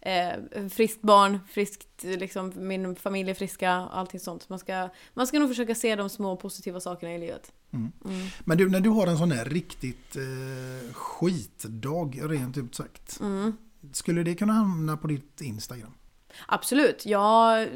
eh, 0.00 0.68
friskt 0.68 1.02
barn, 1.02 1.38
friskt, 1.48 2.02
liksom, 2.02 2.52
min 2.56 2.96
familj 2.96 3.30
är 3.30 3.34
friska, 3.34 3.70
allting 3.70 4.20
sånt. 4.20 4.48
Man 4.48 4.58
ska, 4.58 4.88
man 5.14 5.26
ska 5.26 5.38
nog 5.38 5.48
försöka 5.48 5.74
se 5.74 5.96
de 5.96 6.08
små 6.08 6.36
positiva 6.36 6.80
sakerna 6.80 7.14
i 7.14 7.18
livet. 7.18 7.52
Mm. 7.70 7.92
Mm. 8.04 8.26
Men 8.44 8.58
du, 8.58 8.70
när 8.70 8.80
du 8.80 8.90
har 8.90 9.06
en 9.06 9.18
sån 9.18 9.32
här 9.32 9.44
riktigt 9.44 10.16
eh, 10.16 10.92
skitdag, 10.92 12.18
rent 12.22 12.58
ut 12.58 12.74
sagt. 12.74 13.20
Mm. 13.20 13.52
Skulle 13.92 14.22
det 14.22 14.34
kunna 14.34 14.52
hamna 14.52 14.96
på 14.96 15.06
ditt 15.06 15.40
Instagram? 15.40 15.94
Absolut. 16.46 17.06
Jag 17.06 17.68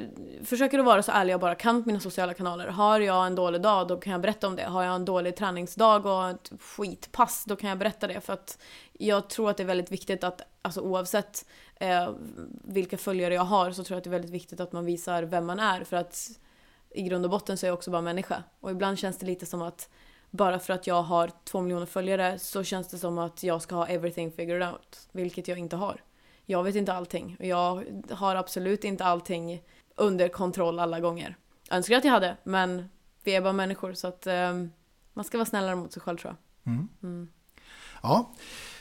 försöker 0.44 0.78
att 0.78 0.84
vara 0.84 1.02
så 1.02 1.12
ärlig 1.12 1.32
jag 1.32 1.40
bara 1.40 1.54
kan 1.54 1.82
på 1.82 1.88
mina 1.88 2.00
sociala 2.00 2.34
kanaler. 2.34 2.68
Har 2.68 3.00
jag 3.00 3.26
en 3.26 3.34
dålig 3.34 3.62
dag, 3.62 3.88
då 3.88 3.96
kan 3.96 4.12
jag 4.12 4.20
berätta 4.20 4.46
om 4.46 4.56
det. 4.56 4.64
Har 4.64 4.84
jag 4.84 4.94
en 4.94 5.04
dålig 5.04 5.36
träningsdag 5.36 6.06
och 6.06 6.30
ett 6.30 6.52
skitpass, 6.60 7.44
då 7.44 7.56
kan 7.56 7.68
jag 7.68 7.78
berätta 7.78 8.06
det. 8.06 8.20
För 8.20 8.32
att 8.32 8.58
jag 8.92 9.28
tror 9.28 9.50
att 9.50 9.56
det 9.56 9.62
är 9.62 9.66
väldigt 9.66 9.92
viktigt 9.92 10.24
att, 10.24 10.40
alltså 10.62 10.80
oavsett 10.80 11.46
eh, 11.74 12.10
vilka 12.64 12.98
följare 12.98 13.34
jag 13.34 13.44
har, 13.44 13.70
så 13.70 13.84
tror 13.84 13.94
jag 13.94 13.98
att 13.98 14.04
det 14.04 14.10
är 14.10 14.18
väldigt 14.18 14.30
viktigt 14.30 14.60
att 14.60 14.72
man 14.72 14.84
visar 14.84 15.22
vem 15.22 15.46
man 15.46 15.60
är. 15.60 15.84
För 15.84 15.96
att 15.96 16.30
i 16.90 17.02
grund 17.02 17.24
och 17.24 17.30
botten 17.30 17.58
så 17.58 17.66
är 17.66 17.68
jag 17.68 17.74
också 17.74 17.90
bara 17.90 18.02
människa. 18.02 18.42
Och 18.60 18.70
ibland 18.70 18.98
känns 18.98 19.18
det 19.18 19.26
lite 19.26 19.46
som 19.46 19.62
att 19.62 19.88
bara 20.30 20.58
för 20.58 20.72
att 20.72 20.86
jag 20.86 21.02
har 21.02 21.30
två 21.44 21.60
miljoner 21.60 21.86
följare 21.86 22.38
så 22.38 22.64
känns 22.64 22.88
det 22.88 22.98
som 22.98 23.18
att 23.18 23.42
jag 23.42 23.62
ska 23.62 23.74
ha 23.74 23.86
everything 23.86 24.32
figured 24.32 24.62
out. 24.62 25.08
Vilket 25.12 25.48
jag 25.48 25.58
inte 25.58 25.76
har. 25.76 26.00
Jag 26.46 26.62
vet 26.62 26.74
inte 26.74 26.92
allting. 26.92 27.36
Och 27.38 27.46
jag 27.46 27.84
har 28.10 28.36
absolut 28.36 28.84
inte 28.84 29.04
allting 29.04 29.62
under 29.96 30.28
kontroll 30.28 30.78
alla 30.78 31.00
gånger. 31.00 31.36
Jag 31.68 31.76
önskar 31.76 31.96
att 31.96 32.04
jag 32.04 32.12
hade, 32.12 32.36
men 32.44 32.88
vi 33.24 33.34
är 33.34 33.40
bara 33.40 33.52
människor 33.52 33.92
så 33.92 34.06
att 34.06 34.26
ehm, 34.26 34.70
man 35.14 35.24
ska 35.24 35.38
vara 35.38 35.46
snällare 35.46 35.76
mot 35.76 35.92
sig 35.92 36.02
själv 36.02 36.16
tror 36.16 36.36
jag. 36.64 36.72
Mm. 36.72 36.88
Mm. 37.02 37.28
Ja, 38.02 38.34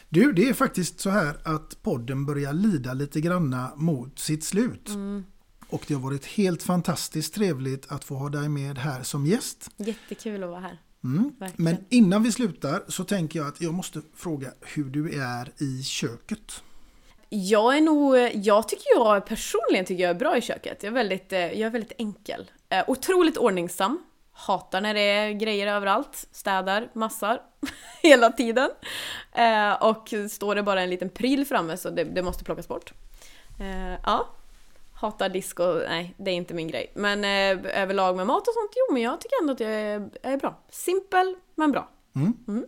du, 0.10 0.34
det 0.34 0.50
är 0.50 0.54
faktiskt 0.54 1.00
så 1.00 1.10
här 1.10 1.38
att 1.44 1.82
podden 1.82 2.26
börjar 2.26 2.54
lida 2.54 2.94
lite 2.94 3.22
granna 3.22 3.72
mot 3.76 4.20
sitt 4.20 4.44
slut. 4.44 4.90
Mm. 4.90 5.26
Och 5.68 5.86
det 5.88 5.94
har 5.94 6.02
varit 6.02 6.26
helt 6.26 6.64
fantastiskt 6.64 7.34
trevligt 7.34 7.92
att 7.92 8.04
få 8.04 8.16
ha 8.16 8.30
dig 8.30 8.50
med 8.50 8.78
här 8.78 9.04
som 9.04 9.26
gäst. 9.26 9.70
Jättekul 9.78 10.44
att 10.44 10.50
vara 10.50 10.60
här. 10.60 10.82
Mm. 11.04 11.36
Men 11.56 11.78
innan 11.90 12.24
vi 12.24 12.32
slutar 12.32 12.84
så 12.88 13.04
tänker 13.04 13.40
jag 13.40 13.48
att 13.48 13.62
jag 13.62 13.74
måste 13.74 14.02
fråga 14.14 14.52
hur 14.62 14.84
du 14.84 15.22
är 15.22 15.52
i 15.58 15.84
köket. 15.84 16.64
Jag 17.38 17.78
är 17.78 17.82
nog, 17.82 18.18
jag 18.34 18.68
tycker 18.68 18.86
jag 18.96 19.26
personligen 19.26 19.86
tycker 19.86 20.04
jag 20.04 20.10
är 20.10 20.20
bra 20.20 20.38
i 20.38 20.42
köket. 20.42 20.84
Jag 20.84 20.92
är 20.92 20.94
väldigt, 20.94 21.34
eh, 21.34 21.40
jag 21.40 21.62
är 21.62 21.70
väldigt 21.70 21.92
enkel. 21.98 22.52
Eh, 22.70 22.84
otroligt 22.88 23.38
ordningsam. 23.38 24.04
Hatar 24.32 24.82
när 24.82 24.94
det 24.94 25.02
är 25.02 25.32
grejer 25.32 25.68
överallt. 25.68 26.28
Städar, 26.32 26.90
massar. 26.94 27.42
hela 28.02 28.32
tiden. 28.32 28.70
Eh, 29.32 29.74
och 29.74 30.14
står 30.32 30.56
det 30.56 30.64
bara 30.64 30.82
en 30.82 30.90
liten 30.90 31.10
pryl 31.10 31.46
framme 31.46 31.78
så 31.78 31.90
det, 31.90 32.04
det 32.04 32.22
måste 32.22 32.44
plockas 32.44 32.68
bort. 32.68 32.94
Ja. 34.04 34.28
Hatar 34.94 35.30
disk 35.30 35.60
och 35.60 35.82
nej, 35.88 36.14
det 36.18 36.32
är 36.32 36.36
inte 36.36 36.54
min 36.54 36.68
grej. 36.68 36.92
Men 36.96 37.24
eh, 37.24 37.82
överlag 37.82 38.16
med 38.16 38.28
mat 38.28 38.48
och 38.48 38.54
sånt, 38.54 38.72
jo 38.76 38.94
men 38.94 39.02
jag 39.02 39.22
tycker 39.22 39.42
ändå 39.42 39.54
att 39.54 39.60
jag 39.60 39.72
är, 39.72 40.10
är 40.24 40.38
bra. 40.38 40.64
Simpel, 40.70 41.36
men 41.56 41.72
bra. 41.72 41.90
Mm. 42.16 42.34
Mm. 42.48 42.66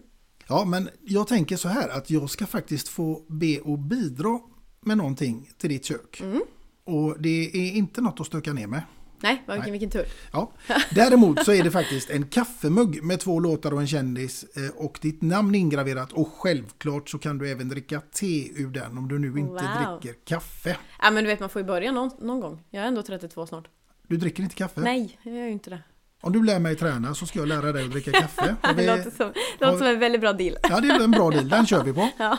Ja, 0.47 0.65
men 0.65 0.89
jag 1.01 1.27
tänker 1.27 1.57
så 1.57 1.67
här 1.67 1.89
att 1.89 2.09
jag 2.09 2.29
ska 2.29 2.45
faktiskt 2.45 2.87
få 2.89 3.21
be 3.27 3.59
och 3.59 3.79
bidra 3.79 4.39
med 4.87 4.97
någonting 4.97 5.49
till 5.57 5.69
ditt 5.69 5.85
kök. 5.85 6.19
Mm. 6.21 6.41
Och 6.83 7.15
det 7.21 7.45
är 7.53 7.71
inte 7.71 8.01
något 8.01 8.19
att 8.19 8.27
stöka 8.27 8.53
ner 8.53 8.67
med. 8.67 8.81
Nej, 9.19 9.43
vilken, 9.47 9.61
Nej. 9.61 9.71
vilken 9.71 9.89
tur. 9.89 10.05
Ja. 10.33 10.51
Däremot 10.95 11.45
så 11.45 11.53
är 11.53 11.63
det 11.63 11.71
faktiskt 11.71 12.09
en 12.09 12.23
kaffemugg 12.27 13.03
med 13.03 13.19
två 13.19 13.39
låtar 13.39 13.73
och 13.73 13.81
en 13.81 13.87
kändis 13.87 14.43
eh, 14.57 14.69
och 14.75 14.99
ditt 15.01 15.21
namn 15.21 15.55
ingraverat 15.55 16.11
och 16.13 16.27
självklart 16.37 17.09
så 17.09 17.17
kan 17.19 17.37
du 17.37 17.51
även 17.51 17.69
dricka 17.69 18.01
te 18.13 18.49
ur 18.61 18.67
den 18.69 18.97
om 18.97 19.07
du 19.07 19.19
nu 19.19 19.27
inte 19.27 19.41
Wow. 19.41 19.99
dricker 20.01 20.19
kaffe. 20.25 20.77
Ja 21.01 21.11
men 21.11 21.23
du 21.23 21.29
vet 21.29 21.39
man 21.39 21.49
får 21.49 21.61
ju 21.61 21.65
börja 21.67 21.91
någon, 21.91 22.11
någon 22.21 22.39
gång. 22.39 22.63
Jag 22.69 22.83
är 22.83 22.87
ändå 22.87 23.01
32 23.01 23.47
snart. 23.47 23.67
Du 24.07 24.17
dricker 24.17 24.43
inte 24.43 24.55
kaffe? 24.55 24.81
Nej, 24.81 25.19
jag 25.23 25.35
gör 25.35 25.45
ju 25.45 25.51
inte 25.51 25.69
det. 25.69 25.79
Om 26.21 26.33
du 26.33 26.43
lär 26.43 26.59
mig 26.59 26.75
träna 26.75 27.13
så 27.15 27.25
ska 27.25 27.39
jag 27.39 27.47
lära 27.47 27.71
dig 27.71 27.83
att 27.85 27.91
dricka 27.91 28.11
kaffe. 28.11 28.55
Har 28.61 28.73
Det 28.73 28.81
vi- 28.81 28.87
låter 28.87 29.11
som, 29.11 29.31
det 29.59 29.65
låter 29.65 29.77
som 29.77 29.87
en 29.87 29.99
väldigt 29.99 30.21
bra 30.21 30.33
deal. 30.33 30.57
Ja, 30.69 30.79
det 30.79 30.87
är 30.87 31.03
en 31.03 31.11
bra 31.11 31.29
deal. 31.31 31.49
Den 31.49 31.65
kör 31.65 31.83
vi 31.83 31.93
på. 31.93 32.09
Ja, 32.17 32.37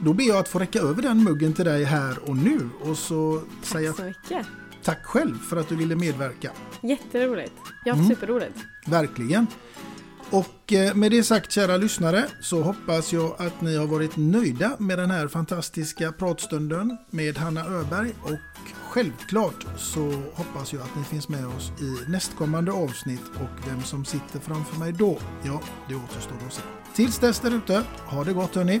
Då 0.00 0.12
ber 0.12 0.24
jag 0.24 0.36
att 0.36 0.48
få 0.48 0.58
räcka 0.58 0.78
över 0.78 1.02
den 1.02 1.24
muggen 1.24 1.52
till 1.52 1.64
dig 1.64 1.84
här 1.84 2.18
och 2.28 2.36
nu 2.36 2.68
och 2.82 2.98
så 2.98 3.42
säga 3.62 3.92
tack 3.92 3.98
så 3.98 4.04
mycket. 4.04 4.46
tack 4.82 5.04
själv 5.04 5.38
för 5.38 5.56
att 5.56 5.68
du 5.68 5.76
ville 5.76 5.96
medverka. 5.96 6.50
Jätteroligt. 6.82 7.52
Ja, 7.84 7.94
Mm. 7.94 8.06
superroligt. 8.08 8.58
Verkligen. 8.86 9.46
Och 10.30 10.72
eh, 10.72 10.94
med 10.94 11.10
det 11.10 11.22
sagt 11.22 11.52
kära 11.52 11.76
lyssnare 11.76 12.24
så 12.40 12.62
hoppas 12.62 13.12
jag 13.12 13.34
att 13.42 13.60
ni 13.60 13.76
har 13.76 13.86
varit 13.86 14.16
nöjda 14.16 14.76
med 14.78 14.98
den 14.98 15.10
här 15.10 15.28
fantastiska 15.28 16.12
pratstunden 16.12 16.98
med 17.10 17.38
Hanna 17.38 17.64
Öberg 17.66 18.14
och 18.22 18.38
självklart 18.88 19.66
så 19.76 20.12
hoppas 20.34 20.72
jag 20.72 20.82
att 20.82 20.96
ni 20.96 21.04
finns 21.04 21.28
med 21.28 21.46
oss 21.46 21.72
i 21.80 22.10
nästkommande 22.10 22.72
avsnitt 22.72 23.22
och 23.34 23.68
vem 23.68 23.82
som 23.82 24.04
sitter 24.04 24.38
framför 24.40 24.78
mig 24.78 24.92
då, 24.92 25.18
ja 25.42 25.60
det 25.88 25.94
återstår 25.94 26.36
att 26.46 26.52
se. 26.52 26.62
Tills 26.94 27.18
dess 27.18 27.40
där 27.40 27.50
ute, 27.56 27.82
ha 28.06 28.24
det 28.24 28.32
gott 28.32 28.54
hörni! 28.54 28.80